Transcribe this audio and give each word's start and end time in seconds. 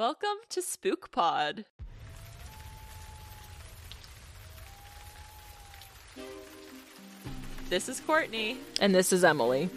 Welcome 0.00 0.38
to 0.48 0.62
Spook 0.62 1.10
Pod. 1.10 1.66
This 7.68 7.86
is 7.86 8.00
Courtney. 8.00 8.56
And 8.80 8.94
this 8.94 9.12
is 9.12 9.24
Emily. 9.24 9.68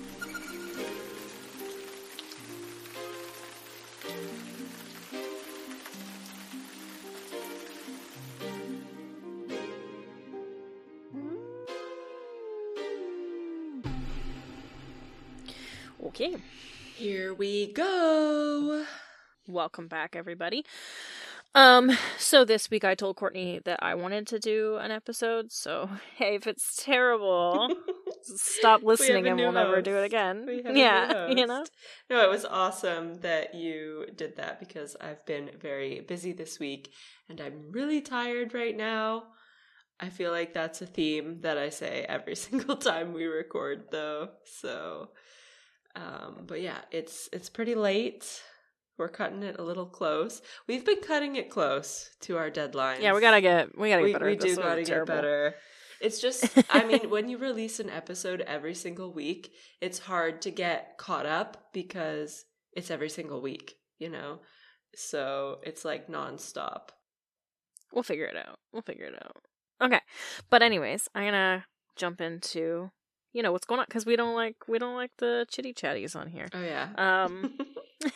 Okay. 16.05 16.37
Here 16.95 17.33
we 17.33 17.73
go. 17.73 18.85
Welcome 19.47 19.89
back, 19.89 20.15
everybody. 20.15 20.63
Um, 21.53 21.91
so 22.17 22.45
this 22.45 22.71
week 22.71 22.85
I 22.85 22.95
told 22.95 23.17
Courtney 23.17 23.59
that 23.65 23.83
I 23.83 23.93
wanted 23.93 24.25
to 24.27 24.39
do 24.39 24.77
an 24.77 24.89
episode, 24.89 25.51
so 25.51 25.89
hey, 26.15 26.35
if 26.35 26.47
it's 26.47 26.81
terrible, 26.81 27.75
stop 28.21 28.83
listening 28.83 29.27
and 29.27 29.37
we'll 29.37 29.51
never 29.51 29.81
do 29.81 29.97
it 29.97 30.05
again. 30.05 30.45
We 30.47 30.63
yeah, 30.73 31.27
you 31.35 31.45
know? 31.45 31.65
No, 32.09 32.23
it 32.23 32.29
was 32.29 32.45
awesome 32.45 33.15
that 33.15 33.53
you 33.53 34.05
did 34.15 34.37
that 34.37 34.61
because 34.61 34.95
I've 35.01 35.25
been 35.25 35.51
very 35.59 35.99
busy 35.99 36.31
this 36.31 36.57
week 36.57 36.93
and 37.27 37.41
I'm 37.41 37.69
really 37.73 37.99
tired 37.99 38.53
right 38.53 38.75
now. 38.75 39.25
I 39.99 40.09
feel 40.09 40.31
like 40.31 40.53
that's 40.53 40.81
a 40.81 40.85
theme 40.85 41.41
that 41.41 41.57
I 41.57 41.67
say 41.67 42.05
every 42.07 42.35
single 42.37 42.77
time 42.77 43.11
we 43.11 43.25
record 43.25 43.87
though. 43.91 44.29
So 44.45 45.09
um 45.97 46.45
but 46.47 46.61
yeah, 46.61 46.79
it's 46.91 47.27
it's 47.33 47.49
pretty 47.49 47.75
late. 47.75 48.41
We're 48.97 49.09
cutting 49.09 49.43
it 49.43 49.55
a 49.59 49.63
little 49.63 49.85
close. 49.85 50.41
We've 50.67 50.85
been 50.85 51.01
cutting 51.01 51.35
it 51.35 51.49
close 51.49 52.09
to 52.21 52.37
our 52.37 52.49
deadline. 52.49 53.01
Yeah, 53.01 53.13
we 53.13 53.21
gotta 53.21 53.41
get 53.41 53.77
we 53.77 53.89
gotta 53.89 54.05
get 54.05 54.13
better. 54.13 54.25
we 54.25 54.35
do 54.35 54.55
gotta 54.55 54.83
get 54.83 55.05
better. 55.05 55.55
It's 55.99 56.19
just, 56.19 56.45
I 56.69 56.83
mean, 56.83 57.09
when 57.09 57.29
you 57.29 57.37
release 57.37 57.79
an 57.79 57.89
episode 57.89 58.41
every 58.41 58.75
single 58.75 59.13
week, 59.13 59.53
it's 59.79 59.99
hard 59.99 60.41
to 60.41 60.51
get 60.51 60.97
caught 60.97 61.25
up 61.25 61.69
because 61.71 62.43
it's 62.73 62.91
every 62.91 63.09
single 63.09 63.41
week, 63.41 63.75
you 63.99 64.09
know? 64.09 64.39
So 64.95 65.59
it's 65.63 65.85
like 65.85 66.09
nonstop. 66.09 66.89
We'll 67.93 68.03
figure 68.03 68.25
it 68.25 68.35
out. 68.35 68.59
We'll 68.73 68.81
figure 68.81 69.05
it 69.05 69.15
out. 69.15 69.37
Okay, 69.81 70.01
but 70.49 70.61
anyways, 70.61 71.07
I'm 71.15 71.25
gonna 71.25 71.65
jump 71.95 72.21
into 72.21 72.91
you 73.33 73.41
know 73.41 73.51
what's 73.51 73.65
going 73.65 73.79
on 73.79 73.85
because 73.87 74.05
we 74.05 74.15
don't 74.15 74.35
like 74.35 74.55
we 74.67 74.79
don't 74.79 74.95
like 74.95 75.11
the 75.17 75.45
chitty 75.49 75.73
chatties 75.73 76.15
on 76.15 76.27
here. 76.27 76.47
Oh, 76.53 76.61
yeah. 76.61 76.89
Um, 76.97 77.57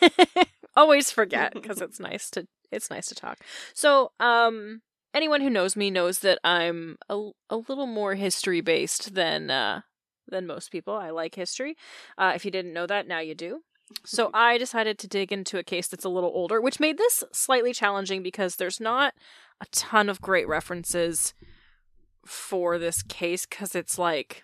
always 0.78 1.10
forget 1.10 1.52
because 1.54 1.80
it's 1.80 2.00
nice 2.00 2.30
to 2.30 2.46
it's 2.70 2.90
nice 2.90 3.06
to 3.06 3.14
talk. 3.14 3.38
So, 3.74 4.12
um, 4.20 4.82
anyone 5.14 5.40
who 5.40 5.50
knows 5.50 5.74
me 5.74 5.90
knows 5.90 6.18
that 6.20 6.38
I'm 6.44 6.98
a, 7.08 7.30
a 7.50 7.56
little 7.56 7.86
more 7.86 8.14
history 8.14 8.60
based 8.60 9.14
than 9.14 9.50
uh 9.50 9.82
than 10.28 10.46
most 10.46 10.70
people. 10.70 10.94
I 10.94 11.10
like 11.10 11.34
history. 11.34 11.74
Uh, 12.18 12.32
if 12.34 12.44
you 12.44 12.50
didn't 12.50 12.74
know 12.74 12.86
that, 12.86 13.08
now 13.08 13.20
you 13.20 13.34
do. 13.34 13.62
So 14.04 14.30
I 14.34 14.58
decided 14.58 14.98
to 14.98 15.08
dig 15.08 15.32
into 15.32 15.58
a 15.58 15.64
case 15.64 15.88
that's 15.88 16.04
a 16.04 16.10
little 16.10 16.30
older, 16.34 16.60
which 16.60 16.80
made 16.80 16.98
this 16.98 17.24
slightly 17.32 17.72
challenging 17.72 18.22
because 18.22 18.56
there's 18.56 18.80
not 18.80 19.14
a 19.60 19.66
ton 19.72 20.08
of 20.08 20.20
great 20.20 20.46
references 20.46 21.32
for 22.26 22.78
this 22.78 23.02
case 23.02 23.46
because 23.46 23.74
it's 23.74 23.98
like 23.98 24.42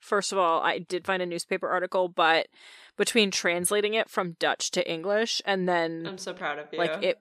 first 0.00 0.32
of 0.32 0.38
all, 0.38 0.60
I 0.62 0.78
did 0.78 1.04
find 1.04 1.20
a 1.20 1.26
newspaper 1.26 1.68
article, 1.68 2.08
but 2.08 2.46
between 2.96 3.30
translating 3.30 3.94
it 3.94 4.08
from 4.08 4.32
Dutch 4.38 4.70
to 4.72 4.90
English 4.90 5.42
and 5.44 5.68
then 5.68 6.06
I'm 6.06 6.18
so 6.18 6.32
proud 6.32 6.58
of 6.58 6.66
you. 6.72 6.78
like 6.78 7.02
it 7.02 7.20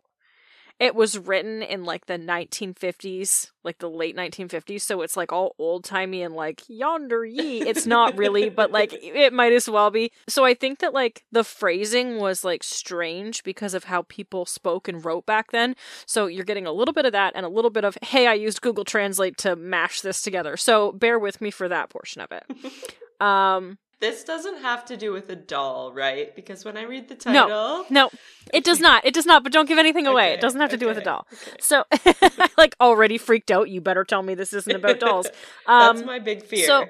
it 0.77 0.93
was 0.93 1.17
written 1.17 1.61
in 1.61 1.85
like 1.85 2.05
the 2.05 2.17
1950s, 2.17 3.51
like 3.63 3.77
the 3.77 3.89
late 3.89 4.15
1950s, 4.15 4.81
so 4.81 5.01
it's 5.01 5.15
like 5.15 5.31
all 5.31 5.55
old-timey 5.57 6.21
and 6.21 6.35
like 6.35 6.63
yonder 6.67 7.23
ye. 7.23 7.61
It's 7.61 7.85
not 7.85 8.17
really, 8.17 8.49
but 8.49 8.71
like 8.71 8.91
it 9.01 9.31
might 9.31 9.53
as 9.53 9.69
well 9.69 9.89
be. 9.89 10.11
So 10.27 10.43
I 10.43 10.53
think 10.53 10.79
that 10.79 10.93
like 10.93 11.23
the 11.31 11.45
phrasing 11.45 12.17
was 12.17 12.43
like 12.43 12.61
strange 12.61 13.41
because 13.43 13.73
of 13.73 13.85
how 13.85 14.01
people 14.03 14.45
spoke 14.45 14.89
and 14.89 15.03
wrote 15.03 15.25
back 15.25 15.51
then. 15.51 15.75
So 16.05 16.27
you're 16.27 16.43
getting 16.43 16.67
a 16.67 16.73
little 16.73 16.93
bit 16.93 17.05
of 17.05 17.13
that 17.13 17.33
and 17.35 17.45
a 17.45 17.49
little 17.49 17.71
bit 17.71 17.85
of 17.85 17.97
hey, 18.01 18.27
I 18.27 18.33
used 18.33 18.61
Google 18.61 18.83
Translate 18.83 19.37
to 19.39 19.55
mash 19.55 20.01
this 20.01 20.21
together. 20.21 20.57
So 20.57 20.91
bear 20.91 21.17
with 21.17 21.39
me 21.39 21.51
for 21.51 21.69
that 21.69 21.89
portion 21.89 22.21
of 22.21 22.31
it. 22.31 22.43
Um 23.21 23.77
This 24.05 24.23
doesn't 24.23 24.57
have 24.61 24.85
to 24.85 24.97
do 24.97 25.11
with 25.11 25.29
a 25.29 25.35
doll, 25.35 25.91
right? 25.93 26.35
Because 26.35 26.63
when 26.65 26.77
I 26.77 26.83
read 26.83 27.07
the 27.07 27.15
title. 27.15 27.47
No, 27.49 27.85
no, 27.89 28.09
it 28.53 28.63
does 28.63 28.79
not. 28.79 29.05
It 29.05 29.13
does 29.13 29.25
not. 29.25 29.43
But 29.43 29.51
don't 29.51 29.67
give 29.67 29.77
anything 29.79 30.05
away. 30.07 30.25
Okay, 30.25 30.33
it 30.35 30.41
doesn't 30.41 30.59
have 30.61 30.69
to 30.71 30.77
do 30.77 30.85
with 30.87 30.97
a 30.97 31.01
doll. 31.01 31.27
okay. 31.33 31.57
So, 31.59 31.83
like 32.57 32.75
already 32.79 33.17
freaked 33.17 33.49
out. 33.51 33.69
You 33.69 33.81
better 33.81 34.03
tell 34.03 34.21
me 34.23 34.35
this 34.35 34.53
isn't 34.53 34.75
about 34.75 34.99
dolls. 34.99 35.27
Um, 35.67 35.95
That's 35.95 36.05
my 36.05 36.19
big 36.19 36.43
fear. 36.43 36.65
so- 36.67 36.85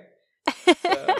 So- 0.83 1.15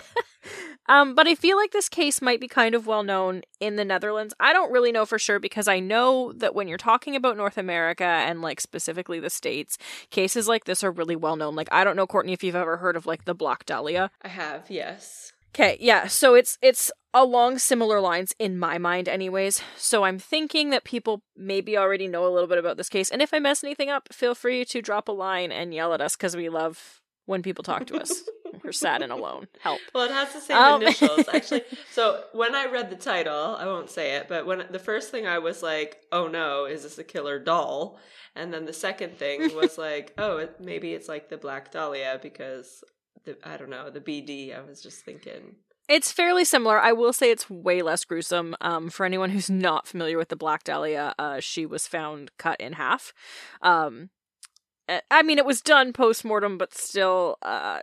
um, 0.87 1.15
but 1.15 1.27
I 1.27 1.33
feel 1.33 1.57
like 1.57 1.71
this 1.71 1.89
case 1.89 2.21
might 2.21 2.39
be 2.39 2.47
kind 2.47 2.75
of 2.75 2.85
well 2.85 3.01
known 3.01 3.41
in 3.59 3.75
the 3.75 3.83
Netherlands. 3.85 4.35
I 4.39 4.53
don't 4.53 4.71
really 4.71 4.91
know 4.91 5.03
for 5.05 5.17
sure 5.17 5.39
because 5.39 5.67
I 5.67 5.79
know 5.79 6.31
that 6.33 6.53
when 6.53 6.67
you're 6.67 6.77
talking 6.77 7.15
about 7.15 7.37
North 7.37 7.57
America 7.57 8.03
and 8.03 8.41
like 8.43 8.61
specifically 8.61 9.19
the 9.19 9.31
states, 9.31 9.79
cases 10.11 10.47
like 10.47 10.65
this 10.65 10.83
are 10.83 10.91
really 10.91 11.15
well 11.15 11.37
known. 11.37 11.55
Like 11.55 11.69
I 11.71 11.83
don't 11.83 11.95
know, 11.95 12.05
Courtney, 12.05 12.33
if 12.33 12.43
you've 12.43 12.55
ever 12.55 12.77
heard 12.77 12.95
of 12.95 13.07
like 13.07 13.25
the 13.25 13.33
Black 13.33 13.65
Dahlia. 13.65 14.11
I 14.21 14.27
have, 14.27 14.69
yes. 14.69 15.31
Okay, 15.55 15.77
yeah. 15.79 16.07
So 16.07 16.35
it's 16.35 16.57
it's 16.61 16.91
along 17.13 17.59
similar 17.59 18.01
lines 18.01 18.35
in 18.39 18.59
my 18.59 18.77
mind 18.77 19.07
anyways. 19.07 19.61
So 19.77 20.03
I'm 20.03 20.19
thinking 20.19 20.69
that 20.71 20.83
people 20.83 21.21
maybe 21.37 21.77
already 21.77 22.09
know 22.09 22.27
a 22.27 22.33
little 22.33 22.49
bit 22.49 22.57
about 22.57 22.75
this 22.75 22.89
case. 22.89 23.09
And 23.09 23.21
if 23.21 23.33
I 23.33 23.39
mess 23.39 23.63
anything 23.63 23.89
up, 23.89 24.09
feel 24.11 24.35
free 24.35 24.65
to 24.65 24.81
drop 24.81 25.07
a 25.07 25.13
line 25.13 25.53
and 25.53 25.73
yell 25.73 25.93
at 25.93 26.01
us 26.01 26.17
cuz 26.17 26.35
we 26.35 26.49
love 26.49 27.01
when 27.25 27.41
people 27.41 27.63
talk 27.63 27.87
to 27.87 27.95
us. 27.97 28.11
We're 28.65 28.73
sad 28.73 29.01
and 29.01 29.13
alone. 29.13 29.47
Help. 29.61 29.79
Well, 29.93 30.03
it 30.03 30.11
has 30.11 30.33
the 30.33 30.41
same 30.41 30.57
Um, 30.57 30.81
initials, 30.81 31.27
actually. 31.33 31.63
So 31.91 32.23
when 32.33 32.53
I 32.53 32.65
read 32.65 32.89
the 32.89 32.95
title, 32.97 33.55
I 33.57 33.65
won't 33.65 33.89
say 33.89 34.15
it, 34.15 34.27
but 34.27 34.45
when 34.45 34.65
the 34.69 34.79
first 34.79 35.09
thing 35.09 35.25
I 35.25 35.39
was 35.39 35.63
like, 35.63 36.01
"Oh 36.11 36.27
no, 36.27 36.65
is 36.65 36.83
this 36.83 36.97
a 36.97 37.03
killer 37.03 37.39
doll?" 37.39 37.97
And 38.35 38.53
then 38.53 38.65
the 38.65 38.73
second 38.73 39.17
thing 39.17 39.55
was 39.55 39.77
like, 39.87 40.13
"Oh, 40.17 40.37
it, 40.37 40.59
maybe 40.59 40.93
it's 40.93 41.07
like 41.07 41.29
the 41.29 41.37
Black 41.37 41.71
Dahlia 41.71 42.19
because 42.21 42.83
the 43.23 43.37
I 43.43 43.57
don't 43.57 43.69
know 43.69 43.89
the 43.89 44.01
BD." 44.01 44.57
I 44.57 44.61
was 44.61 44.81
just 44.81 45.03
thinking, 45.05 45.55
It's 45.87 46.11
fairly 46.11 46.45
similar. 46.45 46.79
I 46.79 46.91
will 46.91 47.13
say 47.13 47.31
it's 47.31 47.49
way 47.49 47.81
less 47.81 48.05
gruesome. 48.05 48.55
Um, 48.61 48.89
for 48.89 49.05
anyone 49.05 49.29
who's 49.29 49.49
not 49.49 49.87
familiar 49.87 50.17
with 50.17 50.29
the 50.29 50.35
Black 50.35 50.63
Dahlia, 50.63 51.13
uh, 51.17 51.39
she 51.39 51.65
was 51.65 51.87
found 51.87 52.31
cut 52.37 52.59
in 52.59 52.73
half. 52.73 53.13
Um, 53.61 54.09
I 55.09 55.23
mean, 55.23 55.37
it 55.39 55.45
was 55.45 55.61
done 55.61 55.93
post 55.93 56.23
mortem, 56.23 56.57
but 56.57 56.75
still, 56.75 57.37
uh, 57.41 57.79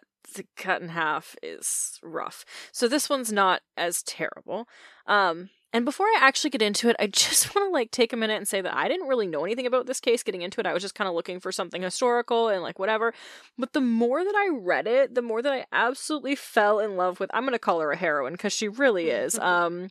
cut 0.57 0.81
in 0.81 0.91
half 0.91 1.37
is 1.43 1.99
rough. 2.03 2.45
So 2.73 2.89
this 2.89 3.09
one's 3.11 3.33
not 3.33 3.63
as 3.77 4.03
terrible. 4.03 4.67
Um, 5.07 5.51
and 5.73 5.85
before 5.85 6.07
I 6.07 6.19
actually 6.21 6.51
get 6.51 6.63
into 6.63 6.89
it, 6.89 6.97
I 6.99 7.07
just 7.09 7.55
want 7.55 7.69
to 7.69 7.73
like 7.73 7.91
take 7.91 8.13
a 8.13 8.17
minute 8.17 8.37
and 8.37 8.47
say 8.47 8.61
that 8.61 8.75
I 8.75 8.89
didn't 8.89 9.09
really 9.09 9.27
know 9.27 9.45
anything 9.45 9.67
about 9.67 9.87
this 9.87 10.01
case 10.01 10.23
getting 10.23 10.43
into 10.43 10.61
it. 10.61 10.67
I 10.67 10.73
was 10.73 10.83
just 10.83 10.95
kind 10.95 11.09
of 11.09 11.15
looking 11.15 11.41
for 11.41 11.53
something 11.53 11.83
historical 11.83 12.49
and 12.49 12.63
like 12.63 12.79
whatever. 12.79 13.15
But 13.59 13.73
the 13.73 13.81
more 13.81 14.25
that 14.25 14.35
I 14.35 14.51
read 14.53 14.87
it, 14.87 15.15
the 15.15 15.23
more 15.23 15.43
that 15.43 15.53
I 15.53 15.67
absolutely 15.73 16.35
fell 16.35 16.79
in 16.79 16.97
love 16.97 17.21
with. 17.21 17.31
I'm 17.33 17.45
going 17.45 17.53
to 17.53 17.59
call 17.59 17.81
her 17.81 17.93
a 17.93 17.97
heroine 17.97 18.33
because 18.33 18.53
she 18.53 18.69
really 18.69 19.11
is. 19.11 19.39
Um, 19.53 19.91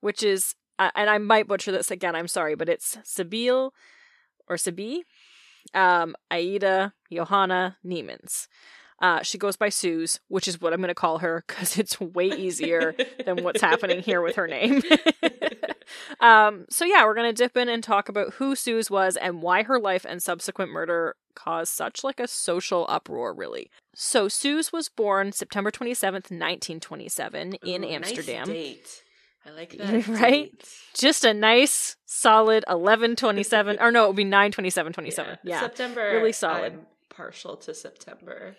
which 0.00 0.22
is, 0.22 0.54
and 0.78 1.08
I 1.08 1.18
might 1.18 1.48
butcher 1.48 1.72
this 1.72 1.90
again. 1.90 2.14
I'm 2.14 2.28
sorry, 2.28 2.54
but 2.54 2.68
it's 2.68 2.98
Sibyl 3.04 3.72
or 4.46 4.56
Sibi, 4.56 5.04
um, 5.72 6.14
Aida 6.30 6.92
Johanna 7.10 7.78
Niemans. 7.84 8.48
Uh, 9.00 9.22
she 9.22 9.38
goes 9.38 9.56
by 9.56 9.68
Suze, 9.68 10.18
which 10.28 10.48
is 10.48 10.60
what 10.60 10.72
I'm 10.72 10.80
going 10.80 10.88
to 10.88 10.94
call 10.94 11.18
her 11.18 11.44
because 11.46 11.78
it's 11.78 12.00
way 12.00 12.26
easier 12.26 12.94
than 13.24 13.44
what's 13.44 13.60
happening 13.60 14.00
here 14.02 14.20
with 14.20 14.34
her 14.36 14.48
name. 14.48 14.82
um, 16.20 16.66
so 16.68 16.84
yeah, 16.84 17.04
we're 17.04 17.14
gonna 17.14 17.32
dip 17.32 17.56
in 17.56 17.68
and 17.68 17.82
talk 17.82 18.08
about 18.08 18.34
who 18.34 18.54
Suze 18.54 18.90
was 18.90 19.16
and 19.16 19.42
why 19.42 19.62
her 19.62 19.78
life 19.78 20.04
and 20.08 20.22
subsequent 20.22 20.70
murder 20.72 21.14
caused 21.34 21.72
such 21.72 22.02
like 22.04 22.18
a 22.20 22.26
social 22.28 22.86
uproar. 22.88 23.32
Really. 23.34 23.70
So 23.94 24.28
Suze 24.28 24.72
was 24.72 24.88
born 24.88 25.32
September 25.32 25.70
27th, 25.70 26.30
1927, 26.30 27.54
in 27.54 27.84
Ooh, 27.84 27.88
nice 27.88 27.94
Amsterdam. 27.94 28.46
date. 28.48 29.02
I 29.46 29.50
like 29.50 29.70
that, 29.78 30.08
Right? 30.08 30.50
date. 30.50 30.68
Just 30.94 31.24
a 31.24 31.32
nice, 31.32 31.96
solid 32.06 32.64
1127, 32.68 33.78
or 33.80 33.90
no, 33.90 34.04
it 34.04 34.06
would 34.08 34.16
be 34.16 34.24
927, 34.24 34.92
27. 34.92 35.38
Yeah. 35.44 35.60
September. 35.60 36.10
really 36.12 36.32
solid. 36.32 36.72
I'm 36.74 36.80
partial 37.08 37.56
to 37.58 37.74
September. 37.74 38.56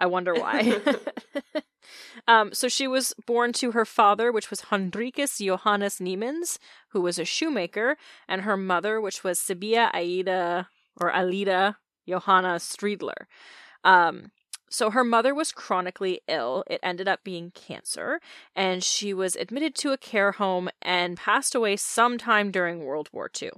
I 0.00 0.06
wonder 0.06 0.34
why. 0.34 0.80
um, 2.28 2.52
so 2.52 2.68
she 2.68 2.88
was 2.88 3.14
born 3.26 3.52
to 3.54 3.72
her 3.72 3.84
father, 3.84 4.32
which 4.32 4.50
was 4.50 4.62
Hendrikus 4.62 5.44
Johannes 5.44 5.98
Niemans, 5.98 6.58
who 6.88 7.02
was 7.02 7.18
a 7.18 7.24
shoemaker, 7.24 7.96
and 8.26 8.42
her 8.42 8.56
mother, 8.56 9.00
which 9.00 9.22
was 9.22 9.38
Sibia 9.38 9.90
Aida 9.94 10.68
or 10.96 11.12
Alida 11.12 11.76
Johanna 12.08 12.56
Striedler. 12.56 13.26
Um, 13.84 14.32
so 14.70 14.90
her 14.90 15.04
mother 15.04 15.34
was 15.34 15.52
chronically 15.52 16.20
ill. 16.28 16.64
It 16.68 16.80
ended 16.82 17.08
up 17.08 17.24
being 17.24 17.50
cancer, 17.50 18.20
and 18.54 18.82
she 18.82 19.12
was 19.12 19.36
admitted 19.36 19.74
to 19.76 19.92
a 19.92 19.98
care 19.98 20.32
home 20.32 20.70
and 20.80 21.16
passed 21.16 21.54
away 21.54 21.76
sometime 21.76 22.50
during 22.50 22.84
World 22.84 23.10
War 23.12 23.30
II. 23.40 23.50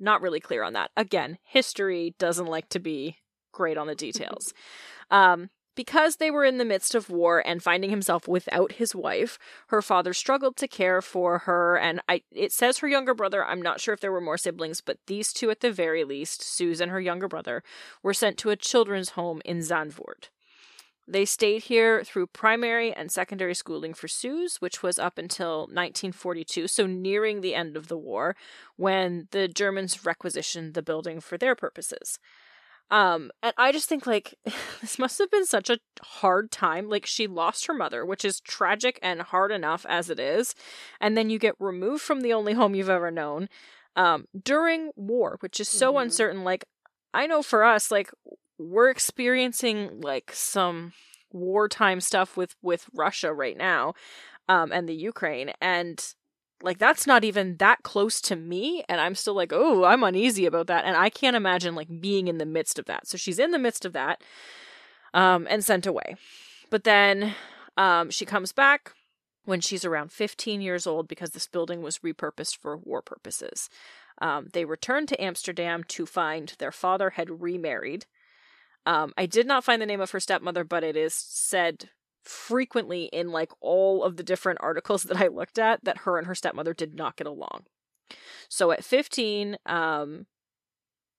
Not 0.00 0.20
really 0.20 0.40
clear 0.40 0.62
on 0.62 0.74
that. 0.74 0.90
Again, 0.96 1.38
history 1.44 2.14
doesn't 2.18 2.46
like 2.46 2.68
to 2.70 2.78
be 2.78 3.16
great 3.52 3.78
on 3.78 3.86
the 3.86 3.94
details. 3.94 4.52
um, 5.10 5.50
because 5.78 6.16
they 6.16 6.28
were 6.28 6.44
in 6.44 6.58
the 6.58 6.64
midst 6.64 6.96
of 6.96 7.08
war 7.08 7.40
and 7.46 7.62
finding 7.62 7.88
himself 7.88 8.26
without 8.26 8.72
his 8.72 8.96
wife, 8.96 9.38
her 9.68 9.80
father 9.80 10.12
struggled 10.12 10.56
to 10.56 10.66
care 10.66 11.00
for 11.00 11.38
her. 11.38 11.78
And 11.78 12.00
I, 12.08 12.22
it 12.32 12.50
says 12.50 12.78
her 12.78 12.88
younger 12.88 13.14
brother, 13.14 13.44
I'm 13.44 13.62
not 13.62 13.80
sure 13.80 13.94
if 13.94 14.00
there 14.00 14.10
were 14.10 14.20
more 14.20 14.36
siblings, 14.36 14.80
but 14.80 14.98
these 15.06 15.32
two 15.32 15.52
at 15.52 15.60
the 15.60 15.70
very 15.70 16.02
least, 16.02 16.42
Suze 16.42 16.80
and 16.80 16.90
her 16.90 17.00
younger 17.00 17.28
brother, 17.28 17.62
were 18.02 18.12
sent 18.12 18.38
to 18.38 18.50
a 18.50 18.56
children's 18.56 19.10
home 19.10 19.40
in 19.44 19.58
Zandvoort. 19.58 20.30
They 21.06 21.24
stayed 21.24 21.62
here 21.62 22.02
through 22.02 22.26
primary 22.26 22.92
and 22.92 23.12
secondary 23.12 23.54
schooling 23.54 23.94
for 23.94 24.08
Suze, 24.08 24.56
which 24.56 24.82
was 24.82 24.98
up 24.98 25.16
until 25.16 25.60
1942, 25.60 26.66
so 26.66 26.86
nearing 26.86 27.40
the 27.40 27.54
end 27.54 27.76
of 27.76 27.86
the 27.86 27.96
war, 27.96 28.34
when 28.74 29.28
the 29.30 29.46
Germans 29.46 30.04
requisitioned 30.04 30.74
the 30.74 30.82
building 30.82 31.20
for 31.20 31.38
their 31.38 31.54
purposes. 31.54 32.18
Um, 32.90 33.30
and 33.42 33.52
I 33.58 33.72
just 33.72 33.88
think 33.88 34.06
like 34.06 34.34
this 34.80 34.98
must 34.98 35.18
have 35.18 35.30
been 35.30 35.44
such 35.46 35.68
a 35.70 35.78
hard 36.02 36.50
time. 36.50 36.88
Like 36.88 37.06
she 37.06 37.26
lost 37.26 37.66
her 37.66 37.74
mother, 37.74 38.04
which 38.04 38.24
is 38.24 38.40
tragic 38.40 38.98
and 39.02 39.20
hard 39.22 39.52
enough 39.52 39.84
as 39.88 40.10
it 40.10 40.18
is, 40.18 40.54
and 41.00 41.16
then 41.16 41.30
you 41.30 41.38
get 41.38 41.54
removed 41.58 42.02
from 42.02 42.20
the 42.22 42.32
only 42.32 42.54
home 42.54 42.74
you've 42.74 42.90
ever 42.90 43.10
known 43.10 43.48
um 43.96 44.26
during 44.44 44.90
war, 44.96 45.36
which 45.40 45.60
is 45.60 45.68
so 45.68 45.92
Mhm. 45.94 46.02
uncertain. 46.02 46.44
Like 46.44 46.64
I 47.14 47.26
know 47.26 47.42
for 47.42 47.64
us, 47.64 47.90
like 47.90 48.10
we're 48.58 48.90
experiencing 48.90 50.00
like 50.00 50.32
some 50.32 50.92
wartime 51.32 52.00
stuff 52.00 52.36
with 52.36 52.54
with 52.62 52.86
Russia 52.94 53.32
right 53.32 53.56
now, 53.56 53.94
um, 54.48 54.72
and 54.72 54.88
the 54.88 54.94
Ukraine, 54.94 55.52
and 55.60 56.14
like 56.62 56.78
that's 56.78 57.06
not 57.06 57.24
even 57.24 57.56
that 57.58 57.82
close 57.82 58.20
to 58.20 58.36
me 58.36 58.82
and 58.88 59.00
i'm 59.00 59.14
still 59.14 59.34
like 59.34 59.52
oh 59.52 59.84
i'm 59.84 60.02
uneasy 60.02 60.46
about 60.46 60.66
that 60.66 60.84
and 60.84 60.96
i 60.96 61.08
can't 61.08 61.36
imagine 61.36 61.74
like 61.74 62.00
being 62.00 62.28
in 62.28 62.38
the 62.38 62.46
midst 62.46 62.78
of 62.78 62.86
that. 62.86 63.06
So 63.06 63.16
she's 63.16 63.38
in 63.38 63.50
the 63.50 63.58
midst 63.58 63.84
of 63.84 63.92
that 63.92 64.22
um 65.14 65.46
and 65.50 65.64
sent 65.64 65.86
away. 65.86 66.16
But 66.70 66.84
then 66.84 67.34
um 67.76 68.10
she 68.10 68.24
comes 68.24 68.52
back 68.52 68.92
when 69.44 69.60
she's 69.60 69.84
around 69.84 70.12
15 70.12 70.60
years 70.60 70.86
old 70.86 71.08
because 71.08 71.30
this 71.30 71.46
building 71.46 71.80
was 71.80 71.98
repurposed 71.98 72.58
for 72.58 72.76
war 72.76 73.00
purposes. 73.00 73.70
Um, 74.20 74.48
they 74.52 74.64
returned 74.64 75.08
to 75.08 75.22
amsterdam 75.22 75.84
to 75.88 76.04
find 76.04 76.54
their 76.58 76.72
father 76.72 77.10
had 77.10 77.40
remarried. 77.42 78.06
Um, 78.84 79.12
i 79.16 79.26
did 79.26 79.46
not 79.46 79.64
find 79.64 79.80
the 79.80 79.86
name 79.86 80.00
of 80.00 80.10
her 80.10 80.20
stepmother 80.20 80.64
but 80.64 80.84
it 80.84 80.96
is 80.96 81.14
said 81.14 81.90
frequently 82.22 83.04
in 83.04 83.30
like 83.30 83.50
all 83.60 84.02
of 84.04 84.16
the 84.16 84.22
different 84.22 84.58
articles 84.62 85.04
that 85.04 85.16
I 85.16 85.28
looked 85.28 85.58
at 85.58 85.84
that 85.84 85.98
her 85.98 86.18
and 86.18 86.26
her 86.26 86.34
stepmother 86.34 86.74
did 86.74 86.94
not 86.94 87.16
get 87.16 87.26
along. 87.26 87.64
So 88.48 88.70
at 88.70 88.84
15, 88.84 89.56
um 89.66 90.26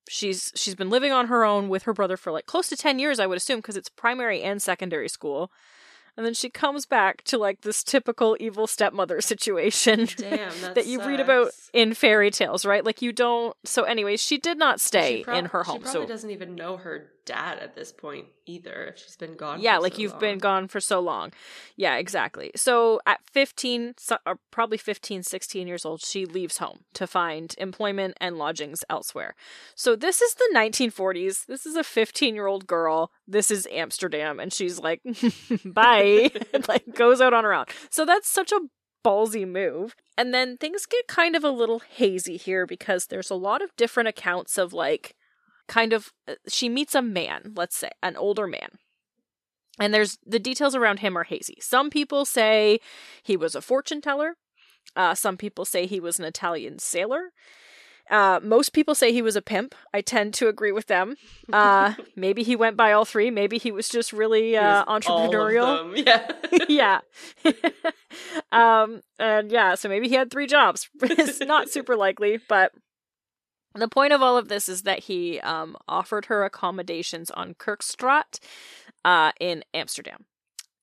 she's 0.07 0.51
she's 0.55 0.75
been 0.75 0.89
living 0.89 1.11
on 1.11 1.27
her 1.27 1.43
own 1.43 1.69
with 1.69 1.83
her 1.83 1.93
brother 1.93 2.17
for 2.17 2.31
like 2.31 2.47
close 2.47 2.67
to 2.67 2.75
10 2.75 2.97
years 2.97 3.19
I 3.19 3.27
would 3.27 3.37
assume 3.37 3.59
because 3.59 3.77
it's 3.77 3.89
primary 3.89 4.41
and 4.41 4.61
secondary 4.61 5.09
school. 5.09 5.51
And 6.17 6.25
then 6.25 6.33
she 6.33 6.49
comes 6.49 6.85
back 6.85 7.23
to 7.25 7.37
like 7.37 7.61
this 7.61 7.81
typical 7.81 8.35
evil 8.41 8.67
stepmother 8.67 9.21
situation 9.21 10.07
Damn, 10.17 10.51
that, 10.61 10.75
that 10.75 10.85
you 10.85 10.99
read 10.99 11.21
about 11.21 11.51
in 11.73 11.93
fairy 11.93 12.29
tales, 12.29 12.65
right? 12.65 12.83
Like 12.83 13.01
you 13.01 13.13
don't 13.13 13.55
so 13.63 13.83
anyways, 13.83 14.21
she 14.21 14.37
did 14.37 14.57
not 14.57 14.81
stay 14.81 15.23
prob- 15.23 15.37
in 15.37 15.45
her 15.45 15.63
home. 15.63 15.77
She 15.77 15.83
probably 15.83 16.01
so 16.01 16.07
doesn't 16.07 16.29
even 16.29 16.55
know 16.55 16.77
her 16.77 17.07
dad 17.25 17.59
at 17.59 17.75
this 17.75 17.91
point 17.91 18.27
either. 18.45 18.93
If 18.93 18.99
she's 18.99 19.15
been 19.15 19.35
gone. 19.35 19.61
yeah 19.61 19.77
like 19.77 19.93
so 19.93 20.01
you've 20.01 20.11
long. 20.13 20.19
been 20.19 20.37
gone 20.39 20.67
for 20.67 20.79
so 20.79 20.99
long 20.99 21.31
yeah 21.75 21.95
exactly 21.95 22.51
so 22.55 22.99
at 23.05 23.19
15 23.31 23.93
so, 23.97 24.17
or 24.25 24.39
probably 24.51 24.77
15 24.77 25.23
16 25.23 25.67
years 25.67 25.85
old 25.85 26.01
she 26.01 26.25
leaves 26.25 26.57
home 26.57 26.79
to 26.93 27.05
find 27.05 27.55
employment 27.57 28.15
and 28.19 28.37
lodgings 28.37 28.83
elsewhere 28.89 29.35
so 29.75 29.95
this 29.95 30.21
is 30.21 30.33
the 30.35 30.49
1940s 30.55 31.45
this 31.45 31.65
is 31.65 31.75
a 31.75 31.83
15 31.83 32.35
year 32.35 32.47
old 32.47 32.65
girl 32.65 33.11
this 33.27 33.51
is 33.51 33.67
amsterdam 33.71 34.39
and 34.39 34.53
she's 34.53 34.79
like 34.79 35.01
bye 35.65 36.31
like 36.67 36.95
goes 36.95 37.21
out 37.21 37.33
on 37.33 37.43
her 37.43 37.53
own 37.53 37.65
so 37.89 38.05
that's 38.05 38.29
such 38.29 38.51
a 38.51 38.59
ballsy 39.05 39.47
move 39.47 39.95
and 40.17 40.33
then 40.33 40.57
things 40.57 40.85
get 40.85 41.07
kind 41.07 41.35
of 41.35 41.43
a 41.43 41.49
little 41.49 41.79
hazy 41.79 42.35
here 42.35 42.65
because 42.65 43.05
there's 43.05 43.29
a 43.29 43.35
lot 43.35 43.61
of 43.61 43.75
different 43.77 44.09
accounts 44.09 44.57
of 44.57 44.73
like 44.73 45.15
kind 45.69 45.93
of 45.93 46.11
uh, 46.27 46.35
she 46.47 46.67
meets 46.67 46.93
a 46.93 47.01
man 47.01 47.53
let's 47.55 47.77
say 47.77 47.91
an 48.03 48.17
older 48.17 48.45
man 48.45 48.79
and 49.79 49.93
there's 49.93 50.17
the 50.25 50.39
details 50.39 50.75
around 50.75 50.99
him 50.99 51.17
are 51.17 51.23
hazy. 51.23 51.57
Some 51.61 51.89
people 51.89 52.25
say 52.25 52.79
he 53.23 53.37
was 53.37 53.55
a 53.55 53.61
fortune 53.61 54.01
teller. 54.01 54.35
Uh, 54.95 55.15
some 55.15 55.37
people 55.37 55.65
say 55.65 55.85
he 55.85 55.99
was 55.99 56.19
an 56.19 56.25
Italian 56.25 56.79
sailor. 56.79 57.31
Uh, 58.09 58.39
most 58.41 58.73
people 58.73 58.95
say 58.95 59.13
he 59.13 59.21
was 59.21 59.35
a 59.35 59.41
pimp. 59.41 59.75
I 59.93 60.01
tend 60.01 60.33
to 60.35 60.47
agree 60.47 60.71
with 60.71 60.87
them. 60.87 61.15
Uh, 61.53 61.93
maybe 62.15 62.41
he 62.41 62.55
went 62.55 62.75
by 62.75 62.91
all 62.91 63.05
three. 63.05 63.29
Maybe 63.29 63.59
he 63.59 63.71
was 63.71 63.87
just 63.87 64.11
really 64.11 64.57
uh, 64.57 64.83
was 64.83 65.03
entrepreneurial. 65.03 65.95
Yeah. 65.95 66.31
yeah. 67.45 67.51
um, 68.51 69.01
and 69.19 69.51
yeah, 69.51 69.75
so 69.75 69.89
maybe 69.89 70.09
he 70.09 70.15
had 70.15 70.31
three 70.31 70.47
jobs. 70.47 70.89
it's 71.01 71.39
not 71.41 71.69
super 71.69 71.95
likely, 71.95 72.39
but 72.49 72.71
the 73.75 73.87
point 73.87 74.13
of 74.13 74.21
all 74.21 74.37
of 74.37 74.47
this 74.47 74.67
is 74.67 74.83
that 74.83 74.99
he 74.99 75.39
um, 75.41 75.77
offered 75.87 76.25
her 76.25 76.43
accommodations 76.43 77.29
on 77.31 77.53
Kerkstraat 77.53 78.39
uh, 79.05 79.31
in 79.39 79.63
Amsterdam. 79.73 80.25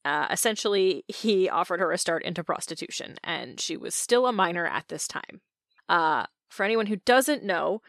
Uh, 0.04 0.28
essentially, 0.30 1.04
he 1.08 1.48
offered 1.48 1.80
her 1.80 1.90
a 1.90 1.98
start 1.98 2.22
into 2.22 2.44
prostitution, 2.44 3.16
and 3.24 3.60
she 3.60 3.76
was 3.76 3.94
still 3.94 4.26
a 4.26 4.32
minor 4.32 4.64
at 4.66 4.86
this 4.88 5.08
time. 5.08 5.40
Uh, 5.88 6.26
for 6.48 6.62
anyone 6.62 6.86
who 6.86 6.96
doesn't 6.96 7.42
know, 7.42 7.82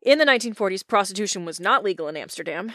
in 0.00 0.18
the 0.18 0.24
1940s, 0.24 0.86
prostitution 0.86 1.44
was 1.44 1.60
not 1.60 1.84
legal 1.84 2.08
in 2.08 2.16
Amsterdam, 2.16 2.72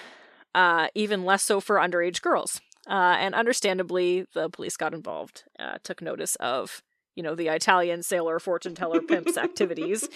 uh, 0.53 0.89
even 0.93 1.25
less 1.25 1.43
so 1.43 1.59
for 1.59 1.77
underage 1.77 2.21
girls. 2.21 2.61
Uh, 2.87 3.15
and 3.19 3.33
understandably, 3.33 4.25
the 4.33 4.49
police 4.49 4.77
got 4.77 4.93
involved, 4.93 5.43
uh, 5.59 5.77
took 5.83 6.01
notice 6.01 6.35
of, 6.35 6.83
you 7.15 7.23
know, 7.23 7.35
the 7.35 7.47
Italian 7.47 8.03
sailor, 8.03 8.39
fortune 8.39 8.75
teller, 8.75 9.01
pimp's 9.01 9.37
activities. 9.37 10.07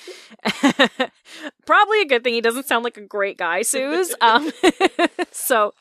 Probably 1.66 2.02
a 2.02 2.06
good 2.06 2.24
thing 2.24 2.34
he 2.34 2.42
doesn't 2.42 2.68
sound 2.68 2.84
like 2.84 2.98
a 2.98 3.02
great 3.02 3.38
guy, 3.38 3.62
Suze. 3.62 4.16
Um, 4.22 4.52
so, 5.32 5.74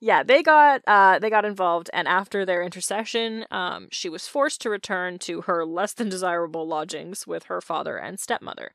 yeah, 0.00 0.22
they 0.22 0.42
got 0.42 0.82
uh, 0.86 1.18
they 1.18 1.30
got 1.30 1.44
involved, 1.44 1.90
and 1.92 2.06
after 2.06 2.44
their 2.44 2.62
intercession, 2.62 3.44
um, 3.50 3.88
she 3.90 4.08
was 4.08 4.28
forced 4.28 4.60
to 4.62 4.70
return 4.70 5.18
to 5.20 5.42
her 5.42 5.64
less 5.64 5.92
than 5.92 6.08
desirable 6.08 6.66
lodgings 6.66 7.26
with 7.26 7.44
her 7.44 7.60
father 7.60 7.96
and 7.96 8.20
stepmother. 8.20 8.72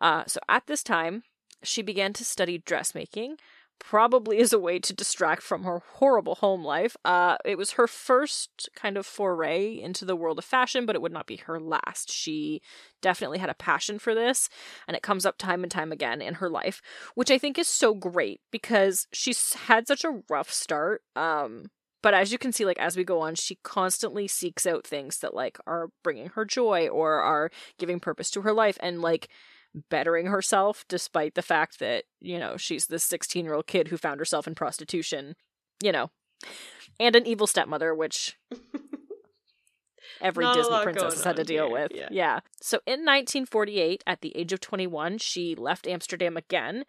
Uh, 0.00 0.24
so, 0.26 0.40
at 0.48 0.66
this 0.66 0.82
time, 0.82 1.22
she 1.62 1.82
began 1.82 2.12
to 2.14 2.24
study 2.24 2.58
dressmaking 2.58 3.36
probably 3.78 4.38
as 4.38 4.52
a 4.52 4.58
way 4.58 4.78
to 4.78 4.92
distract 4.92 5.42
from 5.42 5.64
her 5.64 5.82
horrible 5.94 6.36
home 6.36 6.64
life. 6.64 6.96
Uh, 7.04 7.36
it 7.44 7.56
was 7.56 7.72
her 7.72 7.86
first 7.86 8.68
kind 8.74 8.96
of 8.96 9.06
foray 9.06 9.78
into 9.78 10.04
the 10.04 10.16
world 10.16 10.38
of 10.38 10.44
fashion, 10.44 10.86
but 10.86 10.96
it 10.96 11.02
would 11.02 11.12
not 11.12 11.26
be 11.26 11.36
her 11.36 11.60
last. 11.60 12.10
She 12.12 12.60
definitely 13.00 13.38
had 13.38 13.50
a 13.50 13.54
passion 13.54 13.98
for 13.98 14.14
this, 14.14 14.48
and 14.86 14.96
it 14.96 15.02
comes 15.02 15.24
up 15.24 15.38
time 15.38 15.62
and 15.62 15.70
time 15.70 15.92
again 15.92 16.20
in 16.20 16.34
her 16.34 16.50
life, 16.50 16.82
which 17.14 17.30
I 17.30 17.38
think 17.38 17.58
is 17.58 17.68
so 17.68 17.94
great 17.94 18.40
because 18.50 19.06
she's 19.12 19.54
had 19.54 19.86
such 19.86 20.04
a 20.04 20.20
rough 20.28 20.52
start. 20.52 21.02
Um, 21.16 21.70
but 22.02 22.14
as 22.14 22.30
you 22.30 22.38
can 22.38 22.52
see, 22.52 22.64
like 22.64 22.78
as 22.78 22.96
we 22.96 23.04
go 23.04 23.20
on, 23.20 23.34
she 23.34 23.58
constantly 23.62 24.28
seeks 24.28 24.66
out 24.66 24.86
things 24.86 25.18
that 25.18 25.34
like 25.34 25.58
are 25.66 25.88
bringing 26.04 26.28
her 26.28 26.44
joy 26.44 26.88
or 26.88 27.14
are 27.14 27.50
giving 27.78 28.00
purpose 28.00 28.30
to 28.30 28.42
her 28.42 28.52
life, 28.52 28.78
and 28.80 29.02
like 29.02 29.28
bettering 29.90 30.26
herself 30.26 30.84
despite 30.88 31.34
the 31.34 31.42
fact 31.42 31.78
that, 31.78 32.04
you 32.20 32.38
know, 32.38 32.56
she's 32.56 32.86
this 32.86 33.04
16 33.04 33.44
year 33.44 33.54
old 33.54 33.66
kid 33.66 33.88
who 33.88 33.96
found 33.96 34.20
herself 34.20 34.46
in 34.46 34.54
prostitution, 34.54 35.34
you 35.82 35.92
know, 35.92 36.10
and 36.98 37.14
an 37.16 37.26
evil 37.26 37.46
stepmother, 37.46 37.94
which 37.94 38.36
every 40.20 40.44
Not 40.44 40.56
Disney 40.56 40.82
princess 40.82 41.14
has 41.14 41.24
had 41.24 41.36
to 41.36 41.44
deal 41.44 41.66
here, 41.66 41.72
with. 41.72 41.92
yeah. 41.94 42.08
yeah. 42.10 42.40
So 42.60 42.78
in 42.86 43.00
1948, 43.00 44.02
at 44.06 44.20
the 44.20 44.36
age 44.36 44.52
of 44.52 44.60
21, 44.60 45.18
she 45.18 45.54
left 45.54 45.86
Amsterdam 45.86 46.36
again 46.36 46.84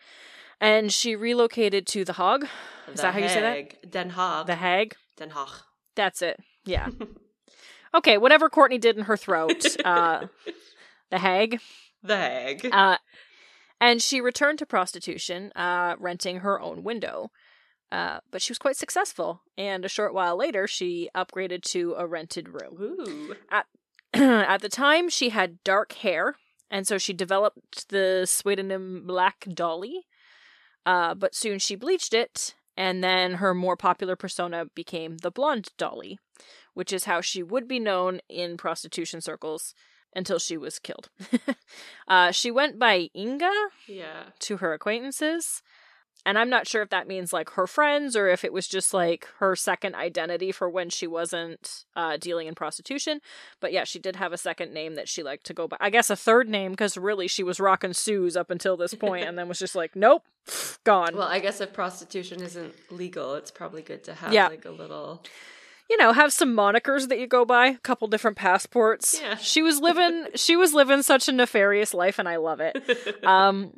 and 0.62 0.92
she 0.92 1.16
relocated 1.16 1.88
to 1.88 2.04
The 2.04 2.14
Hague. 2.14 2.44
Is 2.88 2.96
The 2.96 3.02
that 3.04 3.14
how 3.14 3.20
you 3.20 3.30
say 3.30 3.42
that? 3.42 3.56
Hague. 3.56 3.78
Den 3.90 4.12
Haag. 4.12 4.46
The 4.48 4.56
Hague? 4.56 4.96
Den 5.18 5.30
Haag. 5.32 5.62
That's 5.96 6.22
it. 6.22 6.40
Yeah. 6.66 6.90
okay, 7.96 8.18
whatever 8.18 8.50
Courtney 8.50 8.78
did 8.78 8.98
in 8.98 9.04
her 9.04 9.18
throat. 9.18 9.66
Uh, 9.84 10.28
the 11.12 11.20
Hague. 11.20 11.60
The 12.04 12.18
hag. 12.18 12.70
Uh, 12.72 12.98
and 13.82 14.02
she 14.02 14.22
returned 14.22 14.60
to 14.60 14.66
prostitution, 14.66 15.52
uh, 15.56 15.96
renting 16.00 16.40
her 16.40 16.60
own 16.60 16.84
window. 16.84 17.32
Uh, 17.92 18.20
but 18.30 18.42
she 18.42 18.52
was 18.52 18.60
quite 18.60 18.76
successful, 18.76 19.42
and 19.58 19.84
a 19.84 19.90
short 19.90 20.14
while 20.14 20.38
later, 20.38 20.68
she 20.68 21.10
upgraded 21.16 21.64
to 21.64 21.96
a 21.98 22.06
rented 22.06 22.50
room. 22.50 22.78
Ooh. 22.80 23.36
At 24.14 24.62
the 24.62 24.70
time, 24.70 25.10
she 25.10 25.30
had 25.30 25.64
dark 25.64 25.94
hair, 25.94 26.36
and 26.70 26.88
so 26.88 27.00
she 27.00 27.14
developed 27.14 27.90
the 27.90 28.26
pseudonym 28.28 29.06
Black 29.08 29.48
Dolly. 29.52 30.06
Uh, 30.86 31.16
but 31.16 31.34
soon 31.34 31.58
she 31.58 31.76
bleached 31.76 32.14
it, 32.14 32.54
and 32.78 33.04
then 33.04 33.36
her 33.36 33.54
more 33.56 33.76
popular 33.76 34.16
persona 34.16 34.66
became 34.76 35.18
the 35.18 35.32
Blonde 35.32 35.70
Dolly, 35.78 36.20
which 36.74 36.94
is 36.94 37.06
how 37.06 37.22
she 37.22 37.42
would 37.42 37.68
be 37.68 37.80
known 37.80 38.22
in 38.30 38.56
prostitution 38.56 39.20
circles 39.20 39.74
until 40.16 40.40
she 40.40 40.58
was 40.58 40.80
killed. 40.80 41.10
uh, 42.08 42.32
she 42.32 42.52
went 42.52 42.80
by 42.80 43.10
Inge 43.14 43.44
Yeah. 43.88 44.24
to 44.40 44.58
her 44.58 44.74
acquaintances. 44.74 45.62
And 46.26 46.38
I'm 46.38 46.50
not 46.50 46.68
sure 46.68 46.82
if 46.82 46.90
that 46.90 47.08
means 47.08 47.32
like 47.32 47.52
her 47.52 47.66
friends 47.66 48.14
or 48.16 48.28
if 48.28 48.44
it 48.44 48.52
was 48.52 48.68
just 48.68 48.94
like 48.94 49.26
her 49.38 49.56
second 49.56 49.96
identity 49.96 50.52
for 50.52 50.70
when 50.70 50.90
she 50.90 51.08
wasn't 51.08 51.86
uh, 51.96 52.18
dealing 52.18 52.48
in 52.48 52.56
prostitution. 52.56 53.22
But 53.62 53.72
yeah, 53.72 53.86
she 53.86 54.00
did 54.00 54.18
have 54.18 54.34
a 54.34 54.38
second 54.38 54.74
name 54.74 54.96
that 54.96 55.08
she 55.08 55.24
liked 55.24 55.46
to 55.46 55.54
go 55.54 55.66
by. 55.70 55.78
I 55.80 55.90
guess 55.90 56.10
a 56.10 56.18
third 56.18 56.50
name 56.50 56.72
because 56.72 56.98
really 56.98 57.30
she 57.30 57.42
was 57.42 57.58
rocking 57.60 57.94
Suze 57.94 58.36
up 58.36 58.52
until 58.52 58.76
this 58.76 58.94
point 58.94 59.28
and 59.30 59.38
then 59.38 59.48
was 59.48 59.60
just 59.60 59.76
like, 59.76 59.96
nope, 59.96 60.24
gone. 60.84 61.16
Well, 61.16 61.28
I 61.30 61.40
guess 61.40 61.62
if 61.62 61.72
prostitution 61.72 62.42
isn't 62.42 62.74
legal, 62.92 63.36
it's 63.36 63.50
probably 63.50 63.82
good 63.82 64.04
to 64.04 64.14
have 64.16 64.34
Yeah. 64.34 64.50
like 64.50 64.66
a 64.66 64.72
little. 64.72 65.24
You 65.90 65.98
know, 65.98 66.14
have 66.14 66.32
some 66.32 66.56
monikers 66.56 67.08
that 67.10 67.20
you 67.20 67.28
go 67.28 67.46
by, 67.46 67.68
a 67.68 67.78
couple 67.80 68.08
different 68.08 68.38
passports. 68.38 69.20
Yeah. 69.22 69.36
She 69.36 69.62
was 69.62 69.80
living 69.80 70.28
she 70.36 70.56
was 70.56 70.74
living 70.74 71.02
such 71.02 71.28
a 71.28 71.32
nefarious 71.32 71.94
life 71.94 72.20
and 72.20 72.30
I 72.30 72.36
love 72.38 72.60
it. 72.62 72.78
Um 73.26 73.74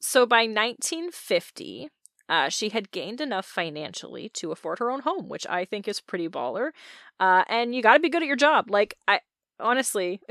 so 0.00 0.26
by 0.26 0.42
1950, 0.46 1.88
uh, 2.28 2.48
she 2.50 2.68
had 2.68 2.90
gained 2.90 3.20
enough 3.22 3.46
financially 3.46 4.28
to 4.34 4.52
afford 4.52 4.78
her 4.78 4.90
own 4.90 5.00
home, 5.00 5.28
which 5.30 5.46
I 5.48 5.64
think 5.64 5.88
is 5.88 6.00
pretty 6.00 6.28
baller. 6.28 6.70
Uh, 7.18 7.44
and 7.48 7.74
you 7.74 7.80
got 7.82 7.94
to 7.94 8.00
be 8.00 8.10
good 8.10 8.22
at 8.22 8.26
your 8.26 8.36
job. 8.36 8.70
Like 8.70 8.96
I 9.08 9.20
honestly, 9.58 10.20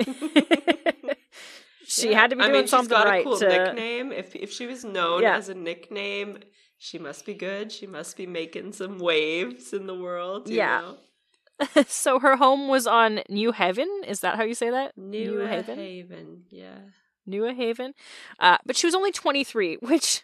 she 1.86 2.12
Yeah. 2.12 2.20
had 2.20 2.30
to 2.32 2.36
be 2.36 2.44
I 2.44 2.48
doing 2.48 2.60
mean, 2.62 2.68
something 2.68 2.96
she's 2.96 3.04
got 3.04 3.08
right 3.08 3.22
a 3.22 3.24
cool 3.24 3.38
to. 3.40 3.48
nickname. 3.48 4.12
If 4.12 4.36
if 4.36 4.52
she 4.52 4.66
was 4.68 4.84
known 4.84 5.22
Yeah. 5.24 5.38
as 5.38 5.50
a 5.50 5.54
nickname, 5.56 6.40
she 6.78 6.98
must 7.00 7.26
be 7.26 7.34
good. 7.34 7.72
She 7.72 7.88
must 7.88 8.16
be 8.18 8.26
making 8.28 8.74
some 8.74 9.00
waves 9.00 9.74
in 9.74 9.88
the 9.88 9.96
world. 9.96 10.50
you 10.50 10.58
Yeah. 10.58 10.82
know? 10.82 10.98
so 11.88 12.20
her 12.20 12.38
home 12.38 12.68
was 12.68 12.88
on 12.88 13.22
New 13.30 13.52
Haven. 13.52 13.90
Is 14.08 14.22
that 14.22 14.36
how 14.36 14.44
you 14.44 14.56
say 14.56 14.70
that? 14.70 14.98
New, 14.98 15.38
New 15.38 15.46
Haven. 15.46 15.78
Haven? 15.78 16.44
Yeah. 16.50 16.78
New 17.26 17.44
Haven. 17.46 17.94
Uh, 18.40 18.58
but 18.66 18.76
she 18.76 18.88
was 18.88 18.96
only 18.96 19.12
23, 19.12 19.78
which, 19.82 20.24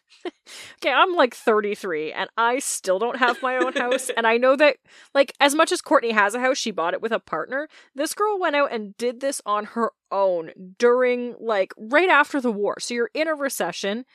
okay, 0.77 0.91
I'm 0.91 1.13
like 1.13 1.33
33 1.33 2.11
and 2.11 2.29
I 2.37 2.59
still 2.59 2.99
don't 2.99 3.19
have 3.19 3.41
my 3.41 3.57
own 3.57 3.73
house. 3.73 4.09
and 4.17 4.27
I 4.27 4.37
know 4.37 4.55
that, 4.55 4.77
like, 5.13 5.33
as 5.39 5.55
much 5.55 5.71
as 5.71 5.81
Courtney 5.81 6.11
has 6.11 6.35
a 6.35 6.39
house, 6.39 6.57
she 6.57 6.71
bought 6.71 6.93
it 6.93 7.01
with 7.01 7.11
a 7.11 7.19
partner. 7.19 7.67
This 7.95 8.13
girl 8.13 8.39
went 8.39 8.55
out 8.55 8.71
and 8.71 8.97
did 8.97 9.21
this 9.21 9.41
on 9.45 9.65
her 9.65 9.91
own 10.11 10.51
during, 10.77 11.35
like, 11.39 11.73
right 11.77 12.09
after 12.09 12.41
the 12.41 12.51
war. 12.51 12.79
So 12.79 12.93
you're 12.93 13.11
in 13.13 13.27
a 13.27 13.35
recession. 13.35 14.05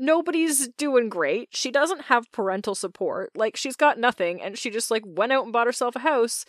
Nobody's 0.00 0.68
doing 0.68 1.08
great. 1.10 1.50
She 1.52 1.70
doesn't 1.70 2.02
have 2.06 2.32
parental 2.32 2.74
support. 2.74 3.30
Like, 3.36 3.54
she's 3.54 3.76
got 3.76 3.98
nothing. 3.98 4.40
And 4.40 4.56
she 4.58 4.70
just, 4.70 4.90
like, 4.90 5.02
went 5.06 5.30
out 5.30 5.44
and 5.44 5.52
bought 5.52 5.66
herself 5.66 5.94
a 5.94 6.00
house 6.00 6.44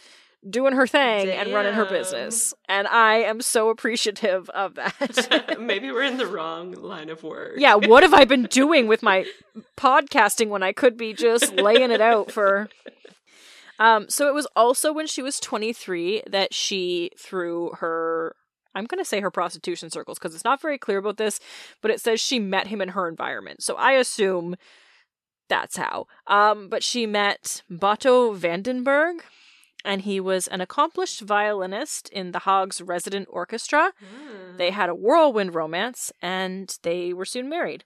doing 0.49 0.73
her 0.73 0.87
thing 0.87 1.29
and 1.29 1.53
running 1.53 1.73
her 1.73 1.85
business. 1.85 2.53
And 2.67 2.87
I 2.87 3.17
am 3.17 3.41
so 3.41 3.69
appreciative 3.69 4.49
of 4.51 4.75
that. 4.75 5.57
Maybe 5.59 5.91
we're 5.91 6.01
in 6.03 6.17
the 6.17 6.25
wrong 6.25 6.71
line 6.71 7.09
of 7.09 7.21
work. 7.23 7.53
yeah, 7.57 7.75
what 7.75 8.01
have 8.03 8.13
I 8.13 8.25
been 8.25 8.43
doing 8.43 8.87
with 8.87 9.03
my 9.03 9.25
podcasting 9.77 10.47
when 10.47 10.63
I 10.63 10.71
could 10.71 10.97
be 10.97 11.13
just 11.13 11.53
laying 11.53 11.91
it 11.91 12.01
out 12.01 12.31
for 12.31 12.69
um 13.77 14.07
so 14.09 14.27
it 14.27 14.33
was 14.33 14.47
also 14.55 14.91
when 14.93 15.07
she 15.07 15.21
was 15.21 15.39
23 15.39 16.23
that 16.27 16.53
she 16.53 17.11
through 17.17 17.71
her 17.79 18.35
I'm 18.73 18.85
going 18.85 18.99
to 18.99 19.07
say 19.07 19.19
her 19.19 19.31
prostitution 19.31 19.89
circles 19.89 20.17
because 20.17 20.33
it's 20.33 20.43
not 20.43 20.61
very 20.61 20.77
clear 20.77 20.97
about 20.97 21.17
this, 21.17 21.39
but 21.81 21.91
it 21.91 22.01
says 22.01 22.19
she 22.19 22.39
met 22.39 22.67
him 22.67 22.81
in 22.81 22.89
her 22.89 23.07
environment. 23.07 23.63
So 23.63 23.75
I 23.75 23.93
assume 23.93 24.55
that's 25.49 25.75
how. 25.75 26.07
Um 26.27 26.69
but 26.69 26.83
she 26.83 27.05
met 27.05 27.63
Bato 27.69 28.33
van 28.33 28.61
den 28.61 28.85
Bergh 28.85 29.21
and 29.83 30.01
he 30.03 30.19
was 30.19 30.47
an 30.47 30.61
accomplished 30.61 31.21
violinist 31.21 32.07
in 32.09 32.31
the 32.31 32.39
Haag's 32.39 32.81
resident 32.81 33.27
orchestra. 33.29 33.91
Ah. 34.01 34.55
They 34.57 34.71
had 34.71 34.89
a 34.89 34.95
whirlwind 34.95 35.53
romance 35.53 36.11
and 36.21 36.77
they 36.83 37.13
were 37.13 37.25
soon 37.25 37.49
married. 37.49 37.83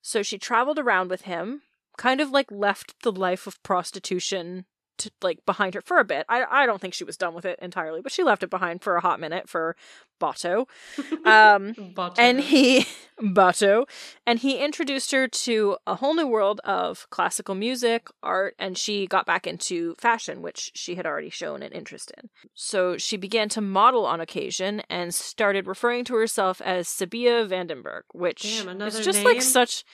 So 0.00 0.22
she 0.22 0.38
traveled 0.38 0.78
around 0.78 1.10
with 1.10 1.22
him, 1.22 1.62
kind 1.96 2.20
of 2.20 2.30
like 2.30 2.50
left 2.50 3.02
the 3.02 3.12
life 3.12 3.46
of 3.46 3.62
prostitution 3.62 4.66
to 4.98 5.10
like 5.22 5.44
behind 5.46 5.74
her 5.74 5.80
for 5.80 5.98
a 5.98 6.04
bit. 6.04 6.26
I 6.28 6.44
I 6.50 6.66
don't 6.66 6.80
think 6.80 6.94
she 6.94 7.04
was 7.04 7.16
done 7.16 7.34
with 7.34 7.44
it 7.44 7.58
entirely, 7.60 8.00
but 8.00 8.12
she 8.12 8.22
left 8.22 8.42
it 8.42 8.50
behind 8.50 8.82
for 8.82 8.96
a 8.96 9.00
hot 9.00 9.20
minute 9.20 9.48
for 9.48 9.76
Bato. 10.20 10.66
Um 11.24 11.74
Bottom. 11.94 12.24
and 12.24 12.40
he 12.40 12.86
Bato 13.20 13.84
and 14.26 14.38
he 14.40 14.58
introduced 14.58 15.12
her 15.12 15.28
to 15.28 15.76
a 15.86 15.96
whole 15.96 16.14
new 16.14 16.26
world 16.26 16.60
of 16.64 17.06
classical 17.10 17.54
music, 17.54 18.08
art, 18.22 18.54
and 18.58 18.76
she 18.76 19.06
got 19.06 19.26
back 19.26 19.46
into 19.46 19.94
fashion, 19.96 20.42
which 20.42 20.72
she 20.74 20.94
had 20.96 21.06
already 21.06 21.30
shown 21.30 21.62
an 21.62 21.72
interest 21.72 22.12
in. 22.18 22.30
So 22.54 22.96
she 22.96 23.16
began 23.16 23.48
to 23.50 23.60
model 23.60 24.04
on 24.06 24.20
occasion 24.20 24.82
and 24.90 25.14
started 25.14 25.66
referring 25.66 26.04
to 26.06 26.14
herself 26.14 26.60
as 26.60 26.88
Sabia 26.88 27.46
van 27.46 27.66
den 27.68 27.82
Bergh, 27.82 28.02
which 28.12 28.42
Damn, 28.64 28.80
is 28.82 29.00
just 29.00 29.24
like 29.24 29.42
such 29.42 29.84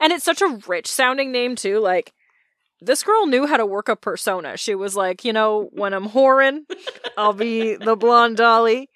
and 0.00 0.12
it's 0.12 0.24
such 0.24 0.42
a 0.42 0.58
rich 0.66 0.90
sounding 0.90 1.30
name 1.32 1.54
too, 1.56 1.78
like 1.78 2.12
this 2.82 3.02
girl 3.02 3.26
knew 3.26 3.46
how 3.46 3.56
to 3.56 3.66
work 3.66 3.88
a 3.88 3.96
persona. 3.96 4.56
She 4.56 4.74
was 4.74 4.96
like, 4.96 5.24
you 5.24 5.32
know, 5.32 5.68
when 5.72 5.94
I'm 5.94 6.08
whoring, 6.08 6.62
I'll 7.16 7.32
be 7.32 7.76
the 7.76 7.96
blonde 7.96 8.36
dolly. 8.36 8.90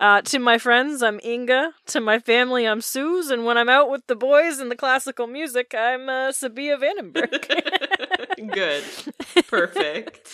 Uh, 0.00 0.22
to 0.22 0.38
my 0.38 0.56
friends, 0.56 1.02
I'm 1.02 1.20
Inge. 1.22 1.74
To 1.88 2.00
my 2.00 2.18
family, 2.18 2.66
I'm 2.66 2.80
Suze. 2.80 3.30
And 3.30 3.44
when 3.44 3.58
I'm 3.58 3.68
out 3.68 3.90
with 3.90 4.06
the 4.06 4.16
boys 4.16 4.58
in 4.58 4.70
the 4.70 4.76
classical 4.76 5.26
music, 5.26 5.74
I'm 5.76 6.08
uh, 6.08 6.30
Sabia 6.30 6.80
van 6.80 6.96
den 6.96 7.12
Bergh. 7.12 8.50
Good. 8.54 8.82
Perfect. 9.46 10.26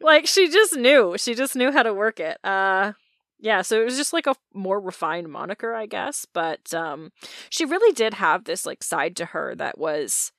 like 0.00 0.26
she 0.26 0.48
just 0.48 0.74
knew. 0.74 1.16
She 1.18 1.34
just 1.34 1.54
knew 1.54 1.70
how 1.70 1.82
to 1.82 1.92
work 1.92 2.18
it. 2.18 2.38
Uh, 2.42 2.92
yeah, 3.38 3.60
so 3.60 3.80
it 3.80 3.84
was 3.84 3.96
just 3.96 4.14
like 4.14 4.26
a 4.26 4.34
more 4.54 4.80
refined 4.80 5.28
moniker, 5.28 5.74
I 5.74 5.84
guess. 5.84 6.26
But 6.32 6.72
um, 6.72 7.12
she 7.50 7.66
really 7.66 7.92
did 7.92 8.14
have 8.14 8.44
this 8.44 8.64
like 8.64 8.82
side 8.82 9.16
to 9.16 9.26
her 9.26 9.54
that 9.56 9.76
was 9.78 10.32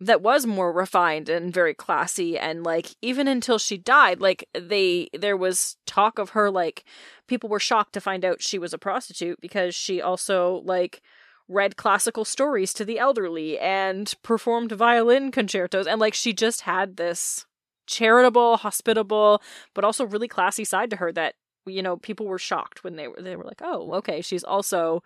that 0.00 0.22
was 0.22 0.46
more 0.46 0.72
refined 0.72 1.28
and 1.28 1.52
very 1.52 1.74
classy 1.74 2.38
and 2.38 2.62
like 2.62 2.94
even 3.02 3.26
until 3.26 3.58
she 3.58 3.76
died 3.76 4.20
like 4.20 4.48
they 4.54 5.08
there 5.12 5.36
was 5.36 5.76
talk 5.86 6.18
of 6.18 6.30
her 6.30 6.50
like 6.50 6.84
people 7.26 7.48
were 7.48 7.58
shocked 7.58 7.92
to 7.92 8.00
find 8.00 8.24
out 8.24 8.42
she 8.42 8.58
was 8.58 8.72
a 8.72 8.78
prostitute 8.78 9.40
because 9.40 9.74
she 9.74 10.00
also 10.00 10.62
like 10.64 11.02
read 11.48 11.76
classical 11.76 12.24
stories 12.24 12.72
to 12.72 12.84
the 12.84 12.98
elderly 12.98 13.58
and 13.58 14.14
performed 14.22 14.70
violin 14.70 15.30
concertos 15.30 15.86
and 15.86 16.00
like 16.00 16.14
she 16.14 16.32
just 16.32 16.62
had 16.62 16.96
this 16.96 17.46
charitable 17.86 18.58
hospitable 18.58 19.42
but 19.74 19.84
also 19.84 20.06
really 20.06 20.28
classy 20.28 20.64
side 20.64 20.90
to 20.90 20.96
her 20.96 21.10
that 21.10 21.34
you 21.66 21.82
know 21.82 21.96
people 21.96 22.26
were 22.26 22.38
shocked 22.38 22.84
when 22.84 22.96
they 22.96 23.08
were 23.08 23.20
they 23.20 23.34
were 23.34 23.44
like 23.44 23.62
oh 23.62 23.92
okay 23.94 24.20
she's 24.20 24.44
also 24.44 25.02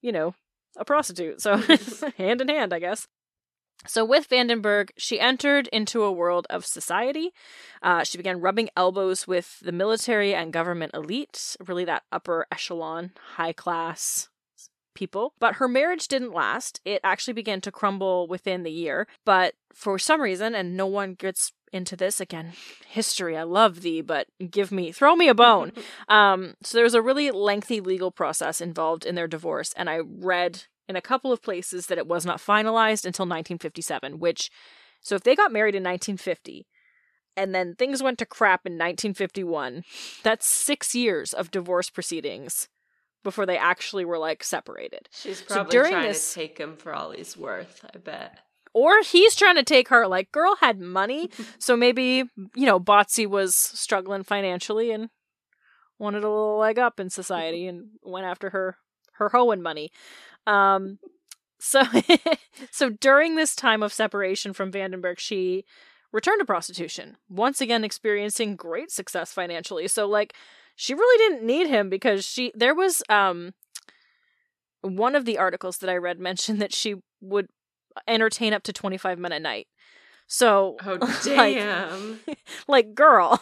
you 0.00 0.10
know 0.10 0.34
a 0.78 0.86
prostitute. 0.86 1.38
So 1.42 1.56
hand 2.16 2.40
in 2.40 2.48
hand 2.48 2.72
i 2.72 2.78
guess 2.78 3.06
so, 3.86 4.04
with 4.04 4.26
van 4.26 4.46
den 4.46 4.62
Bergh, 4.62 4.90
she 4.96 5.20
entered 5.20 5.68
into 5.68 6.02
a 6.02 6.12
world 6.12 6.46
of 6.50 6.64
society. 6.64 7.32
Uh, 7.82 8.04
she 8.04 8.18
began 8.18 8.40
rubbing 8.40 8.70
elbows 8.76 9.26
with 9.26 9.58
the 9.60 9.72
military 9.72 10.34
and 10.34 10.52
government 10.52 10.92
elite, 10.94 11.56
really 11.66 11.84
that 11.84 12.04
upper 12.12 12.46
echelon, 12.52 13.12
high 13.36 13.52
class 13.52 14.28
people. 14.94 15.34
But 15.38 15.54
her 15.54 15.68
marriage 15.68 16.08
didn't 16.08 16.32
last. 16.32 16.80
It 16.84 17.00
actually 17.02 17.34
began 17.34 17.60
to 17.62 17.72
crumble 17.72 18.28
within 18.28 18.62
the 18.62 18.70
year. 18.70 19.06
But 19.24 19.54
for 19.72 19.98
some 19.98 20.20
reason, 20.20 20.54
and 20.54 20.76
no 20.76 20.86
one 20.86 21.14
gets 21.14 21.52
into 21.72 21.96
this 21.96 22.20
again, 22.20 22.52
history, 22.86 23.36
I 23.36 23.44
love 23.44 23.80
thee, 23.80 24.02
but 24.02 24.26
give 24.50 24.70
me, 24.70 24.92
throw 24.92 25.16
me 25.16 25.28
a 25.28 25.34
bone. 25.34 25.72
um, 26.08 26.54
so, 26.62 26.76
there 26.76 26.84
was 26.84 26.94
a 26.94 27.02
really 27.02 27.30
lengthy 27.30 27.80
legal 27.80 28.10
process 28.10 28.60
involved 28.60 29.06
in 29.06 29.14
their 29.14 29.28
divorce, 29.28 29.72
and 29.76 29.88
I 29.88 30.00
read 30.00 30.64
in 30.88 30.96
a 30.96 31.00
couple 31.02 31.32
of 31.32 31.42
places 31.42 31.86
that 31.86 31.98
it 31.98 32.06
was 32.06 32.26
not 32.26 32.38
finalized 32.38 33.04
until 33.04 33.24
1957, 33.24 34.18
which, 34.18 34.50
so 35.00 35.14
if 35.14 35.22
they 35.22 35.34
got 35.36 35.52
married 35.52 35.74
in 35.74 35.82
1950 35.82 36.66
and 37.36 37.54
then 37.54 37.74
things 37.74 38.02
went 38.02 38.18
to 38.18 38.26
crap 38.26 38.66
in 38.66 38.72
1951, 38.74 39.84
that's 40.22 40.46
six 40.46 40.94
years 40.94 41.32
of 41.32 41.50
divorce 41.50 41.88
proceedings 41.88 42.68
before 43.24 43.46
they 43.46 43.56
actually 43.56 44.04
were 44.04 44.18
like 44.18 44.42
separated. 44.42 45.08
She's 45.12 45.38
So 45.38 45.44
probably 45.54 45.70
during 45.72 45.92
trying 45.92 46.08
this- 46.08 46.28
to 46.34 46.40
take 46.40 46.58
him 46.58 46.76
for 46.76 46.92
all 46.94 47.12
he's 47.12 47.36
worth, 47.36 47.84
I 47.94 47.98
bet. 47.98 48.38
Or 48.74 49.02
he's 49.02 49.36
trying 49.36 49.56
to 49.56 49.62
take 49.62 49.88
her, 49.88 50.06
like, 50.08 50.32
girl 50.32 50.56
had 50.60 50.80
money, 50.80 51.30
so 51.58 51.76
maybe, 51.76 52.24
you 52.54 52.66
know, 52.66 52.80
Botsy 52.80 53.26
was 53.26 53.54
struggling 53.54 54.22
financially 54.24 54.90
and 54.90 55.10
wanted 55.98 56.24
a 56.24 56.28
little 56.28 56.56
leg 56.58 56.78
up 56.78 56.98
in 56.98 57.10
society 57.10 57.66
and 57.66 57.90
went 58.02 58.26
after 58.26 58.50
her 58.50 58.78
her 59.22 59.38
hoeing 59.38 59.62
money. 59.62 59.90
Um 60.46 60.98
so 61.58 61.82
so 62.70 62.90
during 62.90 63.36
this 63.36 63.54
time 63.54 63.82
of 63.82 63.92
separation 63.92 64.52
from 64.52 64.72
van 64.72 64.90
den 64.90 65.02
Bergh, 65.02 65.18
she 65.18 65.64
returned 66.12 66.40
to 66.40 66.44
prostitution, 66.44 67.16
once 67.28 67.60
again 67.60 67.84
experiencing 67.84 68.56
great 68.56 68.90
success 68.90 69.32
financially. 69.32 69.88
So 69.88 70.06
like 70.06 70.34
she 70.76 70.94
really 70.94 71.18
didn't 71.18 71.46
need 71.46 71.68
him 71.68 71.88
because 71.88 72.24
she 72.24 72.52
there 72.54 72.74
was 72.74 73.02
um 73.08 73.54
one 74.82 75.14
of 75.14 75.24
the 75.24 75.38
articles 75.38 75.78
that 75.78 75.90
I 75.90 75.96
read 75.96 76.18
mentioned 76.18 76.60
that 76.60 76.74
she 76.74 76.96
would 77.20 77.48
entertain 78.08 78.52
up 78.52 78.62
to 78.64 78.72
25 78.72 79.18
men 79.18 79.32
a 79.32 79.40
night. 79.40 79.68
So 80.26 80.76
Oh 80.84 80.94
like, 81.00 81.22
damn. 81.24 82.20
like 82.68 82.94
girl, 82.94 83.40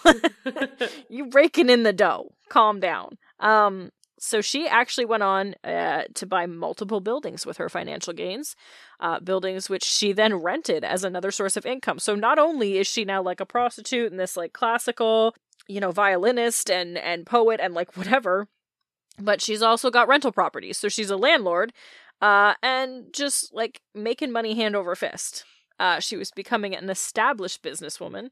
you 1.09 1.31
raking 1.33 1.71
in 1.71 1.83
the 1.83 1.93
dough. 1.93 2.35
Calm 2.49 2.81
down. 2.81 3.17
Um 3.39 3.91
So 4.23 4.43
she 4.43 4.69
actually 4.69 5.07
went 5.07 5.23
on 5.23 5.55
uh, 5.65 6.03
to 6.13 6.27
buy 6.27 6.45
multiple 6.45 7.01
buildings 7.01 7.47
with 7.47 7.57
her 7.57 7.71
financial 7.71 8.13
gains, 8.13 8.55
uh, 9.01 9.19
buildings 9.19 9.71
which 9.71 9.83
she 9.83 10.13
then 10.13 10.35
rented 10.35 10.85
as 10.85 11.05
another 11.05 11.31
source 11.31 11.57
of 11.57 11.65
income. 11.65 11.99
So 11.99 12.15
not 12.15 12.39
only 12.39 12.77
is 12.77 12.87
she 12.87 13.07
now 13.07 13.23
like 13.23 13.41
a 13.41 13.47
prostitute 13.47 14.11
and 14.11 14.21
this 14.21 14.37
like 14.37 14.53
classical, 14.53 15.35
you 15.69 15.81
know, 15.81 15.91
violinist 15.91 16.71
and 16.71 16.99
and 16.99 17.25
poet 17.25 17.61
and 17.63 17.73
like 17.73 17.97
whatever, 17.97 18.47
but 19.19 19.41
she's 19.41 19.63
also 19.63 19.91
got 19.91 20.07
rental 20.07 20.33
properties. 20.33 20.77
So 20.77 20.89
she's 20.91 21.11
a 21.11 21.17
landlord, 21.17 21.73
uh, 22.21 22.55
and 22.63 23.07
just 23.15 23.55
like 23.55 23.81
making 23.95 24.33
money 24.33 24.55
hand 24.55 24.77
over 24.77 24.95
fist. 24.95 25.45
Uh, 25.79 25.99
she 25.99 26.19
was 26.19 26.31
becoming 26.31 26.77
an 26.77 26.91
established 26.91 27.63
businesswoman 27.63 28.29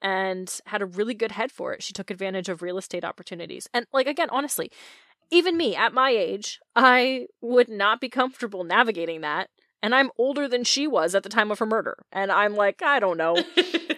and 0.00 0.60
had 0.66 0.80
a 0.80 0.86
really 0.86 1.14
good 1.14 1.32
head 1.32 1.52
for 1.52 1.74
it. 1.74 1.82
She 1.82 1.92
took 1.92 2.10
advantage 2.10 2.48
of 2.48 2.62
real 2.62 2.78
estate 2.78 3.04
opportunities. 3.04 3.68
And, 3.74 3.86
like, 3.92 4.06
again, 4.06 4.28
honestly, 4.30 4.70
even 5.30 5.56
me 5.56 5.74
at 5.74 5.92
my 5.92 6.10
age, 6.10 6.60
I 6.74 7.26
would 7.40 7.68
not 7.68 8.00
be 8.00 8.08
comfortable 8.08 8.64
navigating 8.64 9.20
that. 9.22 9.50
And 9.82 9.94
I'm 9.94 10.10
older 10.18 10.48
than 10.48 10.64
she 10.64 10.86
was 10.86 11.14
at 11.14 11.22
the 11.22 11.28
time 11.28 11.50
of 11.50 11.58
her 11.58 11.66
murder. 11.66 11.96
And 12.10 12.32
I'm 12.32 12.54
like, 12.54 12.82
I 12.82 12.98
don't 12.98 13.18
know. 13.18 13.36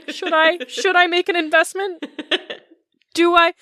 should 0.09 0.33
I 0.33 0.59
should 0.67 0.97
I 0.97 1.07
make 1.07 1.29
an 1.29 1.37
investment? 1.37 2.05
Do 3.15 3.35
I 3.35 3.55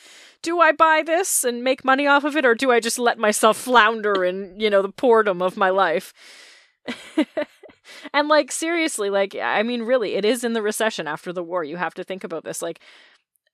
do 0.43 0.61
I 0.61 0.73
buy 0.73 1.03
this 1.05 1.45
and 1.45 1.65
make 1.65 1.85
money 1.85 2.07
off 2.07 2.25
of 2.25 2.37
it 2.37 2.45
or 2.45 2.55
do 2.55 2.71
I 2.71 2.81
just 2.81 2.99
let 2.99 3.19
myself 3.19 3.57
flounder 3.57 4.25
in, 4.25 4.59
you 4.59 4.71
know, 4.71 4.83
the 4.83 4.89
boredom 4.89 5.41
of 5.41 5.57
my 5.57 5.71
life? 5.71 6.13
and 8.13 8.29
like 8.29 8.53
seriously, 8.53 9.11
like 9.11 9.35
I 9.35 9.63
mean 9.63 9.83
really, 9.83 10.15
it 10.15 10.25
is 10.25 10.45
in 10.45 10.53
the 10.53 10.63
recession 10.63 11.07
after 11.07 11.33
the 11.33 11.43
war. 11.43 11.65
You 11.65 11.77
have 11.77 11.95
to 11.95 12.05
think 12.05 12.25
about 12.25 12.45
this. 12.45 12.61
Like 12.61 12.81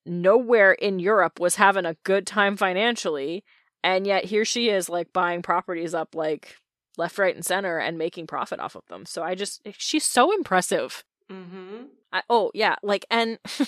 nowhere 0.04 0.72
in 0.72 0.98
Europe 0.98 1.38
was 1.38 1.56
having 1.56 1.86
a 1.86 1.96
good 2.04 2.26
time 2.26 2.56
financially, 2.56 3.44
and 3.82 4.06
yet 4.06 4.24
here 4.24 4.44
she 4.44 4.68
is 4.68 4.88
like 4.88 5.12
buying 5.12 5.42
properties 5.42 5.94
up 5.94 6.14
like 6.14 6.56
left, 6.98 7.18
right, 7.18 7.34
and 7.34 7.44
center 7.44 7.78
and 7.78 7.98
making 7.98 8.26
profit 8.26 8.60
off 8.60 8.74
of 8.74 8.86
them. 8.88 9.06
So 9.06 9.22
I 9.22 9.34
just 9.34 9.66
she's 9.78 10.04
so 10.04 10.32
impressive. 10.32 11.04
Mm-hmm. 11.30 11.84
I, 12.12 12.22
oh 12.28 12.50
yeah, 12.54 12.76
like 12.82 13.06
and 13.10 13.38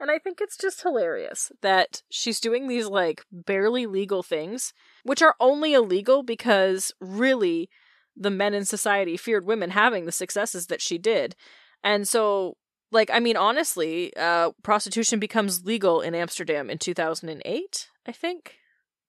and 0.00 0.10
I 0.10 0.18
think 0.18 0.40
it's 0.40 0.56
just 0.56 0.82
hilarious 0.82 1.52
that 1.62 2.02
she's 2.10 2.40
doing 2.40 2.66
these 2.66 2.86
like 2.86 3.24
barely 3.30 3.86
legal 3.86 4.22
things, 4.22 4.72
which 5.04 5.22
are 5.22 5.36
only 5.38 5.74
illegal 5.74 6.22
because 6.22 6.92
really 7.00 7.68
the 8.16 8.30
men 8.30 8.52
in 8.52 8.64
society 8.64 9.16
feared 9.16 9.46
women 9.46 9.70
having 9.70 10.04
the 10.04 10.12
successes 10.12 10.66
that 10.66 10.82
she 10.82 10.98
did. 10.98 11.36
And 11.84 12.06
so 12.06 12.56
like 12.90 13.10
I 13.12 13.20
mean 13.20 13.36
honestly, 13.36 14.12
uh 14.16 14.50
prostitution 14.62 15.20
becomes 15.20 15.64
legal 15.64 16.00
in 16.00 16.14
Amsterdam 16.14 16.68
in 16.68 16.78
2008, 16.78 17.88
I 18.06 18.12
think. 18.12 18.56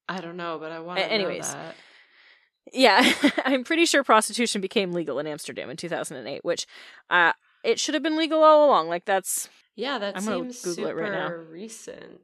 I 0.10 0.20
don't 0.22 0.38
know, 0.38 0.58
but 0.60 0.72
I 0.72 0.80
want 0.80 1.00
to 1.00 1.06
anyways. 1.12 1.54
know 1.54 1.60
that. 1.60 1.76
Yeah, 2.72 3.14
I'm 3.46 3.64
pretty 3.64 3.86
sure 3.86 4.04
prostitution 4.04 4.62
became 4.62 4.94
legal 4.94 5.20
in 5.20 5.28
Amsterdam 5.28 5.70
in 5.70 5.78
2008, 5.78 6.44
which 6.44 6.66
uh 7.10 7.34
it 7.64 7.80
should 7.80 7.94
have 7.94 8.04
been 8.04 8.18
legal 8.18 8.44
all 8.44 8.66
along. 8.68 8.88
Like 8.90 9.06
that's 9.06 9.50
Yeah, 9.76 9.98
that 10.00 10.18
I'm 10.18 10.26
gonna 10.26 10.38
seems 10.52 10.62
Google 10.64 10.86
it 10.86 10.90
super 10.90 11.02
right 11.02 11.12
now. 11.12 11.30
recent. 11.30 12.22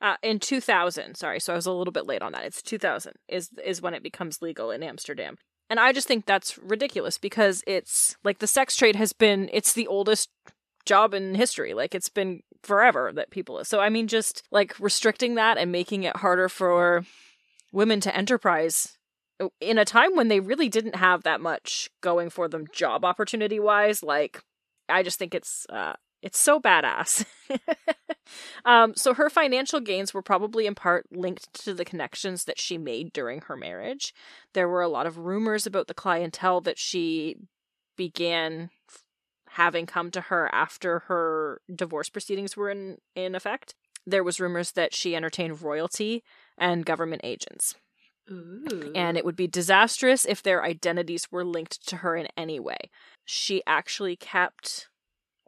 uh, 0.00 0.16
in 0.22 0.38
2000. 0.40 1.14
Sorry, 1.16 1.38
so 1.40 1.52
I 1.52 1.56
was 1.56 1.66
a 1.66 1.72
little 1.72 1.92
bit 1.92 2.06
late 2.06 2.22
on 2.22 2.32
that. 2.32 2.44
It's 2.44 2.62
2000 2.62 3.14
is 3.28 3.50
is 3.64 3.82
when 3.82 3.94
it 3.94 4.02
becomes 4.02 4.40
legal 4.42 4.70
in 4.70 4.82
Amsterdam. 4.82 5.36
And 5.68 5.78
I 5.78 5.92
just 5.92 6.08
think 6.08 6.26
that's 6.26 6.58
ridiculous 6.58 7.16
because 7.18 7.62
it's 7.66 8.16
like 8.24 8.38
the 8.40 8.46
sex 8.48 8.74
trade 8.76 8.96
has 8.96 9.12
been 9.12 9.48
it's 9.52 9.72
the 9.72 9.86
oldest 9.86 10.30
job 10.84 11.14
in 11.14 11.34
history. 11.34 11.74
Like 11.74 11.94
it's 11.94 12.08
been 12.08 12.42
forever 12.62 13.10
that 13.14 13.30
people 13.30 13.64
so 13.64 13.80
I 13.80 13.88
mean 13.88 14.06
just 14.06 14.42
like 14.50 14.78
restricting 14.78 15.36
that 15.36 15.56
and 15.56 15.72
making 15.72 16.02
it 16.02 16.16
harder 16.16 16.48
for 16.48 17.04
women 17.72 18.00
to 18.00 18.14
enterprise 18.14 18.98
in 19.60 19.78
a 19.78 19.84
time 19.86 20.14
when 20.14 20.28
they 20.28 20.40
really 20.40 20.68
didn't 20.68 20.96
have 20.96 21.22
that 21.22 21.40
much 21.40 21.88
going 22.02 22.28
for 22.28 22.48
them 22.48 22.66
job 22.70 23.02
opportunity 23.02 23.58
wise 23.58 24.02
like 24.02 24.42
I 24.90 25.02
just 25.02 25.18
think 25.18 25.34
it's 25.34 25.66
uh 25.70 25.94
it's 26.22 26.38
so 26.38 26.60
badass. 26.60 27.24
um, 28.66 28.94
so 28.94 29.14
her 29.14 29.30
financial 29.30 29.80
gains 29.80 30.12
were 30.12 30.22
probably 30.22 30.66
in 30.66 30.74
part 30.74 31.06
linked 31.10 31.50
to 31.64 31.72
the 31.72 31.84
connections 31.84 32.44
that 32.44 32.60
she 32.60 32.76
made 32.76 33.12
during 33.12 33.40
her 33.42 33.56
marriage. 33.56 34.12
There 34.52 34.68
were 34.68 34.82
a 34.82 34.88
lot 34.88 35.06
of 35.06 35.16
rumors 35.16 35.66
about 35.66 35.86
the 35.86 35.94
clientele 35.94 36.60
that 36.62 36.78
she 36.78 37.36
began 37.96 38.70
having 39.52 39.86
come 39.86 40.10
to 40.10 40.20
her 40.22 40.48
after 40.54 41.00
her 41.00 41.60
divorce 41.74 42.08
proceedings 42.08 42.56
were 42.56 42.70
in, 42.70 42.98
in 43.14 43.34
effect. 43.34 43.74
There 44.06 44.24
was 44.24 44.40
rumors 44.40 44.72
that 44.72 44.94
she 44.94 45.14
entertained 45.14 45.62
royalty 45.62 46.22
and 46.56 46.86
government 46.86 47.22
agents. 47.24 47.74
Ooh. 48.30 48.92
And 48.94 49.16
it 49.16 49.24
would 49.24 49.36
be 49.36 49.48
disastrous 49.48 50.24
if 50.24 50.42
their 50.42 50.62
identities 50.62 51.32
were 51.32 51.44
linked 51.44 51.86
to 51.88 51.96
her 51.98 52.16
in 52.16 52.28
any 52.36 52.60
way. 52.60 52.78
She 53.24 53.62
actually 53.66 54.16
kept 54.16 54.88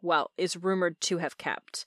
well, 0.03 0.31
is 0.37 0.57
rumored 0.57 0.99
to 1.01 1.17
have 1.17 1.37
kept 1.37 1.85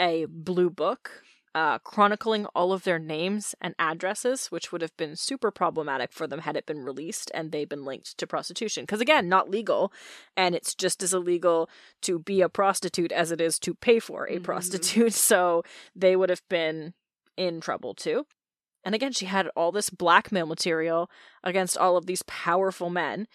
a 0.00 0.26
blue 0.26 0.70
book 0.70 1.22
uh, 1.56 1.78
chronicling 1.78 2.44
all 2.54 2.70
of 2.70 2.84
their 2.84 2.98
names 2.98 3.54
and 3.62 3.74
addresses, 3.78 4.48
which 4.48 4.70
would 4.70 4.82
have 4.82 4.94
been 4.98 5.16
super 5.16 5.50
problematic 5.50 6.12
for 6.12 6.26
them 6.26 6.40
had 6.40 6.54
it 6.54 6.66
been 6.66 6.84
released 6.84 7.30
and 7.32 7.50
they'd 7.50 7.70
been 7.70 7.86
linked 7.86 8.18
to 8.18 8.26
prostitution. 8.26 8.82
Because 8.82 9.00
again, 9.00 9.26
not 9.26 9.48
legal, 9.48 9.90
and 10.36 10.54
it's 10.54 10.74
just 10.74 11.02
as 11.02 11.14
illegal 11.14 11.70
to 12.02 12.18
be 12.18 12.42
a 12.42 12.50
prostitute 12.50 13.10
as 13.10 13.32
it 13.32 13.40
is 13.40 13.58
to 13.60 13.74
pay 13.74 13.98
for 13.98 14.26
a 14.26 14.38
Mhm. 14.38 14.44
prostitute. 14.44 15.14
So 15.26 15.62
they 15.94 16.14
would 16.14 16.28
have 16.28 16.46
been 16.50 16.92
in 17.38 17.62
trouble 17.62 17.94
too. 17.94 18.26
And 18.84 18.94
again, 18.94 19.12
she 19.12 19.24
had 19.24 19.48
all 19.56 19.72
this 19.72 19.88
blackmail 19.88 20.44
material 20.44 21.10
against 21.42 21.78
all 21.78 21.96
of 21.96 22.04
these 22.04 22.22
powerful 22.26 22.90
men. 22.90 23.26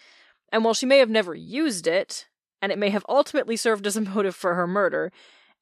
And 0.52 0.64
while 0.64 0.74
she 0.74 0.86
may 0.86 0.98
have 0.98 1.10
never 1.10 1.34
used 1.34 1.88
it, 1.88 2.28
and 2.62 2.70
it 2.70 2.78
may 2.78 2.90
have 2.90 3.04
ultimately 3.08 3.56
served 3.56 3.84
as 3.84 3.96
a 3.96 4.00
motive 4.14 4.36
for 4.36 4.54
her 4.54 4.68
murder, 4.68 5.10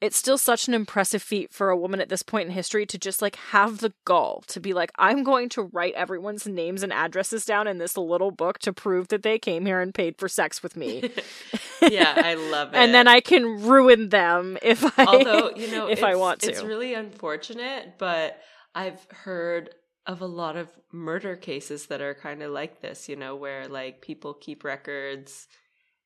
it's 0.00 0.16
still 0.16 0.38
such 0.38 0.66
an 0.66 0.74
impressive 0.74 1.22
feat 1.22 1.52
for 1.52 1.70
a 1.70 1.76
woman 1.76 2.00
at 2.00 2.08
this 2.08 2.22
point 2.22 2.48
in 2.48 2.54
history 2.54 2.86
to 2.86 2.98
just 2.98 3.20
like 3.20 3.36
have 3.36 3.78
the 3.78 3.92
gall 4.04 4.42
to 4.48 4.60
be 4.60 4.72
like, 4.72 4.90
I'm 4.96 5.22
going 5.22 5.48
to 5.50 5.62
write 5.62 5.94
everyone's 5.94 6.46
names 6.46 6.82
and 6.82 6.92
addresses 6.92 7.44
down 7.44 7.66
in 7.66 7.78
this 7.78 7.96
little 7.96 8.30
book 8.30 8.58
to 8.60 8.72
prove 8.72 9.08
that 9.08 9.22
they 9.22 9.38
came 9.38 9.66
here 9.66 9.80
and 9.80 9.94
paid 9.94 10.16
for 10.18 10.28
sex 10.28 10.62
with 10.62 10.76
me. 10.76 11.10
yeah, 11.82 12.14
I 12.16 12.34
love 12.34 12.68
it. 12.68 12.76
and 12.78 12.94
then 12.94 13.08
I 13.08 13.20
can 13.20 13.62
ruin 13.62 14.08
them 14.08 14.58
if 14.62 14.98
I 14.98 15.04
although 15.04 15.50
you 15.56 15.70
know 15.72 15.88
if 15.88 16.02
I 16.02 16.14
want 16.16 16.40
to. 16.40 16.50
it's 16.50 16.62
really 16.62 16.94
unfortunate 16.94 17.98
but 17.98 18.40
i've 18.74 19.06
heard 19.10 19.70
of 20.06 20.20
a 20.20 20.26
lot 20.26 20.56
of 20.56 20.68
murder 20.92 21.36
cases 21.36 21.86
that 21.86 22.00
are 22.00 22.14
kind 22.14 22.42
of 22.42 22.50
like 22.50 22.80
this 22.80 23.08
you 23.08 23.16
know 23.16 23.36
where 23.36 23.68
like 23.68 24.00
people 24.00 24.34
keep 24.34 24.64
records 24.64 25.46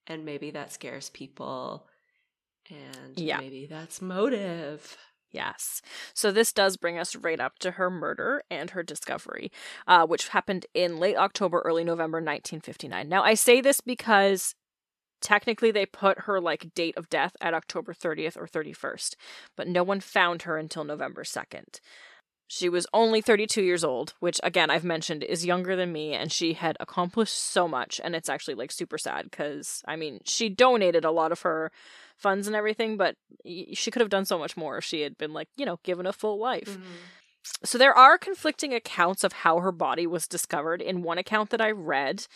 and 0.07 0.25
maybe 0.25 0.51
that 0.51 0.73
scares 0.73 1.09
people 1.11 1.87
and 2.71 3.19
Yeah. 3.19 3.39
maybe 3.39 3.67
that's 3.67 4.01
motive 4.03 4.97
Yes. 5.35 5.83
So 6.15 6.31
this 6.31 6.53
does 6.53 6.77
bring 6.77 6.97
us 6.97 7.17
right 7.17 7.41
up 7.41 7.59
to 7.59 7.73
her 7.73 7.91
murder 7.91 8.45
and 8.49 8.71
her 8.71 8.85
discovery, 8.85 9.51
uh, 9.89 10.07
which 10.07 10.29
happened 10.29 10.65
in 10.75 10.99
late 10.99 11.17
October, 11.17 11.61
early 11.65 11.83
November 11.83 12.19
1959. 12.19 13.09
Now, 13.09 13.25
I 13.25 13.35
say 13.35 13.61
this 13.61 13.81
because 13.81 14.55
technically 15.21 15.73
they 15.73 15.87
put 15.87 16.21
her 16.21 16.41
like 16.41 16.73
date 16.75 16.97
of 16.97 17.09
death 17.09 17.35
at 17.41 17.53
October 17.53 17.93
30th 17.93 18.37
or 18.37 18.47
31st, 18.47 19.17
but 19.57 19.67
no 19.67 19.83
one 19.83 19.99
found 19.99 20.43
her 20.43 20.57
until 20.57 20.85
November 20.85 21.25
2nd. 21.25 21.81
She 22.47 22.69
was 22.69 22.87
only 22.93 23.21
32 23.21 23.61
years 23.63 23.83
old, 23.83 24.15
which 24.21 24.39
again 24.45 24.71
I've 24.71 24.85
mentioned 24.85 25.25
is 25.25 25.45
younger 25.45 25.75
than 25.75 25.93
me 25.93 26.13
and 26.13 26.31
she 26.31 26.53
had 26.53 26.77
accomplished 26.79 27.35
so 27.35 27.67
much 27.67 28.01
and 28.05 28.15
it's 28.15 28.29
actually 28.29 28.55
like 28.55 28.71
super 28.71 28.99
sad 28.99 29.33
cuz 29.33 29.83
I 29.87 29.97
mean, 29.97 30.21
she 30.25 30.49
donated 30.49 31.05
a 31.05 31.11
lot 31.11 31.33
of 31.33 31.41
her 31.41 31.73
funds 32.17 32.47
and 32.47 32.57
everything, 32.57 32.97
but 32.97 33.17
she 33.73 33.91
could 33.91 34.01
have 34.01 34.11
done 34.11 34.25
so 34.25 34.39
much 34.39 34.57
more 34.57 34.79
if 34.79 34.85
she 34.85 35.03
had 35.03 35.19
been 35.19 35.33
like, 35.33 35.49
you 35.57 35.67
know, 35.67 35.79
given 35.83 36.07
a 36.07 36.13
full 36.13 36.39
life. 36.39 36.79
So 37.63 37.77
there 37.77 37.97
are 37.97 38.17
conflicting 38.17 38.73
accounts 38.73 39.23
of 39.25 39.33
how 39.33 39.59
her 39.59 39.73
body 39.73 40.07
was 40.07 40.27
discovered. 40.27 40.81
In 40.81 41.03
one 41.03 41.19
account 41.19 41.51
that 41.51 41.61
I 41.61 41.71
read, 41.71 42.27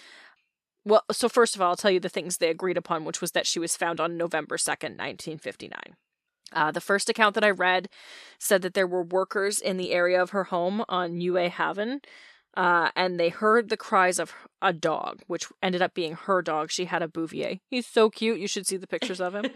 well, 0.84 1.04
so 1.10 1.28
first 1.28 1.54
of 1.54 1.62
all, 1.62 1.70
I'll 1.70 1.76
tell 1.76 1.90
you 1.90 2.00
the 2.00 2.08
things 2.08 2.36
they 2.36 2.50
agreed 2.50 2.76
upon, 2.76 3.04
which 3.04 3.20
was 3.20 3.32
that 3.32 3.46
she 3.46 3.58
was 3.58 3.76
found 3.76 4.00
on 4.00 4.16
November 4.16 4.56
2nd, 4.56 4.96
1959. 4.98 5.96
Uh, 6.52 6.70
the 6.70 6.80
first 6.80 7.08
account 7.10 7.34
that 7.34 7.44
I 7.44 7.50
read 7.50 7.88
said 8.38 8.62
that 8.62 8.74
there 8.74 8.86
were 8.86 9.02
workers 9.02 9.60
in 9.60 9.76
the 9.76 9.92
area 9.92 10.22
of 10.22 10.30
her 10.30 10.44
home 10.44 10.84
on 10.88 11.18
Nieuwe 11.18 11.50
Haven, 11.50 12.00
uh, 12.58 12.90
and 12.96 13.20
they 13.20 13.28
heard 13.28 13.68
the 13.68 13.76
cries 13.76 14.18
of 14.18 14.34
a 14.60 14.72
dog, 14.72 15.22
which 15.28 15.46
ended 15.62 15.80
up 15.80 15.94
being 15.94 16.14
her 16.14 16.42
dog. 16.42 16.72
She 16.72 16.86
had 16.86 17.02
a 17.02 17.08
Bouvier. 17.08 17.60
He's 17.70 17.86
so 17.86 18.10
cute. 18.10 18.40
You 18.40 18.48
should 18.48 18.66
see 18.66 18.76
the 18.76 18.88
pictures 18.88 19.20
of 19.20 19.34
him. 19.34 19.46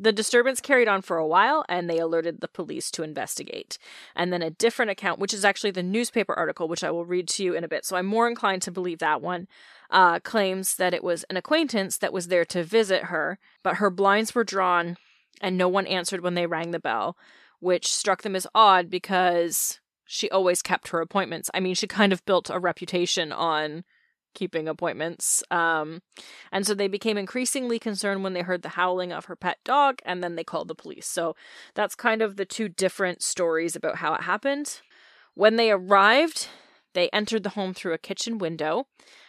The 0.00 0.12
disturbance 0.12 0.60
carried 0.60 0.86
on 0.86 1.02
for 1.02 1.16
a 1.16 1.26
while, 1.26 1.64
and 1.68 1.90
they 1.90 1.98
alerted 1.98 2.40
the 2.40 2.46
police 2.46 2.88
to 2.92 3.02
investigate. 3.02 3.78
And 4.14 4.32
then 4.32 4.42
a 4.42 4.50
different 4.50 4.92
account, 4.92 5.18
which 5.18 5.34
is 5.34 5.44
actually 5.44 5.72
the 5.72 5.82
newspaper 5.82 6.34
article, 6.34 6.68
which 6.68 6.84
I 6.84 6.92
will 6.92 7.04
read 7.04 7.26
to 7.30 7.42
you 7.42 7.56
in 7.56 7.64
a 7.64 7.68
bit, 7.68 7.84
so 7.84 7.96
I'm 7.96 8.06
more 8.06 8.28
inclined 8.28 8.62
to 8.62 8.70
believe 8.70 9.00
that 9.00 9.20
one, 9.20 9.48
uh, 9.90 10.20
claims 10.20 10.76
that 10.76 10.94
it 10.94 11.02
was 11.02 11.24
an 11.24 11.36
acquaintance 11.36 11.98
that 11.98 12.12
was 12.12 12.28
there 12.28 12.44
to 12.44 12.62
visit 12.62 13.04
her, 13.04 13.40
but 13.64 13.78
her 13.78 13.90
blinds 13.90 14.36
were 14.36 14.44
drawn 14.44 14.98
and 15.40 15.58
no 15.58 15.68
one 15.68 15.86
answered 15.88 16.20
when 16.20 16.34
they 16.34 16.46
rang 16.46 16.70
the 16.70 16.78
bell, 16.78 17.16
which 17.58 17.92
struck 17.92 18.22
them 18.22 18.36
as 18.36 18.46
odd 18.54 18.88
because 18.88 19.80
she 20.10 20.30
always 20.30 20.62
kept 20.62 20.88
her 20.88 21.02
appointments. 21.02 21.50
I 21.52 21.60
mean, 21.60 21.74
she 21.74 21.86
kind 21.86 22.14
of 22.14 22.24
built 22.24 22.48
a 22.48 22.58
reputation 22.58 23.30
on 23.30 23.84
keeping 24.34 24.66
appointments. 24.66 25.44
Um, 25.50 26.00
and 26.50 26.66
so 26.66 26.72
they 26.72 26.88
became 26.88 27.18
increasingly 27.18 27.78
concerned 27.78 28.24
when 28.24 28.32
they 28.32 28.40
heard 28.40 28.62
the 28.62 28.70
howling 28.70 29.12
of 29.12 29.26
her 29.26 29.36
pet 29.36 29.58
dog, 29.64 30.00
and 30.06 30.24
then 30.24 30.34
they 30.34 30.44
called 30.44 30.68
the 30.68 30.74
police. 30.74 31.06
So 31.06 31.36
that's 31.74 31.94
kind 31.94 32.22
of 32.22 32.36
the 32.36 32.46
two 32.46 32.70
different 32.70 33.22
stories 33.22 33.76
about 33.76 33.96
how 33.96 34.14
it 34.14 34.22
happened. 34.22 34.80
When 35.34 35.56
they 35.56 35.70
arrived, 35.70 36.48
they 36.94 37.10
entered 37.10 37.42
the 37.42 37.50
home 37.50 37.74
through 37.74 37.92
a 37.92 37.98
kitchen 37.98 38.38
window 38.38 38.86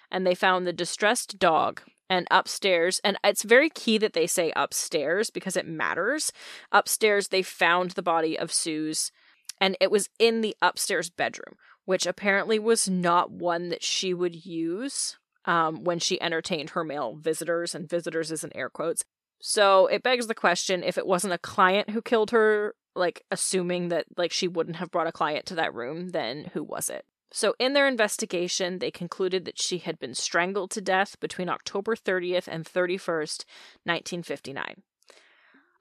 and 0.10 0.26
they 0.26 0.36
found 0.36 0.66
the 0.66 0.74
distressed 0.74 1.38
dog 1.38 1.82
and 2.10 2.26
upstairs 2.32 3.00
and 3.04 3.18
it's 3.24 3.44
very 3.44 3.70
key 3.70 4.00
that 4.00 4.14
they 4.14 4.26
say 4.26 4.52
upstairs 4.56 5.30
because 5.30 5.56
it 5.56 5.68
matters 5.68 6.32
upstairs 6.72 7.28
they 7.28 7.44
found 7.44 7.92
the 7.92 8.02
body 8.02 8.40
of 8.40 8.52
Suze 8.52 9.12
and 9.60 9.78
it 9.80 9.92
was 9.92 10.10
in 10.20 10.42
the 10.42 10.56
upstairs 10.62 11.10
bedroom 11.10 11.56
which 11.86 12.06
apparently 12.06 12.60
was 12.60 12.88
not 12.88 13.32
one 13.32 13.70
that 13.70 13.84
she 13.84 14.14
would 14.14 14.46
use 14.46 15.18
um, 15.46 15.84
when 15.84 15.98
she 15.98 16.22
entertained 16.22 16.72
her 16.72 16.84
male 16.84 17.16
visitors 17.16 17.74
and 17.74 17.90
visitors 17.90 18.32
is 18.32 18.44
in 18.44 18.56
air 18.56 18.70
quotes 18.70 19.04
so 19.42 19.88
it 19.88 20.04
begs 20.04 20.28
the 20.28 20.36
question 20.36 20.84
if 20.84 20.98
it 20.98 21.08
wasn't 21.08 21.34
a 21.34 21.38
client 21.38 21.90
who 21.90 22.02
killed 22.02 22.32
her 22.32 22.76
like 22.96 23.24
assuming 23.32 23.90
that 23.90 24.06
like 24.18 24.32
she 24.32 24.48
wouldn't 24.48 24.78
have 24.78 24.92
brought 24.92 25.08
a 25.08 25.12
client 25.12 25.46
to 25.46 25.56
that 25.56 25.74
room 25.74 26.10
then 26.10 26.52
who 26.54 26.64
was 26.64 26.90
it 26.90 27.06
so, 27.32 27.54
in 27.60 27.74
their 27.74 27.88
investigation, 27.88 28.80
they 28.80 28.90
concluded 28.90 29.46
that 29.46 29.62
she 29.62 29.78
had 29.78 30.00
been 30.00 30.16
strangled 30.16 30.72
to 30.72 30.82
death 30.82 31.20
between 31.20 31.48
October 31.48 31.96
30th 31.96 32.48
and 32.48 32.66
31st, 32.66 33.46
1959. 33.84 34.82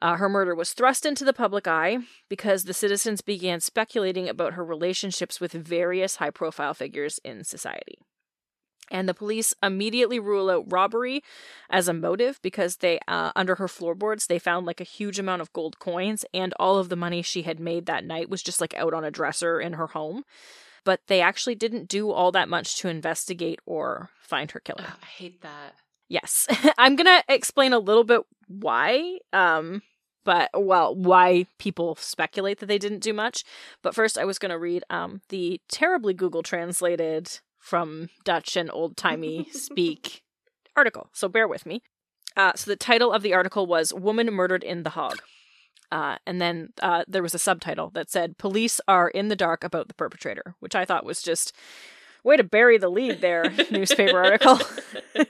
Uh, 0.00 0.16
her 0.16 0.28
murder 0.28 0.54
was 0.54 0.72
thrust 0.72 1.04
into 1.04 1.24
the 1.24 1.32
public 1.32 1.66
eye 1.66 1.98
because 2.28 2.64
the 2.64 2.74
citizens 2.74 3.20
began 3.20 3.60
speculating 3.60 4.28
about 4.28 4.54
her 4.54 4.64
relationships 4.64 5.40
with 5.40 5.52
various 5.52 6.16
high 6.16 6.30
profile 6.30 6.74
figures 6.74 7.18
in 7.24 7.42
society. 7.42 7.98
And 8.90 9.08
the 9.08 9.14
police 9.14 9.52
immediately 9.62 10.18
rule 10.18 10.48
out 10.48 10.64
robbery 10.68 11.22
as 11.68 11.88
a 11.88 11.92
motive 11.92 12.40
because 12.42 12.76
they, 12.76 13.00
uh, 13.06 13.32
under 13.36 13.56
her 13.56 13.68
floorboards, 13.68 14.26
they 14.26 14.38
found 14.38 14.66
like 14.66 14.80
a 14.80 14.84
huge 14.84 15.18
amount 15.18 15.42
of 15.42 15.52
gold 15.52 15.78
coins, 15.78 16.24
and 16.32 16.54
all 16.58 16.78
of 16.78 16.88
the 16.88 16.96
money 16.96 17.20
she 17.20 17.42
had 17.42 17.60
made 17.60 17.84
that 17.86 18.04
night 18.04 18.30
was 18.30 18.42
just 18.42 18.60
like 18.62 18.72
out 18.74 18.94
on 18.94 19.04
a 19.04 19.10
dresser 19.10 19.60
in 19.60 19.74
her 19.74 19.88
home 19.88 20.24
but 20.88 21.00
they 21.06 21.20
actually 21.20 21.54
didn't 21.54 21.86
do 21.86 22.10
all 22.10 22.32
that 22.32 22.48
much 22.48 22.76
to 22.78 22.88
investigate 22.88 23.60
or 23.66 24.08
find 24.22 24.52
her 24.52 24.60
killer. 24.60 24.86
I 25.02 25.04
hate 25.04 25.42
that. 25.42 25.74
Yes. 26.08 26.46
I'm 26.78 26.96
going 26.96 27.06
to 27.06 27.22
explain 27.28 27.72
a 27.72 27.78
little 27.78 28.04
bit 28.04 28.22
why 28.48 29.18
um 29.32 29.82
but 30.24 30.50
well, 30.54 30.94
why 30.94 31.46
people 31.58 31.94
speculate 31.96 32.58
that 32.58 32.66
they 32.66 32.76
didn't 32.76 32.98
do 32.98 33.14
much. 33.14 33.44
But 33.82 33.94
first 33.94 34.18
I 34.18 34.26
was 34.26 34.38
going 34.38 34.50
to 34.50 34.58
read 34.58 34.84
um 34.90 35.22
the 35.28 35.60
terribly 35.68 36.14
Google 36.14 36.42
translated 36.42 37.40
from 37.58 38.08
Dutch 38.24 38.56
and 38.56 38.70
old-timey 38.72 39.48
speak 39.52 40.22
article. 40.76 41.08
So 41.12 41.28
bear 41.28 41.48
with 41.48 41.66
me. 41.66 41.82
Uh, 42.36 42.52
so 42.54 42.70
the 42.70 42.76
title 42.76 43.12
of 43.12 43.22
the 43.22 43.34
article 43.34 43.66
was 43.66 43.92
Woman 43.92 44.32
Murdered 44.32 44.62
in 44.62 44.84
the 44.84 44.90
Hague. 44.90 45.20
Uh, 45.90 46.16
and 46.26 46.40
then 46.40 46.68
uh, 46.82 47.04
there 47.08 47.22
was 47.22 47.34
a 47.34 47.38
subtitle 47.38 47.90
that 47.94 48.10
said 48.10 48.36
"Police 48.38 48.80
are 48.86 49.08
in 49.08 49.28
the 49.28 49.36
dark 49.36 49.64
about 49.64 49.88
the 49.88 49.94
perpetrator," 49.94 50.54
which 50.60 50.74
I 50.74 50.84
thought 50.84 51.06
was 51.06 51.22
just 51.22 51.54
way 52.24 52.36
to 52.36 52.44
bury 52.44 52.78
the 52.78 52.88
lead 52.88 53.20
there. 53.20 53.50
newspaper 53.70 54.18
article. 54.18 54.60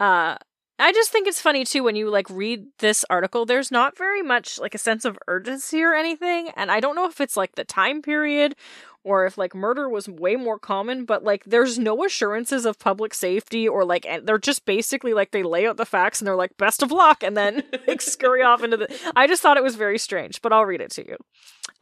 uh, 0.00 0.36
I 0.80 0.92
just 0.92 1.10
think 1.10 1.26
it's 1.26 1.40
funny 1.40 1.64
too 1.64 1.82
when 1.82 1.96
you 1.96 2.08
like 2.08 2.30
read 2.30 2.66
this 2.78 3.04
article. 3.10 3.44
There's 3.44 3.70
not 3.70 3.98
very 3.98 4.22
much 4.22 4.58
like 4.58 4.74
a 4.74 4.78
sense 4.78 5.04
of 5.04 5.18
urgency 5.26 5.82
or 5.82 5.94
anything, 5.94 6.50
and 6.56 6.70
I 6.70 6.80
don't 6.80 6.94
know 6.94 7.08
if 7.08 7.20
it's 7.20 7.36
like 7.36 7.56
the 7.56 7.64
time 7.64 8.00
period 8.00 8.54
or 9.02 9.26
if 9.26 9.36
like 9.38 9.54
murder 9.54 9.88
was 9.88 10.08
way 10.08 10.36
more 10.36 10.58
common, 10.58 11.04
but 11.04 11.24
like 11.24 11.42
there's 11.44 11.78
no 11.78 12.04
assurances 12.04 12.64
of 12.64 12.78
public 12.78 13.12
safety 13.12 13.66
or 13.66 13.84
like 13.84 14.06
they're 14.22 14.38
just 14.38 14.66
basically 14.66 15.14
like 15.14 15.32
they 15.32 15.42
lay 15.42 15.66
out 15.66 15.78
the 15.78 15.86
facts 15.86 16.20
and 16.20 16.28
they're 16.28 16.36
like 16.36 16.56
best 16.58 16.82
of 16.82 16.92
luck 16.92 17.22
and 17.22 17.36
then 17.36 17.64
like 17.88 18.00
scurry 18.00 18.42
off 18.42 18.62
into 18.62 18.76
the 18.76 19.12
I 19.16 19.26
just 19.26 19.42
thought 19.42 19.56
it 19.56 19.62
was 19.64 19.76
very 19.76 19.98
strange, 19.98 20.40
but 20.42 20.52
I'll 20.52 20.66
read 20.66 20.80
it 20.80 20.90
to 20.92 21.06
you. 21.06 21.16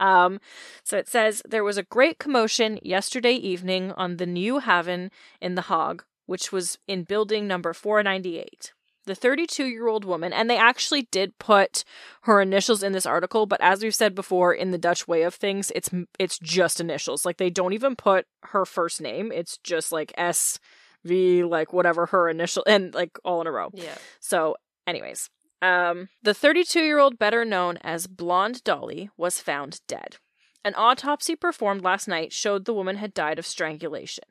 Um 0.00 0.40
so 0.84 0.96
it 0.96 1.08
says 1.08 1.42
there 1.48 1.64
was 1.64 1.78
a 1.78 1.82
great 1.82 2.18
commotion 2.18 2.78
yesterday 2.82 3.34
evening 3.34 3.92
on 3.92 4.16
the 4.16 4.26
New 4.26 4.58
Haven 4.58 5.10
in 5.40 5.54
the 5.54 5.62
Hague, 5.62 6.04
which 6.26 6.52
was 6.52 6.78
in 6.86 7.04
building 7.04 7.46
number 7.46 7.72
498 7.72 8.72
the 9.06 9.14
32 9.14 9.66
year 9.66 9.86
old 9.86 10.04
woman, 10.04 10.32
and 10.32 10.50
they 10.50 10.58
actually 10.58 11.08
did 11.10 11.38
put 11.38 11.84
her 12.22 12.40
initials 12.40 12.82
in 12.82 12.92
this 12.92 13.06
article, 13.06 13.46
but 13.46 13.60
as 13.60 13.82
we've 13.82 13.94
said 13.94 14.14
before, 14.14 14.52
in 14.52 14.72
the 14.72 14.78
Dutch 14.78 15.08
way 15.08 15.22
of 15.22 15.34
things, 15.34 15.72
it's 15.74 15.88
it's 16.18 16.38
just 16.38 16.80
initials. 16.80 17.24
Like 17.24 17.38
they 17.38 17.50
don't 17.50 17.72
even 17.72 17.96
put 17.96 18.26
her 18.42 18.64
first 18.64 19.00
name. 19.00 19.32
It's 19.32 19.58
just 19.58 19.92
like 19.92 20.12
S 20.16 20.58
V, 21.04 21.44
like 21.44 21.72
whatever 21.72 22.06
her 22.06 22.28
initial, 22.28 22.64
and 22.66 22.92
like 22.94 23.18
all 23.24 23.40
in 23.40 23.46
a 23.46 23.52
row. 23.52 23.70
Yeah. 23.72 23.96
So, 24.20 24.56
anyways, 24.86 25.30
um, 25.62 26.08
the 26.22 26.34
32 26.34 26.80
year 26.80 26.98
old, 26.98 27.18
better 27.18 27.44
known 27.44 27.78
as 27.78 28.06
Blonde 28.06 28.62
Dolly, 28.64 29.10
was 29.16 29.40
found 29.40 29.80
dead. 29.86 30.16
An 30.64 30.74
autopsy 30.76 31.36
performed 31.36 31.82
last 31.82 32.08
night 32.08 32.32
showed 32.32 32.64
the 32.64 32.74
woman 32.74 32.96
had 32.96 33.14
died 33.14 33.38
of 33.38 33.46
strangulation. 33.46 34.24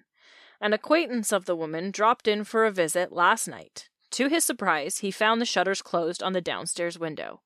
An 0.62 0.74
acquaintance 0.74 1.32
of 1.32 1.46
the 1.46 1.56
woman 1.56 1.92
dropped 1.92 2.28
in 2.28 2.44
for 2.44 2.66
a 2.66 2.72
visit 2.72 3.12
last 3.12 3.48
night. 3.48 3.90
To 4.12 4.28
his 4.28 4.46
surprise, 4.46 5.00
he 5.00 5.12
found 5.12 5.42
the 5.42 5.46
shutters 5.46 5.82
closed 5.82 6.22
on 6.22 6.34
the 6.34 6.42
downstairs 6.42 7.00
window. 7.00 7.42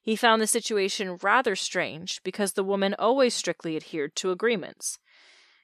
He 0.00 0.16
found 0.16 0.42
the 0.42 0.46
situation 0.46 1.18
rather 1.22 1.54
strange 1.54 2.22
because 2.24 2.52
the 2.52 2.64
woman 2.64 2.94
always 2.98 3.34
strictly 3.34 3.76
adhered 3.76 4.16
to 4.16 4.32
agreements. 4.32 4.98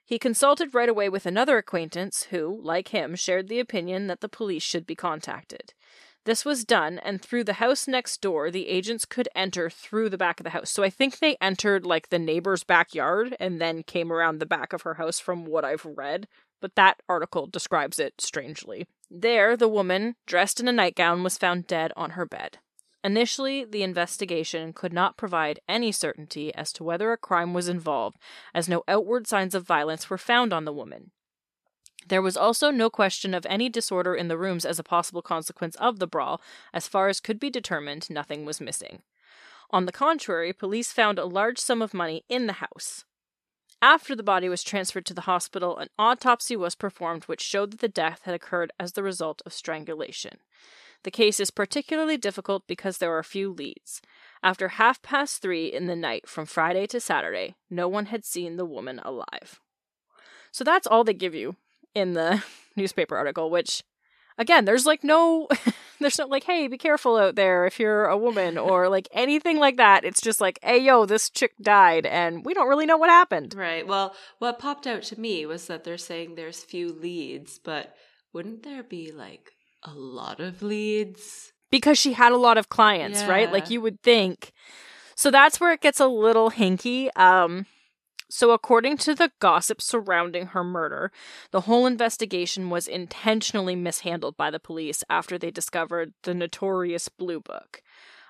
He 0.04 0.18
consulted 0.18 0.74
right 0.74 0.88
away 0.88 1.08
with 1.08 1.26
another 1.26 1.58
acquaintance 1.58 2.24
who, 2.30 2.60
like 2.62 2.88
him, 2.88 3.14
shared 3.14 3.48
the 3.48 3.60
opinion 3.60 4.06
that 4.06 4.20
the 4.20 4.28
police 4.28 4.62
should 4.62 4.86
be 4.86 4.94
contacted. 4.94 5.74
This 6.28 6.44
was 6.44 6.66
done, 6.66 6.98
and 6.98 7.22
through 7.22 7.44
the 7.44 7.54
house 7.54 7.88
next 7.88 8.20
door, 8.20 8.50
the 8.50 8.68
agents 8.68 9.06
could 9.06 9.30
enter 9.34 9.70
through 9.70 10.10
the 10.10 10.18
back 10.18 10.38
of 10.38 10.44
the 10.44 10.50
house. 10.50 10.68
So 10.70 10.82
I 10.82 10.90
think 10.90 11.18
they 11.18 11.38
entered 11.40 11.86
like 11.86 12.10
the 12.10 12.18
neighbor's 12.18 12.64
backyard 12.64 13.34
and 13.40 13.58
then 13.58 13.82
came 13.82 14.12
around 14.12 14.38
the 14.38 14.44
back 14.44 14.74
of 14.74 14.82
her 14.82 14.94
house 14.94 15.18
from 15.18 15.46
what 15.46 15.64
I've 15.64 15.86
read 15.86 16.28
but 16.60 16.74
that 16.74 17.02
article 17.08 17.46
describes 17.46 17.98
it 17.98 18.20
strangely. 18.20 18.86
There, 19.10 19.56
the 19.56 19.68
woman, 19.68 20.16
dressed 20.26 20.60
in 20.60 20.68
a 20.68 20.72
nightgown, 20.72 21.22
was 21.22 21.38
found 21.38 21.66
dead 21.66 21.92
on 21.96 22.10
her 22.10 22.26
bed. 22.26 22.58
Initially, 23.04 23.64
the 23.64 23.82
investigation 23.82 24.72
could 24.72 24.92
not 24.92 25.16
provide 25.16 25.60
any 25.68 25.92
certainty 25.92 26.52
as 26.54 26.72
to 26.72 26.84
whether 26.84 27.12
a 27.12 27.16
crime 27.16 27.54
was 27.54 27.68
involved, 27.68 28.18
as 28.52 28.68
no 28.68 28.82
outward 28.88 29.26
signs 29.26 29.54
of 29.54 29.66
violence 29.66 30.10
were 30.10 30.18
found 30.18 30.52
on 30.52 30.64
the 30.64 30.72
woman. 30.72 31.12
There 32.08 32.22
was 32.22 32.38
also 32.38 32.70
no 32.70 32.88
question 32.88 33.34
of 33.34 33.46
any 33.50 33.68
disorder 33.68 34.14
in 34.14 34.28
the 34.28 34.38
rooms 34.38 34.64
as 34.64 34.78
a 34.78 34.82
possible 34.84 35.20
consequence 35.20 35.76
of 35.76 35.98
the 35.98 36.06
brawl. 36.06 36.40
As 36.72 36.88
far 36.88 37.08
as 37.08 37.20
could 37.20 37.38
be 37.38 37.50
determined, 37.50 38.08
nothing 38.08 38.46
was 38.46 38.62
missing. 38.62 39.02
On 39.70 39.84
the 39.84 39.92
contrary, 39.92 40.54
police 40.54 40.90
found 40.90 41.18
a 41.18 41.26
large 41.26 41.58
sum 41.58 41.82
of 41.82 41.92
money 41.92 42.24
in 42.28 42.46
the 42.46 42.54
house. 42.54 43.04
After 43.82 44.16
the 44.16 44.22
body 44.22 44.48
was 44.48 44.62
transferred 44.62 45.04
to 45.06 45.14
the 45.14 45.22
hospital, 45.22 45.76
an 45.76 45.88
autopsy 45.98 46.56
was 46.56 46.74
performed 46.74 47.24
which 47.24 47.42
showed 47.42 47.72
that 47.72 47.80
the 47.80 47.88
death 47.88 48.22
had 48.24 48.34
occurred 48.34 48.72
as 48.80 48.92
the 48.92 49.02
result 49.02 49.42
of 49.44 49.52
strangulation. 49.52 50.38
The 51.04 51.10
case 51.10 51.38
is 51.38 51.50
particularly 51.50 52.16
difficult 52.16 52.66
because 52.66 52.98
there 52.98 53.16
are 53.16 53.22
few 53.22 53.52
leads. 53.52 54.00
After 54.42 54.68
half 54.68 55.02
past 55.02 55.42
three 55.42 55.66
in 55.66 55.86
the 55.86 55.94
night 55.94 56.26
from 56.26 56.46
Friday 56.46 56.86
to 56.86 57.00
Saturday, 57.00 57.54
no 57.68 57.86
one 57.86 58.06
had 58.06 58.24
seen 58.24 58.56
the 58.56 58.64
woman 58.64 58.98
alive. 59.04 59.60
So 60.50 60.64
that's 60.64 60.86
all 60.86 61.04
they 61.04 61.14
give 61.14 61.34
you 61.34 61.56
in 61.94 62.14
the 62.14 62.42
newspaper 62.76 63.16
article, 63.16 63.50
which 63.50 63.82
again, 64.38 64.64
there's 64.64 64.86
like 64.86 65.04
no, 65.04 65.48
there's 66.00 66.18
no 66.18 66.26
like, 66.26 66.44
hey, 66.44 66.68
be 66.68 66.78
careful 66.78 67.16
out 67.16 67.34
there 67.34 67.66
if 67.66 67.78
you're 67.78 68.06
a 68.06 68.16
woman 68.16 68.56
or 68.56 68.88
like 68.88 69.08
anything 69.12 69.58
like 69.58 69.76
that. 69.76 70.04
It's 70.04 70.20
just 70.20 70.40
like, 70.40 70.58
hey, 70.62 70.78
yo, 70.78 71.04
this 71.04 71.28
chick 71.28 71.52
died 71.60 72.06
and 72.06 72.44
we 72.46 72.54
don't 72.54 72.68
really 72.68 72.86
know 72.86 72.96
what 72.96 73.10
happened. 73.10 73.54
Right. 73.54 73.86
Well, 73.86 74.14
what 74.38 74.58
popped 74.58 74.86
out 74.86 75.02
to 75.04 75.20
me 75.20 75.44
was 75.44 75.66
that 75.66 75.84
they're 75.84 75.98
saying 75.98 76.34
there's 76.34 76.62
few 76.62 76.92
leads, 76.92 77.58
but 77.58 77.94
wouldn't 78.32 78.62
there 78.62 78.82
be 78.82 79.10
like 79.10 79.50
a 79.82 79.92
lot 79.92 80.40
of 80.40 80.62
leads? 80.62 81.52
Because 81.70 81.98
she 81.98 82.14
had 82.14 82.32
a 82.32 82.38
lot 82.38 82.56
of 82.56 82.70
clients, 82.70 83.20
yeah. 83.20 83.28
right? 83.28 83.52
Like 83.52 83.68
you 83.68 83.82
would 83.82 84.00
think. 84.02 84.52
So 85.14 85.30
that's 85.30 85.60
where 85.60 85.72
it 85.72 85.80
gets 85.80 86.00
a 86.00 86.06
little 86.06 86.50
hinky. 86.50 87.10
Um, 87.16 87.66
so, 88.30 88.50
according 88.50 88.98
to 88.98 89.14
the 89.14 89.32
gossip 89.40 89.80
surrounding 89.80 90.48
her 90.48 90.62
murder, 90.62 91.10
the 91.50 91.62
whole 91.62 91.86
investigation 91.86 92.68
was 92.68 92.86
intentionally 92.86 93.74
mishandled 93.74 94.36
by 94.36 94.50
the 94.50 94.60
police 94.60 95.02
after 95.08 95.38
they 95.38 95.50
discovered 95.50 96.12
the 96.24 96.34
notorious 96.34 97.08
Blue 97.08 97.40
Book. 97.40 97.82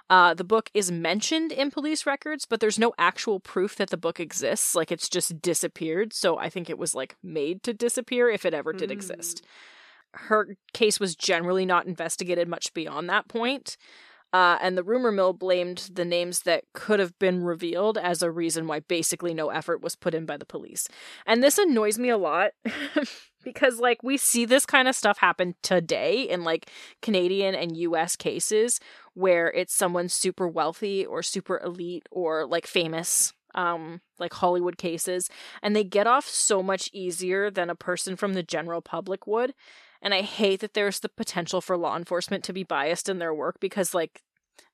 Uh, 0.08 0.34
the 0.34 0.44
book 0.44 0.70
is 0.72 0.90
mentioned 0.90 1.52
in 1.52 1.70
police 1.70 2.06
records, 2.06 2.46
but 2.46 2.60
there's 2.60 2.78
no 2.78 2.94
actual 2.96 3.40
proof 3.40 3.76
that 3.76 3.90
the 3.90 3.96
book 3.96 4.20
exists. 4.20 4.74
Like, 4.74 4.92
it's 4.92 5.08
just 5.08 5.42
disappeared. 5.42 6.12
So, 6.12 6.38
I 6.38 6.48
think 6.48 6.70
it 6.70 6.78
was 6.78 6.94
like 6.94 7.16
made 7.22 7.64
to 7.64 7.74
disappear 7.74 8.30
if 8.30 8.44
it 8.44 8.54
ever 8.54 8.72
did 8.72 8.90
mm. 8.90 8.92
exist. 8.92 9.44
Her 10.12 10.56
case 10.72 11.00
was 11.00 11.16
generally 11.16 11.66
not 11.66 11.86
investigated 11.86 12.48
much 12.48 12.72
beyond 12.72 13.10
that 13.10 13.28
point. 13.28 13.76
Uh, 14.32 14.58
and 14.60 14.76
the 14.76 14.82
rumor 14.82 15.10
mill 15.10 15.32
blamed 15.32 15.88
the 15.92 16.04
names 16.04 16.40
that 16.40 16.64
could 16.74 17.00
have 17.00 17.18
been 17.18 17.42
revealed 17.42 17.96
as 17.96 18.22
a 18.22 18.30
reason 18.30 18.66
why 18.66 18.80
basically 18.80 19.32
no 19.32 19.48
effort 19.48 19.82
was 19.82 19.96
put 19.96 20.14
in 20.14 20.26
by 20.26 20.36
the 20.36 20.44
police. 20.44 20.86
And 21.26 21.42
this 21.42 21.56
annoys 21.56 21.98
me 21.98 22.10
a 22.10 22.18
lot 22.18 22.50
because, 23.44 23.80
like, 23.80 24.02
we 24.02 24.18
see 24.18 24.44
this 24.44 24.66
kind 24.66 24.86
of 24.86 24.94
stuff 24.94 25.18
happen 25.18 25.54
today 25.62 26.22
in 26.22 26.44
like 26.44 26.70
Canadian 27.00 27.54
and 27.54 27.76
US 27.76 28.16
cases 28.16 28.80
where 29.14 29.50
it's 29.50 29.74
someone 29.74 30.08
super 30.08 30.46
wealthy 30.46 31.06
or 31.06 31.22
super 31.22 31.58
elite 31.64 32.06
or 32.10 32.46
like 32.46 32.66
famous 32.66 33.32
um 33.54 34.02
like 34.18 34.34
Hollywood 34.34 34.76
cases 34.76 35.30
and 35.62 35.74
they 35.74 35.82
get 35.82 36.06
off 36.06 36.26
so 36.28 36.62
much 36.62 36.90
easier 36.92 37.50
than 37.50 37.70
a 37.70 37.74
person 37.74 38.14
from 38.14 38.34
the 38.34 38.42
general 38.42 38.82
public 38.82 39.26
would 39.26 39.54
and 40.02 40.14
I 40.14 40.22
hate 40.22 40.60
that 40.60 40.74
there's 40.74 41.00
the 41.00 41.08
potential 41.08 41.60
for 41.60 41.76
law 41.76 41.96
enforcement 41.96 42.44
to 42.44 42.52
be 42.52 42.62
biased 42.64 43.08
in 43.08 43.18
their 43.18 43.34
work 43.34 43.58
because 43.60 43.94
like 43.94 44.22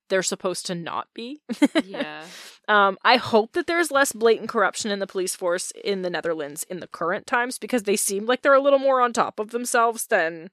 they're 0.09 0.23
supposed 0.23 0.67
to 0.67 0.75
not 0.75 1.09
be. 1.15 1.41
yeah. 1.85 2.25
Um, 2.67 2.97
I 3.05 3.17
hope 3.17 3.53
that 3.53 3.67
there's 3.67 3.91
less 3.91 4.13
blatant 4.13 4.49
corruption 4.49 4.91
in 4.91 4.99
the 4.99 5.07
police 5.07 5.37
force 5.37 5.71
in 5.85 6.01
the 6.01 6.09
Netherlands 6.09 6.65
in 6.71 6.81
the 6.81 6.87
current 6.87 7.27
times 7.27 7.59
because 7.59 7.83
they 7.83 7.95
seem 7.95 8.25
like 8.25 8.41
they're 8.41 8.55
a 8.55 8.61
little 8.61 8.79
more 8.79 9.03
on 9.03 9.13
top 9.13 9.39
of 9.39 9.51
themselves 9.51 10.07
than 10.07 10.49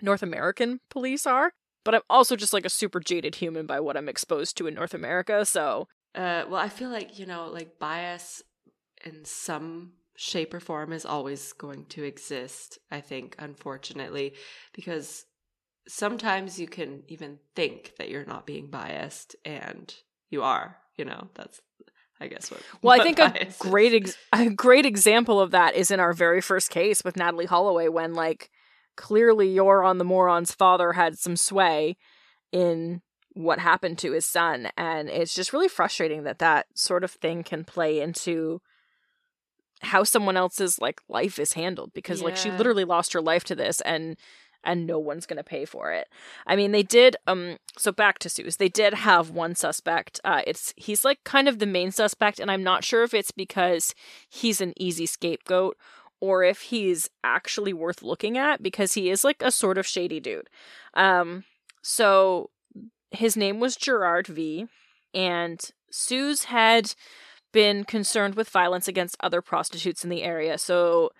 North 0.00 0.22
American 0.22 0.80
police 0.88 1.26
are. 1.26 1.52
But 1.84 1.94
I'm 1.94 2.00
also 2.08 2.36
just 2.36 2.54
like 2.54 2.64
a 2.64 2.70
super 2.70 3.00
jaded 3.00 3.34
human 3.34 3.66
by 3.66 3.80
what 3.80 3.98
I'm 3.98 4.08
exposed 4.08 4.56
to 4.56 4.66
in 4.66 4.72
North 4.72 4.94
America, 4.94 5.44
so 5.44 5.88
Uh, 6.14 6.44
well, 6.48 6.56
I 6.56 6.70
feel 6.70 6.88
like, 6.88 7.18
you 7.18 7.26
know, 7.26 7.48
like 7.48 7.78
bias 7.78 8.42
in 9.04 9.26
some 9.26 9.92
shape 10.16 10.54
or 10.54 10.60
form 10.60 10.92
is 10.92 11.04
always 11.06 11.52
going 11.52 11.84
to 11.86 12.04
exist, 12.04 12.78
I 12.90 13.00
think, 13.00 13.36
unfortunately, 13.38 14.34
because 14.72 15.24
sometimes 15.86 16.58
you 16.58 16.66
can 16.66 17.02
even 17.08 17.38
think 17.54 17.92
that 17.98 18.08
you're 18.08 18.24
not 18.24 18.46
being 18.46 18.68
biased 18.68 19.36
and 19.44 19.94
you 20.30 20.42
are, 20.42 20.76
you 20.96 21.04
know, 21.04 21.28
that's 21.34 21.60
I 22.18 22.28
guess 22.28 22.50
what 22.50 22.62
Well, 22.82 22.96
what 22.96 23.00
I 23.00 23.04
think 23.04 23.18
a 23.18 23.52
great 23.58 23.92
ex- 23.92 24.16
a 24.32 24.48
great 24.48 24.86
example 24.86 25.40
of 25.40 25.50
that 25.50 25.74
is 25.74 25.90
in 25.90 26.00
our 26.00 26.14
very 26.14 26.40
first 26.40 26.70
case 26.70 27.04
with 27.04 27.16
Natalee 27.16 27.46
Holloway 27.46 27.88
when 27.88 28.14
like 28.14 28.50
clearly 28.96 29.54
Joran 29.54 29.98
the 29.98 30.04
moron's 30.04 30.54
father 30.54 30.94
had 30.94 31.18
some 31.18 31.36
sway 31.36 31.96
in 32.52 33.02
what 33.34 33.58
happened 33.58 33.98
to 33.98 34.12
his 34.12 34.24
son 34.24 34.70
and 34.78 35.10
it's 35.10 35.34
just 35.34 35.52
really 35.52 35.68
frustrating 35.68 36.22
that 36.22 36.38
that 36.38 36.66
sort 36.74 37.04
of 37.04 37.10
thing 37.10 37.42
can 37.42 37.64
play 37.64 38.00
into 38.00 38.62
how 39.82 40.04
someone 40.04 40.36
else's 40.36 40.78
like 40.78 41.00
life 41.08 41.38
is 41.38 41.52
handled 41.52 41.92
because 41.94 42.22
like 42.22 42.36
she 42.36 42.50
literally 42.50 42.84
lost 42.84 43.12
her 43.12 43.20
life 43.20 43.44
to 43.44 43.54
this 43.54 43.80
and 43.82 44.16
and 44.64 44.86
no 44.86 44.98
one's 44.98 45.26
going 45.26 45.36
to 45.36 45.44
pay 45.44 45.64
for 45.64 45.92
it. 45.92 46.08
I 46.46 46.56
mean, 46.56 46.72
they 46.72 46.82
did 46.82 47.16
um 47.26 47.58
so 47.78 47.92
back 47.92 48.18
to 48.20 48.28
Suze. 48.28 48.56
They 48.56 48.68
did 48.68 48.94
have 48.94 49.30
one 49.30 49.54
suspect. 49.54 50.20
Uh 50.24 50.42
it's 50.46 50.74
he's 50.76 51.04
like 51.04 51.22
kind 51.24 51.48
of 51.48 51.58
the 51.58 51.66
main 51.66 51.92
suspect 51.92 52.40
and 52.40 52.50
I'm 52.50 52.64
not 52.64 52.84
sure 52.84 53.02
if 53.02 53.14
it's 53.14 53.30
because 53.30 53.94
he's 54.28 54.60
an 54.60 54.72
easy 54.76 55.06
scapegoat 55.06 55.76
or 56.20 56.42
if 56.42 56.62
he's 56.62 57.08
actually 57.22 57.72
worth 57.72 58.02
looking 58.02 58.38
at 58.38 58.62
because 58.62 58.94
he 58.94 59.10
is 59.10 59.22
like 59.24 59.42
a 59.42 59.50
sort 59.50 59.78
of 59.78 59.86
shady 59.86 60.20
dude. 60.20 60.48
Um 60.94 61.44
so 61.82 62.50
his 63.10 63.36
name 63.36 63.60
was 63.60 63.76
Gerard 63.76 64.26
V 64.26 64.66
and 65.14 65.60
Suze 65.90 66.44
had 66.44 66.94
been 67.56 67.84
concerned 67.84 68.34
with 68.34 68.50
violence 68.50 68.86
against 68.86 69.16
other 69.20 69.40
prostitutes 69.40 70.04
in 70.04 70.10
the 70.10 70.22
area. 70.22 70.58
So 70.58 71.10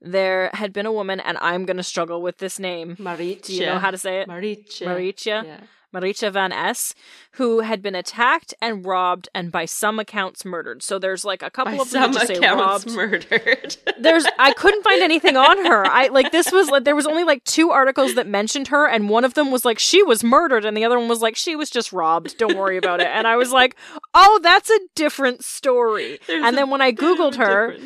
there 0.00 0.50
had 0.52 0.72
been 0.72 0.86
a 0.86 0.92
woman 0.92 1.20
and 1.20 1.38
I'm 1.40 1.64
going 1.64 1.76
to 1.76 1.84
struggle 1.84 2.20
with 2.20 2.38
this 2.38 2.58
name. 2.58 2.96
Maricha. 2.96 3.42
Do 3.42 3.54
you 3.54 3.66
know 3.66 3.78
how 3.78 3.92
to 3.92 3.96
say 3.96 4.20
it? 4.20 4.26
Maricha. 4.28 4.86
Maricha? 4.88 5.44
Yeah. 5.44 5.60
Maricha 5.94 6.32
Van 6.32 6.52
S, 6.52 6.94
who 7.32 7.60
had 7.60 7.80
been 7.80 7.94
attacked 7.94 8.52
and 8.60 8.84
robbed 8.84 9.28
and 9.34 9.52
by 9.52 9.64
some 9.64 9.98
accounts 9.98 10.44
murdered. 10.44 10.82
So 10.82 10.98
there's 10.98 11.24
like 11.24 11.42
a 11.42 11.50
couple 11.50 11.76
By 11.76 11.82
of 11.82 11.90
them 11.90 12.02
some 12.02 12.12
that 12.12 12.18
just 12.18 12.26
say 12.26 12.34
accounts 12.36 12.84
robbed. 12.86 12.96
murdered. 12.96 13.76
There's 14.00 14.26
I 14.38 14.52
couldn't 14.54 14.82
find 14.82 15.00
anything 15.02 15.36
on 15.36 15.64
her. 15.66 15.86
I 15.86 16.08
like 16.08 16.32
this 16.32 16.50
was 16.50 16.68
like 16.68 16.84
there 16.84 16.96
was 16.96 17.06
only 17.06 17.24
like 17.24 17.44
two 17.44 17.70
articles 17.70 18.14
that 18.16 18.26
mentioned 18.26 18.68
her 18.68 18.86
and 18.88 19.08
one 19.08 19.24
of 19.24 19.34
them 19.34 19.50
was 19.50 19.64
like 19.64 19.78
she 19.78 20.02
was 20.02 20.24
murdered 20.24 20.64
and 20.64 20.76
the 20.76 20.84
other 20.84 20.98
one 20.98 21.08
was 21.08 21.22
like 21.22 21.36
she 21.36 21.54
was 21.56 21.70
just 21.70 21.92
robbed. 21.92 22.36
Don't 22.38 22.56
worry 22.56 22.76
about 22.76 23.00
it. 23.00 23.06
And 23.06 23.26
I 23.26 23.36
was 23.36 23.52
like, 23.52 23.76
"Oh, 24.14 24.40
that's 24.42 24.68
a 24.70 24.78
different 24.94 25.44
story." 25.44 26.18
There's 26.26 26.44
and 26.44 26.56
then 26.56 26.70
when 26.70 26.80
I 26.80 26.90
bit 26.90 27.02
of 27.04 27.10
a 27.10 27.22
googled 27.22 27.34
her, 27.36 27.76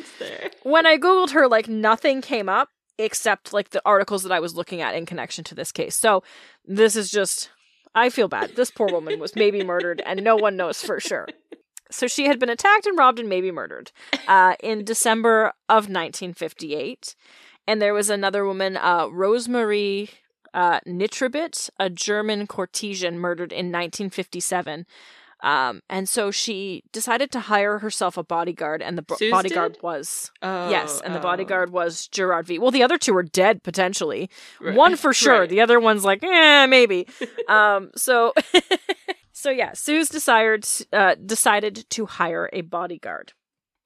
when 0.62 0.86
I 0.86 0.96
googled 0.96 1.30
her, 1.30 1.46
like 1.46 1.68
nothing 1.68 2.20
came 2.22 2.48
up 2.48 2.70
except 2.98 3.52
like 3.52 3.70
the 3.70 3.82
articles 3.84 4.22
that 4.24 4.32
I 4.32 4.40
was 4.40 4.54
looking 4.56 4.80
at 4.80 4.94
in 4.94 5.06
connection 5.06 5.44
to 5.44 5.54
this 5.54 5.70
case. 5.70 5.94
So 5.94 6.22
this 6.64 6.96
is 6.96 7.10
just, 7.10 7.48
I 7.98 8.10
feel 8.10 8.28
bad. 8.28 8.54
This 8.54 8.70
poor 8.70 8.88
woman 8.88 9.18
was 9.18 9.34
maybe 9.34 9.64
murdered, 9.64 10.00
and 10.06 10.22
no 10.22 10.36
one 10.36 10.56
knows 10.56 10.80
for 10.80 11.00
sure. 11.00 11.26
So 11.90 12.06
she 12.06 12.26
had 12.26 12.38
been 12.38 12.48
attacked 12.48 12.86
and 12.86 12.96
robbed 12.96 13.18
and 13.18 13.28
maybe 13.28 13.50
murdered 13.50 13.90
uh, 14.28 14.54
in 14.62 14.84
December 14.84 15.52
of 15.68 15.88
1958. 15.88 17.16
And 17.66 17.82
there 17.82 17.94
was 17.94 18.08
another 18.08 18.44
woman, 18.44 18.76
uh, 18.76 19.06
Rosemarie 19.06 20.10
uh, 20.54 20.80
Nitribitt, 20.86 21.70
a 21.78 21.90
German 21.90 22.46
courtesan, 22.46 23.18
murdered 23.18 23.52
in 23.52 23.66
1957. 23.66 24.86
Um, 25.40 25.82
and 25.88 26.08
so 26.08 26.30
she 26.30 26.82
decided 26.92 27.30
to 27.32 27.40
hire 27.40 27.78
herself 27.78 28.16
a 28.16 28.24
bodyguard, 28.24 28.82
and 28.82 28.98
the 28.98 29.02
bo- 29.02 29.16
bodyguard 29.30 29.74
did? 29.74 29.82
was 29.82 30.32
Oh, 30.42 30.70
yes, 30.70 31.00
and 31.04 31.14
the 31.14 31.20
oh. 31.20 31.22
bodyguard 31.22 31.70
was 31.70 32.08
Gerard 32.08 32.46
V. 32.46 32.58
Well, 32.58 32.72
the 32.72 32.82
other 32.82 32.98
two 32.98 33.16
are 33.16 33.22
dead 33.22 33.62
potentially. 33.62 34.30
Right. 34.60 34.74
One 34.74 34.96
for 34.96 35.12
sure. 35.14 35.40
Right. 35.40 35.48
The 35.48 35.60
other 35.60 35.78
one's 35.78 36.04
like, 36.04 36.22
eh, 36.24 36.66
maybe. 36.66 37.06
um, 37.48 37.90
so, 37.94 38.32
so 39.32 39.50
yeah, 39.50 39.72
Suze 39.74 40.08
desired 40.08 40.66
uh, 40.92 41.14
decided 41.24 41.86
to 41.90 42.06
hire 42.06 42.50
a 42.52 42.62
bodyguard. 42.62 43.32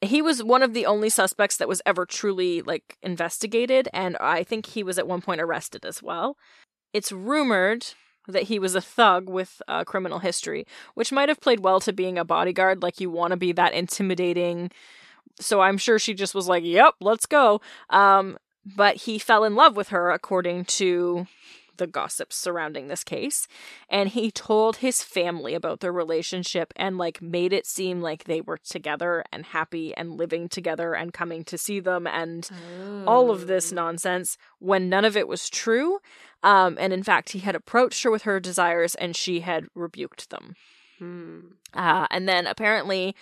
He 0.00 0.20
was 0.20 0.42
one 0.42 0.62
of 0.62 0.74
the 0.74 0.86
only 0.86 1.10
suspects 1.10 1.58
that 1.58 1.68
was 1.68 1.82
ever 1.86 2.06
truly 2.06 2.62
like 2.62 2.96
investigated, 3.02 3.88
and 3.92 4.16
I 4.18 4.42
think 4.42 4.66
he 4.66 4.82
was 4.82 4.98
at 4.98 5.06
one 5.06 5.20
point 5.20 5.40
arrested 5.40 5.84
as 5.84 6.02
well. 6.02 6.36
It's 6.92 7.12
rumored 7.12 7.86
that 8.28 8.44
he 8.44 8.58
was 8.58 8.74
a 8.74 8.80
thug 8.80 9.28
with 9.28 9.60
a 9.68 9.84
criminal 9.84 10.20
history, 10.20 10.66
which 10.94 11.12
might 11.12 11.28
have 11.28 11.40
played 11.40 11.60
well 11.60 11.80
to 11.80 11.92
being 11.92 12.18
a 12.18 12.24
bodyguard. 12.24 12.82
Like 12.82 13.00
you 13.00 13.10
want 13.10 13.32
to 13.32 13.36
be 13.36 13.52
that 13.52 13.74
intimidating. 13.74 14.70
So 15.40 15.60
I'm 15.60 15.78
sure 15.78 15.98
she 15.98 16.14
just 16.14 16.34
was 16.34 16.48
like, 16.48 16.64
"Yep, 16.64 16.96
let's 17.00 17.26
go." 17.26 17.60
Um, 17.90 18.38
but 18.64 18.96
he 18.96 19.18
fell 19.18 19.44
in 19.44 19.54
love 19.54 19.76
with 19.76 19.88
her, 19.88 20.10
according 20.10 20.66
to 20.66 21.26
the 21.82 21.86
gossip 21.88 22.32
surrounding 22.32 22.86
this 22.86 23.02
case, 23.02 23.48
and 23.88 24.10
he 24.10 24.30
told 24.30 24.76
his 24.76 25.02
family 25.02 25.54
about 25.54 25.80
their 25.80 25.92
relationship 25.92 26.72
and 26.76 26.96
like 26.96 27.20
made 27.20 27.52
it 27.52 27.66
seem 27.66 28.00
like 28.00 28.24
they 28.24 28.40
were 28.40 28.58
together 28.58 29.24
and 29.32 29.46
happy 29.46 29.92
and 29.96 30.16
living 30.16 30.48
together 30.48 30.94
and 30.94 31.12
coming 31.12 31.42
to 31.44 31.58
see 31.58 31.80
them 31.80 32.06
and 32.06 32.48
all 33.06 33.30
of 33.30 33.46
this 33.48 33.72
Oh. 33.72 33.76
nonsense 33.76 34.38
when 34.60 34.88
none 34.88 35.04
of 35.04 35.16
it 35.16 35.26
was 35.26 35.50
true. 35.50 35.98
Um, 36.44 36.76
and 36.78 36.92
in 36.92 37.02
fact, 37.02 37.30
he 37.30 37.40
had 37.40 37.56
approached 37.56 38.02
her 38.04 38.10
with 38.10 38.22
her 38.22 38.38
desires 38.40 38.94
and 38.94 39.16
she 39.16 39.40
had 39.40 39.66
rebuked 39.74 40.30
them. 40.30 40.54
Hmm. 40.98 41.40
Uh, 41.74 42.06
and 42.10 42.28
then 42.28 42.46
apparently, 42.46 43.16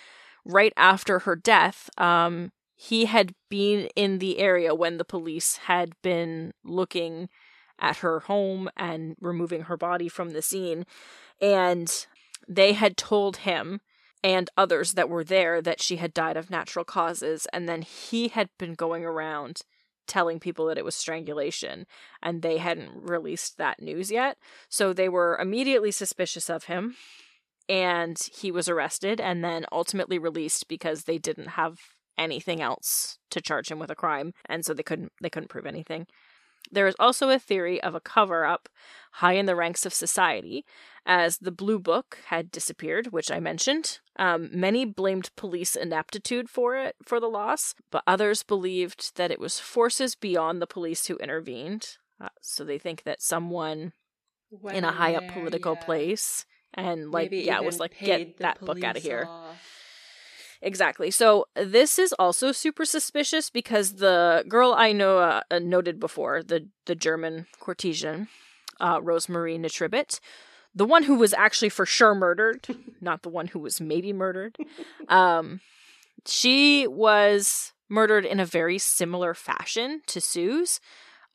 right 0.45 0.73
after 0.77 1.19
her 1.19 1.35
death, 1.35 1.89
um, 1.97 2.51
he 2.75 3.05
had 3.05 3.33
been 3.49 3.89
in 3.95 4.17
the 4.19 4.39
area 4.39 4.73
when 4.73 4.97
the 4.97 5.05
police 5.05 5.57
had 5.67 5.93
been 6.01 6.51
looking 6.63 7.29
at 7.81 7.97
her 7.97 8.21
home 8.21 8.69
and 8.77 9.15
removing 9.19 9.63
her 9.63 9.75
body 9.75 10.07
from 10.07 10.29
the 10.29 10.41
scene. 10.41 10.85
And 11.41 12.05
they 12.47 12.73
had 12.73 12.95
told 12.95 13.37
him 13.37 13.81
and 14.23 14.49
others 14.55 14.93
that 14.93 15.09
were 15.09 15.23
there 15.23 15.61
that 15.61 15.81
she 15.81 15.97
had 15.97 16.13
died 16.13 16.37
of 16.37 16.51
natural 16.51 16.85
causes. 16.85 17.47
And 17.51 17.67
then 17.67 17.81
he 17.81 18.27
had 18.27 18.49
been 18.57 18.75
going 18.75 19.03
around 19.03 19.61
telling 20.07 20.39
people 20.39 20.65
that 20.65 20.77
it 20.77 20.85
was 20.85 20.95
strangulation 20.95 21.85
and 22.21 22.41
they 22.41 22.57
hadn't 22.57 22.91
released 23.01 23.57
that 23.57 23.81
news 23.81 24.11
yet. 24.11 24.37
So 24.69 24.93
they 24.93 25.09
were 25.09 25.37
immediately 25.37 25.91
suspicious 25.91 26.49
of 26.49 26.65
him 26.65 26.95
and 27.69 28.19
he 28.35 28.51
was 28.51 28.67
arrested 28.67 29.21
and 29.21 29.43
then 29.43 29.65
ultimately 29.71 30.19
released 30.19 30.67
because 30.67 31.03
they 31.03 31.17
didn't 31.17 31.49
have 31.49 31.79
anything 32.17 32.61
else 32.61 33.17
to 33.29 33.41
charge 33.41 33.71
him 33.71 33.79
with 33.79 33.89
a 33.89 33.95
crime 33.95 34.33
and 34.47 34.65
so 34.65 34.73
they 34.73 34.83
couldn't 34.83 35.11
they 35.21 35.29
couldn't 35.29 35.49
prove 35.49 35.65
anything. 35.65 36.05
There 36.71 36.87
is 36.87 36.95
also 36.99 37.29
a 37.29 37.39
theory 37.39 37.81
of 37.81 37.95
a 37.95 37.99
cover 37.99 38.45
up 38.45 38.69
high 39.13 39.33
in 39.33 39.45
the 39.45 39.55
ranks 39.55 39.85
of 39.85 39.93
society, 39.93 40.65
as 41.05 41.37
the 41.37 41.51
Blue 41.51 41.79
Book 41.79 42.19
had 42.27 42.51
disappeared, 42.51 43.07
which 43.07 43.31
I 43.31 43.39
mentioned. 43.39 43.99
Um, 44.17 44.49
many 44.53 44.85
blamed 44.85 45.31
police 45.35 45.75
ineptitude 45.75 46.49
for 46.49 46.75
it, 46.77 46.95
for 47.03 47.19
the 47.19 47.27
loss, 47.27 47.73
but 47.89 48.03
others 48.05 48.43
believed 48.43 49.15
that 49.15 49.31
it 49.31 49.39
was 49.39 49.59
forces 49.59 50.15
beyond 50.15 50.61
the 50.61 50.67
police 50.67 51.07
who 51.07 51.17
intervened. 51.17 51.97
Uh, 52.19 52.29
so 52.41 52.63
they 52.63 52.77
think 52.77 53.03
that 53.03 53.21
someone 53.21 53.93
in 54.71 54.83
a 54.83 54.91
high 54.91 55.15
up 55.15 55.27
political 55.29 55.73
yeah. 55.73 55.83
place 55.83 56.45
and 56.73 57.11
like 57.11 57.31
Maybe 57.31 57.45
yeah 57.45 57.57
it 57.57 57.65
was 57.65 57.79
like 57.79 57.97
get 57.99 58.37
that 58.37 58.59
book 58.59 58.83
out 58.83 58.97
of 58.97 59.03
here 59.03 59.27
off. 59.29 59.55
Exactly. 60.61 61.09
So 61.09 61.45
this 61.55 61.97
is 61.97 62.13
also 62.13 62.51
super 62.51 62.85
suspicious 62.85 63.49
because 63.49 63.95
the 63.95 64.45
girl 64.47 64.73
I 64.77 64.91
know 64.91 65.17
uh, 65.17 65.41
uh, 65.49 65.59
noted 65.59 65.99
before, 65.99 66.43
the 66.43 66.67
the 66.85 66.93
German 66.95 67.47
courtesan, 67.59 68.27
uh, 68.79 68.99
Rosemarie 68.99 69.59
Nitribitt, 69.59 70.19
the 70.75 70.85
one 70.85 71.03
who 71.03 71.15
was 71.15 71.33
actually 71.33 71.69
for 71.69 71.85
sure 71.85 72.13
murdered, 72.13 72.67
not 73.01 73.23
the 73.23 73.29
one 73.29 73.47
who 73.47 73.59
was 73.59 73.81
maybe 73.81 74.13
murdered. 74.13 74.55
Um, 75.09 75.61
she 76.27 76.85
was 76.85 77.73
murdered 77.89 78.25
in 78.25 78.39
a 78.39 78.45
very 78.45 78.77
similar 78.77 79.33
fashion 79.33 80.01
to 80.07 80.21
Suze. 80.21 80.79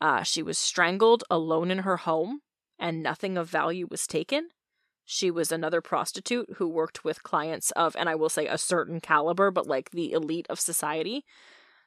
Uh, 0.00 0.22
she 0.22 0.42
was 0.42 0.56
strangled 0.56 1.24
alone 1.30 1.70
in 1.72 1.78
her 1.78 1.96
home, 1.96 2.42
and 2.78 3.02
nothing 3.02 3.36
of 3.36 3.50
value 3.50 3.88
was 3.90 4.06
taken. 4.06 4.50
She 5.08 5.30
was 5.30 5.52
another 5.52 5.80
prostitute 5.80 6.56
who 6.56 6.68
worked 6.68 7.04
with 7.04 7.22
clients 7.22 7.70
of, 7.70 7.94
and 7.96 8.08
I 8.08 8.16
will 8.16 8.28
say 8.28 8.46
a 8.48 8.58
certain 8.58 9.00
caliber, 9.00 9.52
but 9.52 9.66
like 9.66 9.90
the 9.90 10.12
elite 10.12 10.46
of 10.50 10.58
society. 10.58 11.24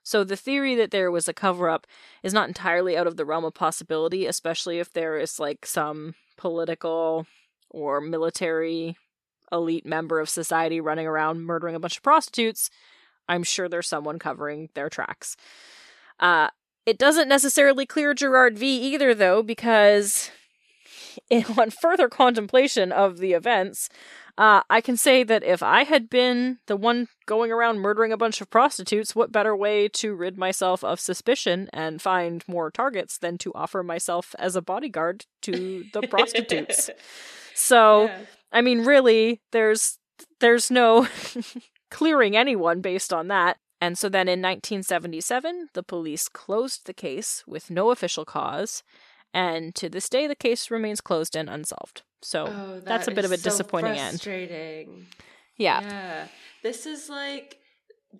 So 0.04 0.24
the 0.24 0.38
theory 0.38 0.74
that 0.76 0.92
there 0.92 1.12
was 1.12 1.28
a 1.28 1.34
cover 1.34 1.70
up 1.70 1.86
is 2.24 2.34
not 2.34 2.48
entirely 2.48 2.98
out 2.98 3.08
of 3.08 3.18
the 3.18 3.26
realm 3.26 3.44
of 3.44 3.54
possibility, 3.54 4.26
especially 4.26 4.80
if 4.80 4.94
there 4.94 5.18
is 5.18 5.38
like 5.38 5.66
some 5.66 6.16
political 6.38 7.28
or 7.70 8.00
military 8.00 8.96
elite 9.52 9.86
member 9.86 10.22
of 10.22 10.30
society 10.30 10.80
running 10.80 11.06
around 11.06 11.42
murdering 11.42 11.76
a 11.76 11.80
bunch 11.80 11.98
of 11.98 12.04
prostitutes. 12.04 12.70
I'm 13.28 13.44
sure 13.44 13.68
there's 13.68 13.88
someone 13.88 14.18
covering 14.18 14.70
their 14.76 14.90
tracks. 14.90 15.36
Uh, 16.22 16.50
it 16.86 16.98
doesn't 16.98 17.28
necessarily 17.28 17.86
clear 17.86 18.14
Gerard 18.14 18.58
V 18.58 18.94
either, 18.94 19.14
though, 19.14 19.44
because 19.44 20.32
on 21.58 21.70
further 21.70 22.10
contemplation 22.10 22.92
of 22.92 23.18
the 23.18 23.34
events, 23.34 23.90
uh, 24.38 24.62
I 24.70 24.82
can 24.82 24.96
say 24.96 25.24
that 25.24 25.44
if 25.44 25.62
I 25.62 25.84
had 25.84 26.10
been 26.10 26.60
the 26.68 26.78
one 26.78 27.08
going 27.26 27.52
around 27.52 27.80
murdering 27.80 28.12
a 28.12 28.18
bunch 28.18 28.40
of 28.42 28.50
prostitutes, 28.50 29.16
what 29.16 29.32
better 29.32 29.56
way 29.56 29.90
to 29.90 30.16
rid 30.16 30.38
myself 30.38 30.84
of 30.84 31.00
suspicion 31.00 31.70
and 31.74 32.02
find 32.02 32.44
more 32.48 32.72
targets 32.72 33.18
than 33.18 33.38
to 33.40 33.54
offer 33.54 33.84
myself 33.84 34.34
as 34.40 34.56
a 34.56 34.62
bodyguard 34.62 35.26
to 35.44 35.86
the 35.94 36.02
prostitutes? 36.04 36.90
So, 37.56 38.06
yeah. 38.06 38.20
I 38.54 38.62
mean, 38.62 38.86
really, 38.86 39.42
there's 39.52 39.98
there's 40.40 40.72
no 40.72 41.10
clearing 41.92 42.38
anyone 42.38 42.80
based 42.80 43.12
on 43.12 43.28
that. 43.28 43.58
And 43.82 43.98
so 43.98 44.10
then 44.10 44.28
in 44.28 44.42
1977, 44.42 45.70
the 45.74 45.84
police 45.84 46.30
closed 46.30 46.86
the 46.86 46.94
case 46.94 47.44
with 47.48 47.70
no 47.70 47.92
official 47.92 48.26
cause, 48.26 48.84
and 49.34 49.76
to 49.76 49.89
this 49.89 50.10
day, 50.10 50.28
the 50.28 50.36
case 50.36 50.72
remains 50.72 51.02
closed 51.02 51.36
and 51.36 51.50
unsolved. 51.50 52.02
So 52.22 52.48
oh, 52.48 52.76
that 52.76 52.86
that's 52.86 53.08
a 53.08 53.12
bit 53.12 53.26
of 53.26 53.32
a 53.32 53.38
so 53.38 53.44
disappointing 53.44 53.96
frustrating. 53.96 54.89
end. 54.89 55.06
Yeah. 55.58 55.82
Yeah. 55.82 56.28
This 56.63 56.86
is 56.86 57.10
like 57.10 57.60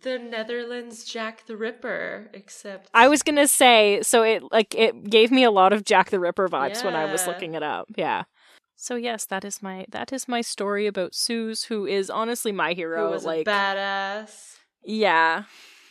the 0.02 0.20
Netherlands 0.20 1.04
Jack 1.04 1.46
the 1.48 1.58
Ripper, 1.58 2.30
except 2.34 2.90
I 2.94 3.08
was 3.08 3.24
gonna 3.24 3.48
say, 3.48 4.02
so 4.04 4.24
it 4.24 4.44
like 4.52 4.76
it 4.76 5.10
gave 5.10 5.32
me 5.32 5.44
a 5.44 5.52
lot 5.52 5.74
of 5.74 5.84
Jack 5.84 6.10
the 6.10 6.20
Ripper 6.20 6.48
vibes 6.48 6.76
yeah. 6.76 6.86
when 6.86 6.96
I 6.96 7.12
was 7.12 7.28
looking 7.28 7.56
it 7.56 7.64
up. 7.64 7.88
Yeah. 7.96 8.24
So 8.76 8.96
yes, 8.96 9.26
that 9.26 9.44
is 9.44 9.62
my 9.62 9.86
that 9.90 10.14
is 10.14 10.28
my 10.28 10.42
story 10.42 10.88
about 10.88 11.16
Suze, 11.16 11.64
who 11.64 11.86
is 11.86 12.10
honestly 12.10 12.52
my 12.52 12.74
hero. 12.74 13.18
Like 13.20 13.48
badass. 13.48 14.58
Yeah 14.84 15.44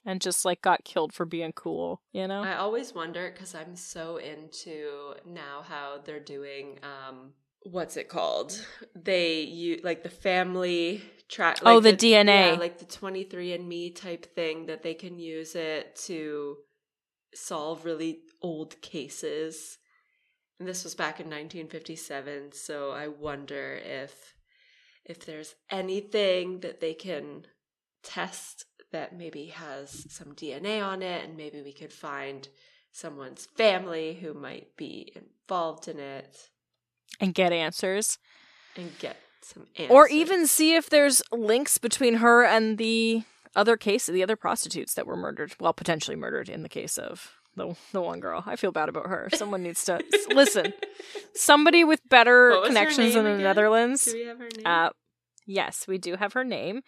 and 0.09 0.23
just 0.23 0.47
like 0.47 0.63
got 0.63 0.85
killed 0.85 1.13
for 1.13 1.27
being 1.27 1.53
cool, 1.53 2.01
you 2.13 2.27
know? 2.27 2.43
I 2.43 2.57
always 2.57 2.95
wonder 2.95 3.31
because 3.31 3.55
I'm 3.55 3.77
so 3.77 4.17
into 4.17 5.13
now 5.27 5.63
how 5.69 6.01
they're 6.03 6.19
doing 6.19 6.79
um 6.83 7.35
what's 7.65 7.99
it 7.99 8.09
called? 8.09 8.59
They 8.97 9.43
you 9.43 9.81
like 9.85 10.03
the 10.03 10.09
family 10.09 11.03
track 11.29 11.63
like 11.63 11.77
Oh, 11.77 11.81
the, 11.81 11.93
the 11.93 11.99
DNA. 11.99 12.53
Yeah, 12.53 12.59
like 12.59 12.79
the 12.79 12.87
23andme 12.87 13.95
type 13.95 14.35
thing 14.35 14.65
that 14.67 14.83
they 14.83 14.95
can 14.95 15.19
use 15.19 15.55
it 15.55 15.95
to 16.07 16.57
solve 17.35 17.85
really 17.85 18.21
old 18.41 18.81
cases. 18.81 19.77
And 20.59 20.67
this 20.67 20.85
was 20.85 20.95
back 20.95 21.21
in 21.21 21.27
1957, 21.27 22.53
so 22.53 22.93
I 22.93 23.09
wonder 23.09 23.79
if 23.85 24.35
if 25.05 25.27
there's 25.27 25.55
anything 25.71 26.61
that 26.61 26.81
they 26.81 26.95
can 26.95 27.47
test 28.03 28.65
that 28.93 29.17
maybe 29.17 29.47
has 29.47 30.07
some 30.11 30.35
DNA 30.35 30.85
on 30.85 31.03
it, 31.03 31.25
and 31.25 31.37
maybe 31.37 31.63
we 31.63 31.73
could 31.73 31.93
find 31.93 32.49
someone's 32.93 33.47
family 33.57 34.15
who 34.15 34.35
might 34.35 34.77
be 34.77 35.13
involved 35.15 35.89
in 35.89 35.99
it 35.99 36.49
and 37.21 37.35
get 37.35 37.53
answers 37.53 38.19
and 38.77 38.91
get 38.99 39.17
some 39.43 39.67
answers. 39.77 39.95
or 39.95 40.09
even 40.09 40.47
see 40.47 40.75
if 40.75 40.89
there's 40.91 41.23
links 41.31 41.79
between 41.79 42.15
her 42.15 42.45
and 42.45 42.79
the 42.79 43.23
other 43.55 43.77
case 43.77 44.07
the 44.07 44.23
other 44.23 44.37
prostitutes 44.37 44.95
that 44.95 45.07
were 45.07 45.17
murdered 45.17 45.55
well 45.61 45.73
potentially 45.73 46.17
murdered 46.17 46.49
in 46.49 46.63
the 46.63 46.69
case 46.69 46.99
of 46.99 47.33
the 47.57 47.75
the 47.93 48.01
one 48.01 48.21
girl 48.21 48.43
i 48.47 48.57
feel 48.57 48.73
bad 48.73 48.89
about 48.89 49.07
her 49.07 49.29
someone 49.35 49.63
needs 49.63 49.85
to 49.85 50.03
listen 50.35 50.73
somebody 51.35 51.85
with 51.85 52.01
better 52.09 52.61
connections 52.67 53.15
in 53.17 53.25
the 53.25 53.31
again? 53.33 53.43
netherlands 53.43 54.05
do 54.05 54.13
we 54.15 54.25
have 54.27 54.39
her 54.39 54.49
name? 54.57 54.67
Uh, 54.67 54.91
yes 55.47 55.87
we 55.89 55.99
do 55.99 56.17
have 56.17 56.33
her 56.35 56.45
name 56.45 56.83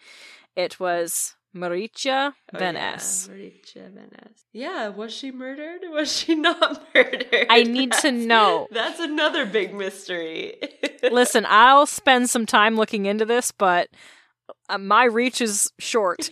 it 0.55 0.79
was 0.79 1.35
Maricha 1.55 2.33
oh, 2.53 2.57
Van 2.57 2.77
S. 2.77 3.29
Yeah, 3.29 3.35
Maricha 3.35 3.93
Van 3.93 4.09
S. 4.25 4.45
Yeah, 4.53 4.87
was 4.89 5.13
she 5.13 5.31
murdered? 5.31 5.81
Was 5.91 6.11
she 6.17 6.35
not 6.35 6.83
murdered? 6.93 7.47
I 7.49 7.63
need 7.63 7.91
that's, 7.91 8.03
to 8.03 8.11
know. 8.11 8.67
That's 8.71 8.99
another 8.99 9.45
big 9.45 9.73
mystery. 9.73 10.55
Listen, 11.11 11.45
I'll 11.47 11.85
spend 11.85 12.29
some 12.29 12.45
time 12.45 12.75
looking 12.75 13.05
into 13.05 13.25
this, 13.25 13.51
but 13.51 13.89
uh, 14.69 14.77
my 14.77 15.05
reach 15.05 15.41
is 15.41 15.71
short. 15.79 16.29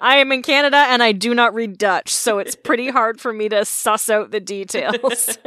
I 0.00 0.16
am 0.16 0.32
in 0.32 0.42
Canada 0.42 0.78
and 0.88 1.02
I 1.02 1.12
do 1.12 1.34
not 1.34 1.54
read 1.54 1.78
Dutch, 1.78 2.12
so 2.12 2.38
it's 2.38 2.56
pretty 2.56 2.88
hard 2.88 3.20
for 3.20 3.32
me 3.32 3.48
to 3.48 3.64
suss 3.64 4.08
out 4.08 4.32
the 4.32 4.40
details 4.40 5.38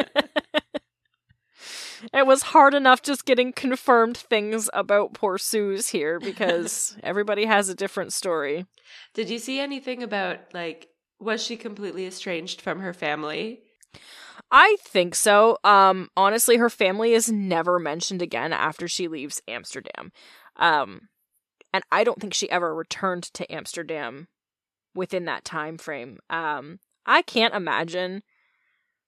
it 2.14 2.26
was 2.26 2.42
hard 2.42 2.74
enough 2.74 3.02
just 3.02 3.26
getting 3.26 3.54
confirmed 3.54 4.18
things 4.18 4.70
about 4.74 5.14
poor 5.14 5.38
Suze 5.38 5.90
here 5.90 6.20
because 6.20 6.98
everybody 7.04 7.46
has 7.46 7.70
a 7.70 7.76
different 7.76 8.14
story. 8.14 8.66
Did 9.14 9.30
you 9.30 9.40
see 9.40 9.60
anything 9.60 10.04
about 10.04 10.54
like 10.54 10.90
was 11.20 11.44
she 11.44 11.58
completely 11.58 12.06
estranged 12.06 12.62
from 12.62 12.80
her 12.80 12.94
family? 12.94 13.62
I 14.52 14.78
think 14.82 15.16
so. 15.16 15.58
Um 15.64 16.10
honestly 16.18 16.58
her 16.58 16.70
family 16.70 17.14
is 17.14 17.32
never 17.32 17.80
mentioned 17.80 18.22
again 18.22 18.54
after 18.54 18.88
she 18.88 19.08
leaves 19.08 19.42
Amsterdam. 19.48 20.12
Um 20.56 21.10
and 21.72 21.84
I 21.92 22.04
don't 22.04 22.20
think 22.20 22.34
she 22.34 22.50
ever 22.50 22.74
returned 22.74 23.24
to 23.34 23.52
Amsterdam 23.54 24.28
within 24.96 25.26
that 25.26 25.46
time 25.46 25.78
frame. 25.78 26.20
Um 26.30 26.80
I 27.06 27.22
can't 27.22 27.54
imagine 27.54 28.24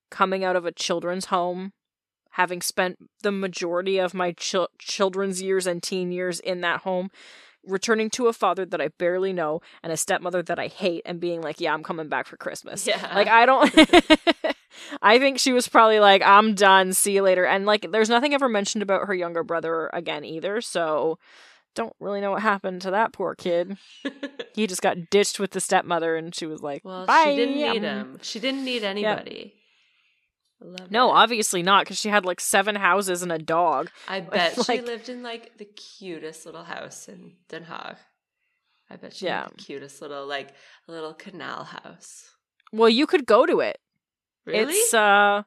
coming 0.09 0.43
out 0.43 0.55
of 0.55 0.65
a 0.65 0.71
children's 0.71 1.25
home 1.25 1.73
having 2.31 2.61
spent 2.61 2.97
the 3.23 3.31
majority 3.31 3.97
of 3.97 4.13
my 4.13 4.31
ch- 4.33 4.55
children's 4.79 5.41
years 5.41 5.67
and 5.67 5.81
teen 5.81 6.11
years 6.11 6.39
in 6.39 6.61
that 6.61 6.81
home, 6.81 7.11
returning 7.65 8.09
to 8.09 8.27
a 8.27 8.33
father 8.33 8.65
that 8.65 8.81
I 8.81 8.87
barely 8.89 9.33
know 9.33 9.61
and 9.83 9.91
a 9.91 9.97
stepmother 9.97 10.41
that 10.43 10.59
I 10.59 10.67
hate 10.67 11.03
and 11.05 11.19
being 11.19 11.41
like, 11.41 11.59
yeah, 11.59 11.73
I'm 11.73 11.83
coming 11.83 12.09
back 12.09 12.27
for 12.27 12.37
Christmas. 12.37 12.87
Yeah. 12.87 13.11
Like, 13.13 13.27
I 13.27 13.45
don't. 13.45 13.73
I 15.01 15.19
think 15.19 15.39
she 15.39 15.53
was 15.53 15.67
probably 15.67 15.99
like, 15.99 16.23
I'm 16.23 16.55
done. 16.55 16.93
See 16.93 17.13
you 17.13 17.21
later. 17.21 17.45
And 17.45 17.65
like, 17.65 17.91
there's 17.91 18.09
nothing 18.09 18.33
ever 18.33 18.49
mentioned 18.49 18.81
about 18.81 19.07
her 19.07 19.13
younger 19.13 19.43
brother 19.43 19.89
again 19.93 20.25
either. 20.25 20.61
So 20.61 21.19
don't 21.75 21.95
really 21.99 22.21
know 22.21 22.31
what 22.31 22.41
happened 22.41 22.81
to 22.83 22.91
that 22.91 23.13
poor 23.13 23.35
kid. 23.35 23.77
he 24.55 24.67
just 24.67 24.81
got 24.81 25.09
ditched 25.09 25.39
with 25.39 25.51
the 25.51 25.59
stepmother 25.59 26.15
and 26.15 26.33
she 26.33 26.45
was 26.45 26.61
like, 26.61 26.83
well, 26.83 27.05
Bye. 27.05 27.25
she 27.25 27.35
didn't 27.35 27.55
need 27.55 27.81
him. 27.81 28.19
She 28.21 28.39
didn't 28.39 28.65
need 28.65 28.83
anybody. 28.83 29.53
No, 30.89 31.09
obviously 31.09 31.63
not, 31.63 31.85
because 31.85 31.97
she 31.97 32.09
had 32.09 32.25
like 32.25 32.39
seven 32.39 32.75
houses 32.75 33.23
and 33.23 33.31
a 33.31 33.39
dog. 33.39 33.89
I 34.07 34.19
bet 34.19 34.57
like, 34.57 34.79
she 34.79 34.81
lived 34.81 35.09
in 35.09 35.23
like 35.23 35.57
the 35.57 35.65
cutest 35.65 36.45
little 36.45 36.63
house 36.63 37.07
in 37.07 37.33
Den 37.49 37.65
Haag. 37.65 37.97
I 38.89 38.95
bet 38.97 39.13
she 39.13 39.25
yeah. 39.25 39.43
had 39.43 39.51
the 39.51 39.55
cutest 39.55 40.01
little 40.01 40.27
like 40.27 40.53
little 40.87 41.13
canal 41.13 41.63
house. 41.63 42.29
Well, 42.71 42.89
you 42.89 43.07
could 43.07 43.25
go 43.25 43.45
to 43.45 43.59
it. 43.61 43.79
Really? 44.45 44.73
It's 44.73 44.93
uh 44.93 45.43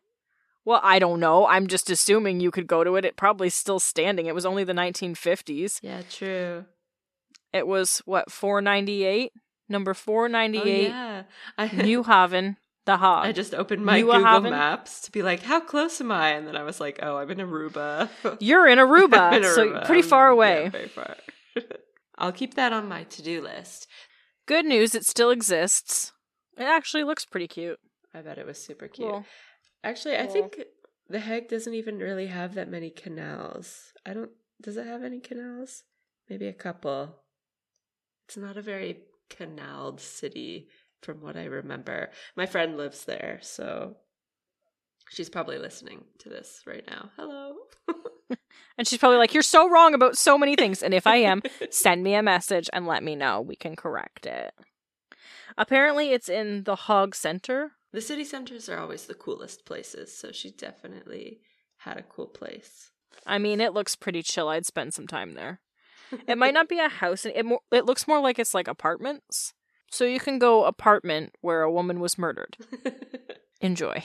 well, 0.64 0.80
I 0.82 0.98
don't 0.98 1.20
know. 1.20 1.46
I'm 1.46 1.66
just 1.66 1.90
assuming 1.90 2.40
you 2.40 2.50
could 2.50 2.66
go 2.66 2.84
to 2.84 2.96
it. 2.96 3.04
It 3.04 3.16
probably 3.16 3.50
still 3.50 3.78
standing. 3.78 4.26
It 4.26 4.34
was 4.34 4.46
only 4.46 4.64
the 4.64 4.72
1950s. 4.72 5.80
Yeah, 5.82 6.00
true. 6.10 6.64
It 7.52 7.66
was 7.66 7.98
what 8.06 8.32
498, 8.32 9.32
number 9.68 9.92
498. 9.92 10.86
Oh, 10.86 10.88
yeah. 10.88 11.22
I- 11.58 11.82
New 11.82 12.02
Haven. 12.02 12.56
The 12.86 12.98
Hague. 12.98 13.26
I 13.26 13.32
just 13.32 13.54
opened 13.54 13.84
my 13.84 14.00
Google 14.00 14.24
Haven? 14.24 14.50
Maps 14.50 15.00
to 15.02 15.12
be 15.12 15.22
like, 15.22 15.42
how 15.42 15.60
close 15.60 16.00
am 16.00 16.12
I? 16.12 16.30
And 16.30 16.46
then 16.46 16.56
I 16.56 16.62
was 16.62 16.80
like, 16.80 16.98
oh, 17.02 17.16
I'm 17.16 17.30
in 17.30 17.38
Aruba. 17.38 18.08
You're 18.40 18.66
in 18.68 18.78
Aruba, 18.78 19.32
in 19.32 19.42
Aruba. 19.42 19.54
so 19.54 19.80
pretty 19.86 20.02
far 20.02 20.28
away. 20.28 20.64
Yeah, 20.64 20.68
very 20.70 20.88
far. 20.88 21.16
I'll 22.18 22.32
keep 22.32 22.54
that 22.54 22.72
on 22.72 22.88
my 22.88 23.04
to 23.04 23.22
do 23.22 23.42
list. 23.42 23.88
Good 24.46 24.66
news, 24.66 24.94
it 24.94 25.06
still 25.06 25.30
exists. 25.30 26.12
It 26.58 26.64
actually 26.64 27.04
looks 27.04 27.24
pretty 27.24 27.48
cute. 27.48 27.78
I 28.12 28.20
bet 28.20 28.38
it 28.38 28.46
was 28.46 28.62
super 28.62 28.86
cute. 28.86 29.08
Cool. 29.08 29.24
Actually, 29.82 30.16
cool. 30.16 30.24
I 30.24 30.26
think 30.28 30.60
The 31.08 31.20
Hague 31.20 31.48
doesn't 31.48 31.74
even 31.74 31.98
really 31.98 32.26
have 32.26 32.54
that 32.54 32.70
many 32.70 32.90
canals. 32.90 33.92
I 34.06 34.12
don't. 34.12 34.30
Does 34.62 34.76
it 34.76 34.86
have 34.86 35.02
any 35.02 35.20
canals? 35.20 35.82
Maybe 36.28 36.46
a 36.46 36.52
couple. 36.52 37.16
It's 38.26 38.36
not 38.36 38.56
a 38.56 38.62
very 38.62 38.98
canaled 39.30 40.00
city 40.00 40.68
from 41.04 41.20
what 41.20 41.36
I 41.36 41.44
remember. 41.44 42.10
My 42.36 42.46
friend 42.46 42.76
lives 42.76 43.04
there, 43.04 43.38
so 43.42 43.96
she's 45.10 45.28
probably 45.28 45.58
listening 45.58 46.04
to 46.18 46.28
this 46.28 46.62
right 46.66 46.84
now. 46.86 47.10
Hello. 47.16 47.54
and 48.78 48.86
she's 48.86 48.98
probably 48.98 49.18
like, 49.18 49.34
You're 49.34 49.42
so 49.42 49.68
wrong 49.68 49.94
about 49.94 50.16
so 50.16 50.38
many 50.38 50.56
things. 50.56 50.82
And 50.82 50.94
if 50.94 51.06
I 51.06 51.16
am, 51.16 51.42
send 51.70 52.02
me 52.02 52.14
a 52.14 52.22
message 52.22 52.68
and 52.72 52.86
let 52.86 53.02
me 53.02 53.14
know. 53.14 53.40
We 53.40 53.56
can 53.56 53.76
correct 53.76 54.26
it. 54.26 54.52
Apparently, 55.56 56.10
it's 56.10 56.28
in 56.28 56.64
the 56.64 56.74
Haag 56.74 57.14
Center. 57.14 57.72
The 57.92 58.00
city 58.00 58.24
centers 58.24 58.68
are 58.68 58.78
always 58.78 59.06
the 59.06 59.14
coolest 59.14 59.64
places, 59.64 60.16
so 60.16 60.32
she 60.32 60.50
definitely 60.50 61.40
had 61.78 61.96
a 61.96 62.02
cool 62.02 62.26
place. 62.26 62.90
I 63.24 63.38
mean, 63.38 63.60
it 63.60 63.72
looks 63.72 63.94
pretty 63.94 64.22
chill. 64.22 64.48
I'd 64.48 64.66
spend 64.66 64.94
some 64.94 65.06
time 65.06 65.34
there. 65.34 65.60
It 66.28 66.38
might 66.38 66.54
not 66.54 66.68
be 66.68 66.78
a 66.78 66.88
house. 66.88 67.24
It, 67.24 67.44
mo- 67.44 67.64
it 67.72 67.86
looks 67.86 68.06
more 68.06 68.20
like 68.20 68.38
it's 68.38 68.54
like 68.54 68.68
apartments. 68.68 69.52
So 69.94 70.04
you 70.04 70.18
can 70.18 70.40
go 70.40 70.64
apartment 70.64 71.36
where 71.40 71.62
a 71.62 71.70
woman 71.70 72.00
was 72.00 72.18
murdered. 72.18 72.56
Enjoy. 73.60 74.02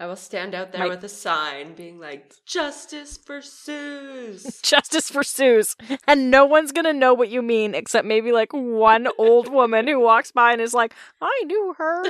I 0.00 0.06
will 0.06 0.16
stand 0.16 0.54
out 0.54 0.72
there 0.72 0.84
My- 0.84 0.88
with 0.88 1.04
a 1.04 1.10
sign 1.10 1.74
being 1.74 2.00
like, 2.00 2.32
Justice 2.46 3.18
for 3.18 3.42
Suze. 3.42 4.60
Justice 4.62 5.10
for 5.10 5.22
Suze. 5.22 5.76
And 6.08 6.30
no 6.30 6.46
one's 6.46 6.72
going 6.72 6.86
to 6.86 6.94
know 6.94 7.12
what 7.12 7.28
you 7.28 7.42
mean 7.42 7.74
except 7.74 8.06
maybe 8.06 8.32
like 8.32 8.54
one 8.54 9.08
old 9.18 9.52
woman 9.52 9.86
who 9.86 10.00
walks 10.00 10.32
by 10.32 10.52
and 10.52 10.60
is 10.62 10.72
like, 10.72 10.94
I 11.20 11.42
knew 11.44 11.74
her. 11.76 12.04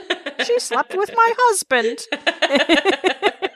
She 0.44 0.60
slept 0.60 0.96
with 0.96 1.10
my 1.12 1.34
husband. 1.36 1.98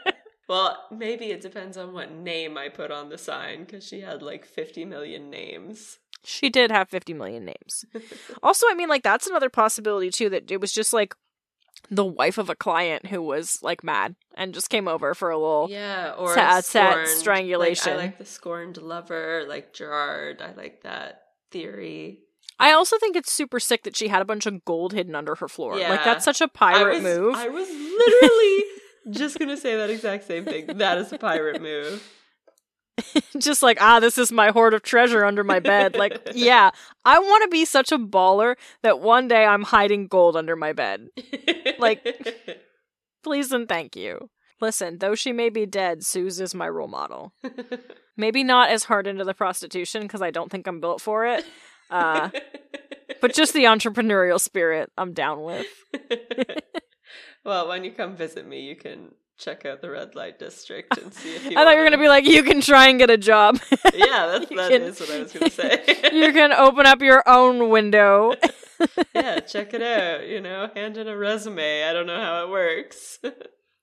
well, 0.49 0.85
maybe 0.91 1.27
it 1.27 1.43
depends 1.43 1.77
on 1.77 1.93
what 1.93 2.11
name 2.11 2.59
I 2.59 2.71
put 2.71 2.91
on 2.91 3.09
the 3.09 3.18
sign 3.18 3.61
because 3.61 3.87
she 3.87 4.01
had 4.01 4.21
like 4.21 4.45
50 4.45 4.85
million 4.85 5.31
names. 5.31 5.99
She 6.23 6.51
did 6.51 6.71
have 6.71 6.89
50 6.89 7.14
million 7.14 7.45
names. 7.45 7.85
Also, 8.43 8.66
I 8.71 8.75
mean, 8.75 8.89
like, 8.89 9.03
that's 9.03 9.27
another 9.27 9.51
possibility 9.51 10.11
too 10.11 10.31
that 10.31 10.51
it 10.51 10.61
was 10.61 10.73
just 10.73 10.93
like 10.93 11.14
the 11.91 12.05
wife 12.05 12.39
of 12.39 12.49
a 12.49 12.55
client 12.55 13.07
who 13.07 13.21
was 13.21 13.59
like 13.62 13.83
mad 13.85 14.14
and 14.35 14.55
just 14.55 14.71
came 14.71 14.89
over 14.89 15.14
for 15.14 15.31
a 15.31 15.39
little. 15.39 15.68
Yeah, 15.71 16.12
or 16.12 16.33
Sad- 16.35 16.64
sad 16.64 17.09
strangulation. 17.09 17.93
Like, 17.95 18.01
I 18.01 18.05
like 18.07 18.18
the 18.18 18.25
scorned 18.25 18.77
lover, 18.79 19.45
like 19.49 19.73
Gerard. 19.73 20.41
I 20.41 20.53
like 20.55 20.83
that 20.83 21.23
theory. 21.51 22.21
I 22.59 22.73
also 22.73 22.99
think 22.99 23.16
it's 23.16 23.33
super 23.33 23.59
sick 23.59 23.85
that 23.85 23.97
she 23.97 24.09
had 24.09 24.21
a 24.21 24.27
bunch 24.27 24.47
of 24.47 24.64
gold 24.64 24.93
hidden 24.93 25.14
under 25.14 25.35
her 25.37 25.49
floor. 25.49 25.79
Like, 25.79 26.05
that's 26.05 26.25
such 26.25 26.41
a 26.41 26.49
pirate 26.49 26.97
was, 26.97 27.03
move. 27.03 27.35
I 27.35 27.49
was 27.49 27.68
literally 27.68 28.64
just 29.11 29.39
gonna 29.39 29.57
say 29.57 29.77
that 29.77 29.91
exact 29.91 30.27
same 30.27 30.45
thing. 30.45 30.66
That 30.79 30.99
is 30.99 31.12
a 31.12 31.18
pirate 31.18 31.62
move. 31.62 32.03
just 33.38 33.62
like, 33.62 33.80
ah, 33.80 34.01
this 34.01 34.18
is 34.18 34.32
my 34.32 34.51
hoard 34.51 34.74
of 34.74 34.82
treasure 34.82 35.24
under 35.24 35.44
my 35.44 35.61
bed. 35.61 35.96
Like, 35.96 36.20
yeah, 36.34 36.70
I 37.05 37.18
want 37.18 37.42
to 37.44 37.48
be 37.48 37.64
such 37.64 37.92
a 37.92 37.98
baller 37.98 38.57
that 38.82 39.01
one 39.01 39.28
day 39.28 39.44
I'm 39.44 39.62
hiding 39.62 40.07
gold 40.07 40.36
under 40.36 40.57
my 40.57 40.72
bed. 40.72 41.09
Like- 41.78 42.59
Please 43.22 43.53
and 43.53 43.68
thank 43.68 43.96
you. 43.96 44.30
Listen, 44.61 44.98
though 44.98 45.14
she 45.14 45.32
may 45.32 45.51
be 45.51 45.66
dead, 45.66 46.05
Suze 46.05 46.40
is 46.40 46.55
my 46.55 46.68
role 46.68 46.88
model. 46.88 47.34
Maybe 48.16 48.42
not 48.44 48.70
as 48.70 48.84
hard 48.84 49.07
into 49.07 49.24
the 49.24 49.34
prostitution 49.34 50.03
because 50.03 50.22
I 50.22 50.30
don't 50.30 50.51
think 50.51 50.66
I'm 50.66 50.80
built 50.80 51.01
for 51.01 51.26
it. 51.26 51.44
Uh, 51.90 52.30
but 53.20 53.34
just 53.34 53.53
the 53.53 53.64
entrepreneurial 53.64 54.40
spirit, 54.40 54.90
I'm 54.96 55.12
down 55.12 55.42
with. 55.42 55.66
well, 57.44 57.68
when 57.68 57.84
you 57.84 57.92
come 57.92 58.16
visit 58.16 58.46
me, 58.46 58.61
you 58.61 58.76
can 58.76 59.12
check 59.41 59.64
out 59.66 59.80
the 59.80 59.91
red 59.91 60.14
light 60.14 60.38
district 60.38 60.97
and 60.99 61.12
see 61.12 61.34
if 61.36 61.45
you. 61.51 61.59
I 61.59 61.64
thought 61.64 61.70
you 61.72 61.78
were 61.78 61.84
gonna 61.84 61.99
be 61.99 62.09
like, 62.09 62.26
you 62.26 62.43
can 62.45 62.61
try 62.61 62.88
and 62.88 62.99
get 62.99 63.11
a 63.11 63.16
job. 63.18 63.59
Yeah, 63.95 64.26
that's 64.38 64.49
that 64.51 64.70
can- 64.70 64.82
is 64.82 65.01
what 65.01 65.11
I 65.11 65.18
was 65.20 65.32
gonna 65.32 65.51
say. 65.51 65.82
you 66.12 66.32
can 66.32 66.53
open 66.53 66.86
up 66.86 67.01
your 67.03 67.22
own 67.28 67.68
window. 67.70 68.34
yeah, 69.14 69.41
check 69.41 69.74
it 69.74 69.82
out. 69.82 70.26
You 70.28 70.41
know, 70.41 70.70
hand 70.74 70.97
in 70.97 71.09
a 71.09 71.16
resume. 71.16 71.84
I 71.84 71.93
don't 71.93 72.07
know 72.07 72.20
how 72.20 72.45
it 72.45 72.51
works. 72.51 73.18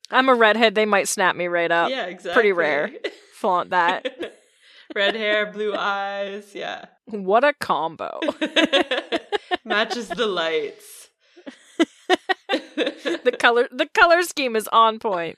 I'm 0.10 0.30
a 0.30 0.36
redhead. 0.36 0.76
They 0.76 0.86
might 0.86 1.08
snap 1.08 1.36
me 1.36 1.48
right 1.48 1.72
up. 1.72 1.90
yeah, 1.90 2.06
exactly. 2.06 2.34
pretty 2.34 2.52
rare. 2.54 2.92
Flaunt 3.34 3.72
that. 3.72 4.08
Red 4.96 5.16
hair, 5.16 5.52
blue 5.52 5.76
eyes. 5.76 6.52
Yeah, 6.56 6.86
What 7.06 7.44
a 7.44 7.54
combo. 7.54 8.20
matches 9.66 10.08
the 10.08 10.26
lights. 10.28 11.10
the 13.24 13.36
color 13.40 13.68
the 13.72 13.88
color 13.94 14.22
scheme 14.24 14.56
is 14.56 14.68
on 14.72 15.00
point. 15.00 15.38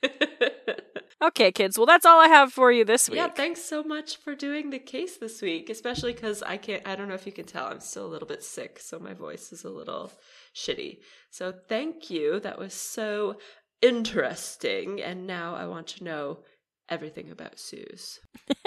Okay, 1.22 1.52
kids. 1.52 1.78
Well, 1.78 1.86
that's 1.86 2.06
all 2.06 2.20
I 2.20 2.30
have 2.30 2.54
for 2.54 2.72
you 2.72 2.86
this 2.86 3.10
week. 3.10 3.18
Yeah, 3.18 3.28
thanks 3.28 3.62
so 3.62 3.84
much 3.84 4.16
for 4.16 4.36
doing 4.36 4.70
the 4.70 4.80
case 4.80 5.18
this 5.18 5.42
week, 5.42 5.70
especially 5.70 6.14
because 6.14 6.42
I 6.42 6.56
can't, 6.56 6.88
I 6.88 6.96
don't 6.96 7.10
know 7.10 7.14
if 7.14 7.26
you 7.26 7.34
can 7.34 7.44
tell, 7.44 7.66
I'm 7.66 7.82
still 7.82 8.06
a 8.06 8.08
little 8.08 8.28
bit 8.28 8.42
sick, 8.42 8.80
so 8.80 9.00
my 9.00 9.14
voice 9.14 9.52
is 9.52 9.66
a 9.66 9.70
little 9.70 10.14
shitty. 10.56 11.00
So 11.30 11.54
thank 11.68 12.10
you. 12.10 12.40
That 12.40 12.58
was 12.58 12.74
so 12.74 13.36
interesting. 13.82 15.02
And 15.02 15.28
now 15.28 15.56
I 15.56 15.66
want 15.66 15.88
to 15.88 16.06
know 16.06 16.40
everything 16.88 17.30
about 17.32 17.60
Suze. 17.60 18.20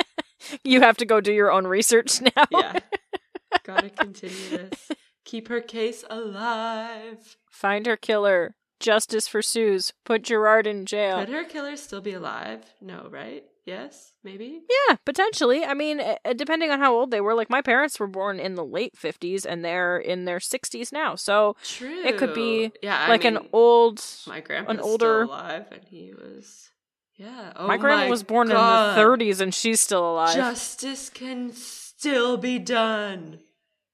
You 0.65 0.81
have 0.81 0.97
to 0.99 1.07
go 1.07 1.21
do 1.21 1.33
your 1.33 1.53
own 1.53 1.67
research 1.67 2.21
now. 2.21 2.45
Yeah. 2.51 2.81
Gotta 3.65 3.91
continue 3.91 4.49
this. 4.49 4.91
Keep 5.25 5.49
her 5.49 5.61
case 5.61 6.05
alive. 6.11 7.37
Find 7.51 7.87
her 7.87 7.97
killer. 7.97 8.57
Justice 8.83 9.27
for 9.29 9.41
Suze. 9.41 9.93
Put 10.05 10.23
Gerard 10.23 10.67
in 10.67 10.85
jail. 10.85 11.21
Could 11.21 11.31
her 11.31 11.45
killer 11.45 11.77
still 11.77 12.01
be 12.01 12.13
alive? 12.13 12.61
No, 12.81 13.09
right? 13.11 13.45
Yes? 13.65 14.13
Maybe? 14.25 14.63
Yeah, 14.89 14.97
potentially. 15.07 15.65
I 15.65 15.73
mean, 15.75 16.01
uh, 16.01 16.17
uh, 16.25 16.33
depending 16.33 16.71
on 16.71 16.81
how 16.81 16.93
old 16.93 17.13
they 17.13 17.21
were. 17.21 17.35
Like 17.35 17.49
my 17.49 17.63
parents 17.63 18.01
were 18.01 18.09
born 18.09 18.41
in 18.41 18.57
the 18.57 18.65
late 18.65 18.95
50s 18.97 19.47
and 19.49 19.65
they're 19.65 19.99
in 19.99 20.25
their 20.25 20.39
60s 20.39 20.93
now. 20.93 21.15
So 21.15 21.55
True. 21.65 22.05
It 22.05 22.19
could 22.19 22.35
be, 22.35 22.73
yeah, 22.83 23.05
I 23.07 23.09
like 23.09 23.25
an 23.25 23.39
old 23.53 24.05
My 24.27 24.41
grandpa's 24.41 24.81
older- 24.81 25.25
still 25.27 25.35
alive, 25.37 25.67
and 25.71 25.85
he 25.85 26.13
was. 26.13 26.71
Yeah. 27.15 27.53
Oh 27.55 27.69
My 27.69 27.77
grandma 27.77 28.09
was 28.11 28.25
born 28.25 28.49
God. 28.49 28.91
in 28.91 28.97
the 28.97 29.03
30s 29.27 29.41
and 29.41 29.55
she's 29.55 29.81
still 29.81 30.13
alive. 30.13 30.35
Justice 30.35 31.09
can 31.09 31.53
still 31.53 32.37
be 32.37 32.59
done. 32.59 33.39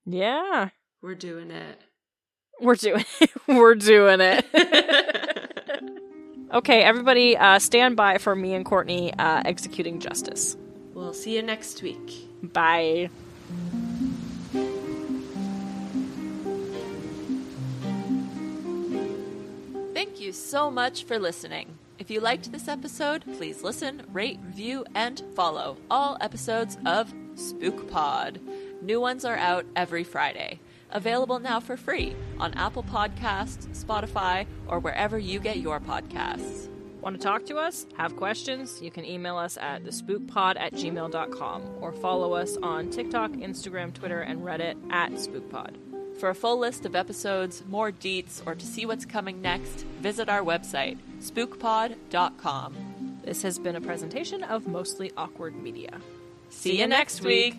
Yeah. 0.07 0.71
We're 1.03 1.15
doing 1.15 1.51
it. 1.51 1.83
We're 2.61 2.75
doing 2.75 3.05
it. 3.21 3.31
We're 3.47 3.75
doing 3.75 4.21
it. 4.21 4.45
okay, 6.55 6.83
everybody 6.83 7.37
uh 7.37 7.59
stand 7.59 7.97
by 7.97 8.19
for 8.19 8.35
me 8.35 8.55
and 8.55 8.65
Courtney 8.65 9.13
uh 9.15 9.43
executing 9.45 10.01
justice. 10.01 10.57
we'll 10.95 11.13
see 11.15 11.37
you 11.37 11.43
next 11.43 11.83
week. 11.83 12.29
Bye. 12.43 13.11
Thank 19.95 20.21
you 20.21 20.33
so 20.33 20.71
much 20.71 21.05
for 21.05 21.19
listening. 21.19 21.77
If 21.99 22.11
you 22.11 22.21
liked 22.21 22.53
this 22.53 22.69
episode, 22.69 23.25
please 23.37 23.63
listen, 23.63 24.03
rate, 24.13 24.39
review, 24.45 24.85
and 24.95 25.21
follow 25.35 25.77
all 25.91 26.17
episodes 26.21 26.79
of 26.87 27.13
Spook 27.35 27.91
Pod. 27.91 28.41
New 28.81 29.01
ones 29.01 29.25
are 29.25 29.37
out 29.37 29.67
every 29.75 30.05
Friday. 30.05 30.61
Available 30.91 31.39
now 31.39 31.61
for 31.61 31.77
free 31.77 32.17
on 32.39 32.55
Apple 32.55 32.83
Podcasts, 32.83 33.67
Spotify, 33.85 34.47
or 34.67 34.79
wherever 34.79 35.19
you 35.19 35.39
get 35.39 35.59
your 35.59 35.81
podcasts. 35.81 36.69
Want 37.01 37.17
to 37.17 37.23
talk 37.23 37.47
to 37.47 37.57
us? 37.57 37.87
Have 37.97 38.17
questions? 38.17 38.81
You 38.83 38.91
can 38.91 39.05
email 39.05 39.37
us 39.37 39.57
at 39.57 39.85
thespookpod 39.85 40.59
at 40.59 40.75
gmail.com 40.75 41.63
or 41.81 41.93
follow 41.93 42.35
us 42.35 42.57
on 42.63 42.91
TikTok, 42.91 43.33
Instagram, 43.33 43.95
Twitter, 43.95 44.21
and 44.21 44.41
Reddit 44.41 44.77
at 44.91 45.13
spookpod. 45.13 45.77
For 46.19 46.31
a 46.31 46.35
full 46.35 46.59
list 46.59 46.85
of 46.85 46.97
episodes, 46.97 47.63
more 47.69 47.93
deets, 47.93 48.45
or 48.45 48.57
to 48.57 48.67
see 48.67 48.85
what's 48.85 49.05
coming 49.05 49.41
next, 49.41 49.87
visit 50.01 50.29
our 50.29 50.43
website, 50.43 50.99
spookpod.com. 51.21 53.21
This 53.23 53.43
has 53.43 53.59
been 53.59 53.77
a 53.77 53.81
presentation 53.81 54.43
of 54.43 54.67
Mostly 54.67 55.13
Awkward 55.17 55.55
Media. 55.55 56.01
See 56.51 56.81
you 56.81 56.89
next 56.89 57.23
week. 57.23 57.55